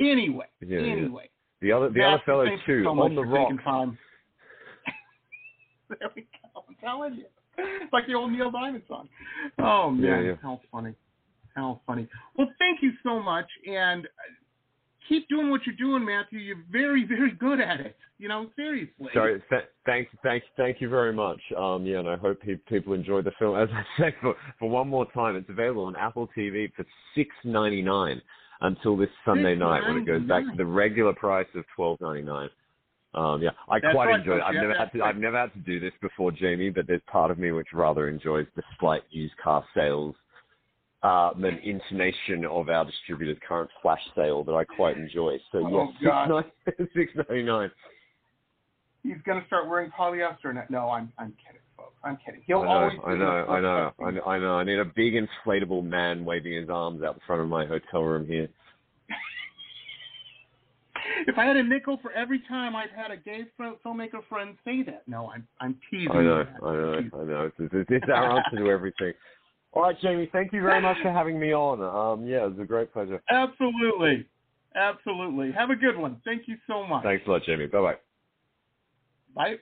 Anyway. 0.00 0.46
Yeah, 0.60 0.80
yeah. 0.80 0.92
anyway. 0.92 1.28
the 1.60 1.72
other 1.72 1.90
the 1.90 2.02
other 2.02 2.22
fellow 2.24 2.46
too 2.66 2.84
so 2.84 2.90
on 2.90 3.14
the 3.14 3.22
for 3.22 3.26
rocks. 3.28 3.64
time. 3.64 3.98
there 5.88 6.10
we 6.16 6.22
go. 6.22 6.64
I'm 6.68 6.76
telling 6.80 7.14
you. 7.14 7.26
It's 7.58 7.92
like 7.92 8.06
the 8.06 8.14
old 8.14 8.32
Neil 8.32 8.50
Diamond 8.50 8.82
song. 8.88 9.08
Oh 9.58 9.90
man, 9.90 10.02
Yeah, 10.24 10.30
yeah. 10.30 10.34
how 10.42 10.60
funny. 10.72 10.94
How 11.54 11.80
funny. 11.86 12.08
Well, 12.36 12.48
thank 12.58 12.82
you 12.82 12.92
so 13.02 13.20
much 13.20 13.46
and 13.68 14.08
keep 15.08 15.28
doing 15.28 15.50
what 15.50 15.60
you're 15.66 15.76
doing, 15.76 16.04
Matthew. 16.04 16.38
You're 16.38 16.64
very, 16.70 17.04
very 17.06 17.32
good 17.32 17.60
at 17.60 17.80
it. 17.80 17.96
You 18.18 18.28
know, 18.28 18.50
seriously. 18.54 19.08
Sorry, 19.12 19.42
th- 19.50 19.64
thank, 19.84 20.08
thank, 20.22 20.44
thank 20.56 20.80
you 20.80 20.88
very 20.88 21.12
much. 21.12 21.40
Um, 21.58 21.84
yeah, 21.84 21.98
and 21.98 22.08
I 22.08 22.16
hope 22.16 22.40
pe- 22.40 22.54
people 22.68 22.92
enjoy 22.92 23.22
the 23.22 23.32
film. 23.38 23.56
As 23.56 23.68
I 23.72 23.84
said, 23.98 24.14
for, 24.20 24.34
for 24.58 24.70
one 24.70 24.88
more 24.88 25.10
time, 25.12 25.34
it's 25.36 25.50
available 25.50 25.84
on 25.86 25.96
Apple 25.96 26.28
TV 26.36 26.72
for 26.74 26.84
six 27.14 27.30
ninety 27.44 27.82
nine 27.82 28.22
until 28.60 28.96
this 28.96 29.08
Sunday 29.24 29.56
night 29.56 29.82
when 29.88 29.98
it 29.98 30.06
goes 30.06 30.22
back 30.22 30.44
to 30.44 30.56
the 30.56 30.64
regular 30.64 31.12
price 31.12 31.48
of 31.56 31.64
twelve 31.74 32.00
ninety 32.00 32.22
nine. 32.22 32.48
Um, 33.14 33.42
yeah, 33.42 33.50
I 33.68 33.78
That's 33.80 33.92
quite 33.92 34.06
right, 34.06 34.20
enjoy 34.20 34.36
it. 34.36 34.42
I've 34.42 34.54
never 34.54 34.74
had 34.74 34.92
to. 34.92 34.98
right. 35.00 35.08
I've 35.08 35.20
never 35.20 35.38
had 35.38 35.52
to 35.52 35.58
do 35.60 35.78
this 35.80 35.92
before, 36.00 36.32
Jamie. 36.32 36.70
But 36.70 36.86
there's 36.86 37.02
part 37.10 37.30
of 37.30 37.38
me 37.38 37.52
which 37.52 37.68
rather 37.74 38.08
enjoys 38.08 38.46
the 38.56 38.62
slight 38.80 39.02
used 39.10 39.36
car 39.36 39.64
sales 39.74 40.14
um, 41.02 41.44
and 41.44 41.58
intonation 41.64 42.44
of 42.44 42.68
our 42.68 42.84
distributor's 42.84 43.38
current 43.46 43.70
flash 43.80 44.00
sale 44.14 44.44
that 44.44 44.52
I 44.52 44.64
quite 44.64 44.96
enjoy. 44.96 45.38
So 45.50 45.58
Oh, 45.66 45.88
yeah, 46.00 46.26
God. 46.28 46.44
six 46.94 47.12
ninety 47.16 47.42
nine. 47.42 47.70
He's 49.02 49.16
gonna 49.26 49.44
start 49.48 49.68
wearing 49.68 49.90
polyester. 49.90 50.54
now. 50.54 50.64
No, 50.70 50.88
I'm 50.90 51.12
I'm 51.18 51.34
kidding, 51.44 51.60
folks. 51.76 51.96
I'm 52.04 52.18
kidding. 52.24 52.42
He'll 52.46 52.60
I 52.60 52.64
know, 52.64 52.70
always 52.70 52.98
I 53.04 53.14
know, 53.14 53.46
I 53.48 53.60
know, 53.60 53.92
I 54.04 54.10
know, 54.10 54.22
I 54.22 54.38
know. 54.38 54.54
I 54.58 54.64
need 54.64 54.78
a 54.78 54.84
big 54.84 55.14
inflatable 55.14 55.84
man 55.84 56.24
waving 56.24 56.52
his 56.52 56.70
arms 56.70 57.02
out 57.02 57.16
the 57.16 57.20
front 57.26 57.42
of 57.42 57.48
my 57.48 57.66
hotel 57.66 58.02
room 58.02 58.26
here. 58.26 58.48
If 61.26 61.36
I 61.36 61.44
had 61.44 61.56
a 61.56 61.62
nickel 61.62 61.98
for 62.00 62.12
every 62.12 62.40
time 62.48 62.76
I've 62.76 62.90
had 62.90 63.10
a 63.10 63.16
gay 63.16 63.44
filmmaker 63.58 64.24
friend 64.28 64.56
say 64.64 64.82
that, 64.84 65.02
no, 65.08 65.30
I'm 65.34 65.46
I'm 65.60 65.76
teasing. 65.90 66.10
I 66.12 66.22
know, 66.22 66.44
I 66.62 66.72
know. 66.72 66.94
I 67.14 67.24
know. 67.24 67.50
It's, 67.58 67.72
it's, 67.74 67.90
it's 67.90 68.06
our 68.08 68.38
answer 68.38 68.56
to 68.58 68.70
everything. 68.70 69.12
All 69.72 69.82
right, 69.82 69.98
Jamie, 70.00 70.28
thank 70.32 70.52
you 70.52 70.60
very 70.60 70.82
much 70.82 70.98
for 71.02 71.10
having 71.10 71.40
me 71.40 71.54
on. 71.54 71.80
Um, 71.80 72.26
yeah, 72.26 72.44
it 72.44 72.50
was 72.50 72.58
a 72.60 72.66
great 72.66 72.92
pleasure. 72.92 73.22
Absolutely, 73.30 74.26
absolutely. 74.74 75.50
Have 75.52 75.70
a 75.70 75.76
good 75.76 75.96
one. 75.96 76.20
Thank 76.24 76.46
you 76.46 76.56
so 76.66 76.86
much. 76.86 77.02
Thanks 77.04 77.24
a 77.26 77.30
lot, 77.30 77.42
Jamie. 77.44 77.66
Bye 77.66 77.80
bye. 77.80 77.96
Bye. 79.34 79.56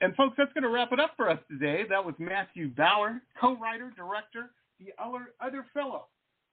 And 0.00 0.14
folks, 0.16 0.34
that's 0.38 0.52
going 0.54 0.62
to 0.62 0.70
wrap 0.70 0.92
it 0.92 1.00
up 1.00 1.12
for 1.14 1.28
us 1.28 1.38
today. 1.50 1.84
That 1.88 2.02
was 2.02 2.14
Matthew 2.18 2.68
Bauer, 2.68 3.20
co-writer, 3.38 3.92
director, 3.94 4.50
the 4.78 4.92
other 4.98 5.32
other 5.40 5.66
fellow, 5.74 6.06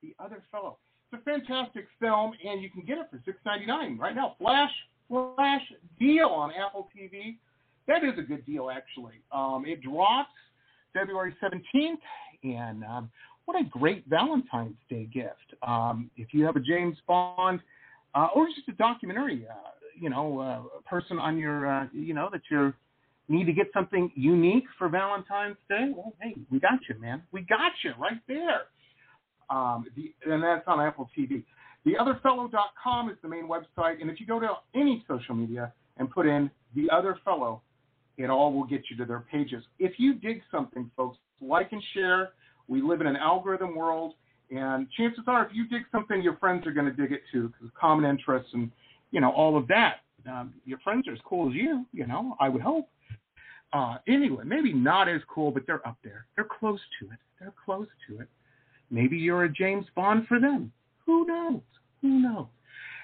the 0.04 0.14
other 0.20 0.44
fellow. 0.52 0.78
It's 1.12 1.22
a 1.22 1.24
fantastic 1.24 1.88
film, 2.02 2.34
and 2.44 2.62
you 2.62 2.70
can 2.70 2.82
get 2.82 2.98
it 2.98 3.08
for 3.10 3.22
six 3.24 3.38
ninety 3.46 3.66
nine 3.66 3.98
right 3.98 4.16
now. 4.16 4.36
Flash 4.38 4.72
flash 5.08 5.62
deal 5.98 6.28
on 6.28 6.52
Apple 6.52 6.90
TV. 6.96 7.38
That 7.88 8.04
is 8.04 8.20
a 8.20 8.22
good 8.22 8.46
deal, 8.46 8.70
actually. 8.70 9.22
Um, 9.32 9.64
it 9.66 9.82
drops 9.82 10.30
February 10.94 11.34
seventeenth, 11.40 12.02
and 12.44 12.84
um, 12.84 13.10
what 13.46 13.60
a 13.60 13.64
great 13.64 14.06
Valentine's 14.08 14.78
Day 14.90 15.08
gift. 15.14 15.56
Um, 15.66 16.12
if 16.18 16.34
you 16.34 16.44
have 16.46 16.56
a 16.56 16.60
James 16.60 16.98
Bond 17.08 17.62
uh, 18.14 18.28
or 18.36 18.48
just 18.48 18.68
a 18.68 18.74
documentary, 18.74 19.48
uh, 19.50 19.70
you 20.00 20.10
know, 20.10 20.40
uh, 20.40 20.80
person 20.90 21.18
on 21.18 21.38
your, 21.38 21.68
uh, 21.68 21.88
you 21.94 22.14
know, 22.14 22.30
that 22.32 22.42
you 22.52 22.74
need 23.30 23.46
to 23.46 23.54
get 23.54 23.68
something 23.74 24.12
unique 24.16 24.66
for 24.78 24.90
Valentine's 24.90 25.58
Day. 25.70 25.92
Well, 25.96 26.14
hey, 26.22 26.36
we 26.52 26.60
got 26.60 26.80
you, 26.90 27.00
man. 27.00 27.24
We 27.32 27.42
got 27.42 27.72
you 27.84 27.92
right 28.00 28.22
there. 28.28 28.62
Um, 29.50 29.86
the, 29.96 30.14
and 30.32 30.44
that's 30.44 30.68
on 30.68 30.80
Apple 30.82 31.10
TV. 31.18 31.44
TheOtherFellow.com 31.86 33.10
is 33.10 33.18
the 33.22 33.30
main 33.30 33.48
website, 33.48 34.02
and 34.02 34.10
if 34.10 34.20
you 34.20 34.26
go 34.26 34.40
to 34.40 34.50
any 34.76 35.06
social 35.08 35.36
media 35.36 35.72
and 35.98 36.12
put 36.12 36.26
in 36.26 36.52
The 36.76 36.90
Other 36.90 37.18
Fellow, 37.24 37.62
it 38.18 38.30
all 38.30 38.52
will 38.52 38.66
get 38.66 38.84
you 38.90 38.98
to 38.98 39.06
their 39.06 39.22
pages. 39.32 39.64
If 39.80 39.94
you 40.00 40.16
dig 40.16 40.42
something, 40.52 40.92
folks, 40.98 41.18
like 41.42 41.72
and 41.72 41.84
share. 41.94 42.30
We 42.68 42.82
live 42.82 43.02
in 43.02 43.08
an 43.08 43.16
algorithm 43.16 43.76
world, 43.76 44.16
and 44.52 44.88
chances 44.92 45.24
are, 45.28 45.46
if 45.46 45.54
you 45.54 45.68
dig 45.68 45.84
something, 45.92 46.22
your 46.22 46.38
friends 46.38 46.66
are 46.68 46.72
going 46.72 46.86
to 46.86 46.92
dig 46.92 47.12
it 47.12 47.22
too, 47.32 47.48
because 47.50 47.74
common 47.80 48.10
interests 48.10 48.50
and 48.54 48.72
you 49.12 49.22
know 49.22 49.32
all 49.32 49.58
of 49.58 49.68
that. 49.68 49.98
Um, 50.30 50.54
your 50.66 50.80
friends 50.80 51.08
are 51.08 51.14
as 51.14 51.20
cool 51.26 51.50
as 51.50 51.56
you, 51.56 51.86
you 51.94 52.06
know. 52.06 52.36
I 52.40 52.50
would 52.50 52.62
hope. 52.62 52.90
Uh, 53.74 53.98
anyway, 54.08 54.44
maybe 54.46 54.74
not 54.74 55.08
as 55.08 55.22
cool, 55.34 55.52
but 55.52 55.64
they're 55.68 55.86
up 55.88 55.98
there. 56.04 56.26
They're 56.36 56.48
close 56.60 56.80
to 57.00 57.08
it. 57.12 57.20
They're 57.40 57.54
close 57.66 57.88
to 58.10 58.22
it. 58.22 58.28
Maybe 58.90 59.18
you're 59.18 59.44
a 59.44 59.50
James 59.52 59.86
Bond 59.96 60.26
for 60.28 60.40
them. 60.40 60.72
Who 61.06 61.26
knows? 61.26 61.62
Who 62.02 62.22
knows? 62.22 62.48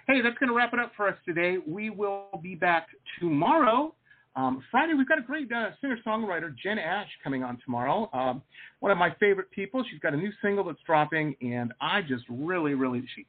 Hey, 0.08 0.22
that's 0.22 0.38
going 0.38 0.50
to 0.50 0.56
wrap 0.56 0.74
it 0.74 0.80
up 0.80 0.92
for 0.96 1.08
us 1.08 1.18
today. 1.26 1.58
We 1.66 1.90
will 1.90 2.40
be 2.42 2.56
back 2.56 2.88
tomorrow 3.20 3.94
Um, 4.36 4.64
Friday, 4.72 4.94
we've 4.96 5.08
got 5.08 5.20
a 5.20 5.22
great 5.22 5.52
uh, 5.52 5.70
singer 5.80 5.98
songwriter, 6.06 6.56
Jen 6.58 6.80
Ash, 6.80 7.08
coming 7.24 7.44
on 7.44 7.60
tomorrow. 7.64 8.10
Um, 8.14 8.42
one 8.80 8.92
of 8.92 8.98
my 8.98 9.16
favorite 9.20 9.52
people. 9.52 9.84
She's 9.90 10.00
got 10.00 10.14
a 10.14 10.18
new 10.18 10.32
single 10.42 10.64
that's 10.64 10.80
dropping, 10.86 11.36
and 11.42 11.72
I 11.80 12.02
just 12.02 12.24
really, 12.30 12.74
really. 12.74 13.04
She, 13.16 13.28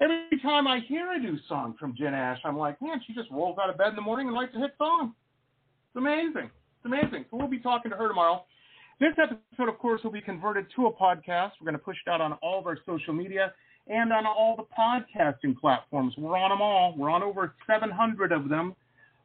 every 0.00 0.40
time 0.40 0.66
I 0.66 0.80
hear 0.80 1.12
a 1.12 1.18
new 1.18 1.36
song 1.48 1.74
from 1.78 1.94
Jen 1.98 2.14
Ash, 2.14 2.38
I'm 2.44 2.56
like, 2.56 2.80
man, 2.80 3.00
she 3.06 3.12
just 3.12 3.30
rolls 3.30 3.58
out 3.62 3.68
of 3.68 3.76
bed 3.76 3.88
in 3.88 3.96
the 3.96 4.02
morning 4.02 4.28
and 4.28 4.36
writes 4.36 4.52
a 4.56 4.60
hit 4.60 4.74
song. 4.78 5.14
It's 5.88 5.98
amazing. 5.98 6.48
It's 6.48 6.86
amazing. 6.86 7.26
So 7.30 7.36
we'll 7.36 7.48
be 7.48 7.60
talking 7.60 7.90
to 7.90 7.96
her 7.96 8.08
tomorrow. 8.08 8.44
This 9.00 9.12
episode, 9.18 9.68
of 9.68 9.78
course, 9.78 10.00
will 10.02 10.12
be 10.12 10.22
converted 10.22 10.66
to 10.76 10.86
a 10.86 10.92
podcast. 10.92 11.50
We're 11.60 11.66
going 11.66 11.72
to 11.74 11.78
push 11.78 11.96
it 12.06 12.10
out 12.10 12.20
on 12.22 12.32
all 12.34 12.58
of 12.58 12.66
our 12.66 12.78
social 12.86 13.12
media 13.12 13.52
and 13.88 14.12
on 14.12 14.24
all 14.26 14.56
the 14.56 14.64
podcasting 14.78 15.58
platforms. 15.58 16.14
We're 16.16 16.38
on 16.38 16.50
them 16.50 16.62
all. 16.62 16.94
We're 16.96 17.10
on 17.10 17.22
over 17.22 17.54
700 17.66 18.32
of 18.32 18.48
them. 18.48 18.74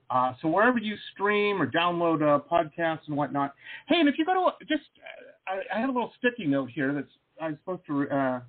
Uh, 0.09 0.33
so 0.41 0.47
wherever 0.47 0.77
you 0.77 0.95
stream 1.13 1.61
or 1.61 1.69
download 1.69 2.21
uh, 2.21 2.39
podcasts 2.49 3.07
and 3.07 3.17
whatnot. 3.17 3.53
Hey, 3.87 3.99
and 3.99 4.07
if 4.07 4.15
you 4.17 4.25
go 4.25 4.33
to 4.33 4.65
just, 4.65 4.89
uh, 5.49 5.51
I, 5.51 5.77
I 5.77 5.81
have 5.81 5.89
a 5.89 5.91
little 5.91 6.13
sticky 6.17 6.45
note 6.45 6.69
here 6.73 6.93
that's 6.93 7.07
I'm 7.41 7.57
supposed 7.63 7.85
to 7.87 8.09
uh, 8.09 8.39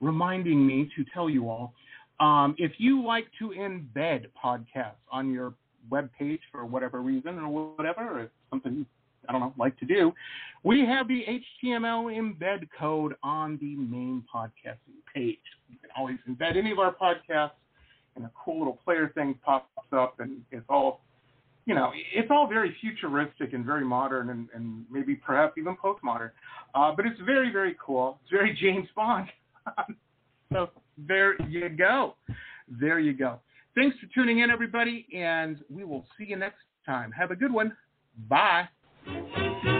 reminding 0.00 0.66
me 0.66 0.90
to 0.96 1.04
tell 1.12 1.28
you 1.28 1.48
all. 1.48 1.74
Um, 2.18 2.54
if 2.58 2.72
you 2.78 3.04
like 3.04 3.26
to 3.38 3.50
embed 3.50 4.26
podcasts 4.42 5.00
on 5.10 5.32
your 5.32 5.54
web 5.90 6.10
page 6.18 6.40
for 6.52 6.66
whatever 6.66 7.00
reason 7.00 7.38
or 7.38 7.74
whatever, 7.74 8.22
or 8.22 8.30
something 8.50 8.84
I 9.28 9.32
don't 9.32 9.40
know 9.40 9.54
like 9.58 9.78
to 9.78 9.86
do, 9.86 10.12
we 10.62 10.80
have 10.80 11.08
the 11.08 11.24
HTML 11.64 12.12
embed 12.12 12.68
code 12.78 13.14
on 13.22 13.58
the 13.60 13.76
main 13.76 14.24
podcasting 14.34 15.00
page. 15.14 15.38
You 15.68 15.78
can 15.80 15.90
always 15.96 16.18
embed 16.28 16.56
any 16.56 16.72
of 16.72 16.78
our 16.78 16.94
podcasts 16.94 17.52
and 18.16 18.24
a 18.24 18.30
cool 18.44 18.58
little 18.58 18.78
player 18.84 19.10
thing 19.14 19.38
pops 19.44 19.66
up, 19.92 20.20
and 20.20 20.42
it's 20.50 20.64
all, 20.68 21.00
you 21.66 21.74
know, 21.74 21.90
it's 22.14 22.30
all 22.30 22.46
very 22.46 22.74
futuristic 22.80 23.52
and 23.52 23.64
very 23.64 23.84
modern, 23.84 24.30
and, 24.30 24.48
and 24.54 24.84
maybe 24.90 25.14
perhaps 25.14 25.56
even 25.58 25.76
postmodern. 25.76 26.30
Uh, 26.74 26.92
but 26.94 27.06
it's 27.06 27.20
very, 27.24 27.52
very 27.52 27.76
cool. 27.84 28.18
It's 28.22 28.30
very 28.30 28.56
James 28.60 28.88
Bond. 28.94 29.28
so 30.52 30.70
there 31.08 31.40
you 31.42 31.68
go. 31.68 32.14
There 32.68 32.98
you 32.98 33.12
go. 33.12 33.40
Thanks 33.74 33.96
for 33.98 34.06
tuning 34.14 34.40
in, 34.40 34.50
everybody, 34.50 35.06
and 35.14 35.58
we 35.68 35.84
will 35.84 36.04
see 36.18 36.24
you 36.28 36.36
next 36.36 36.60
time. 36.84 37.12
Have 37.12 37.30
a 37.30 37.36
good 37.36 37.52
one. 37.52 37.76
Bye. 38.28 38.68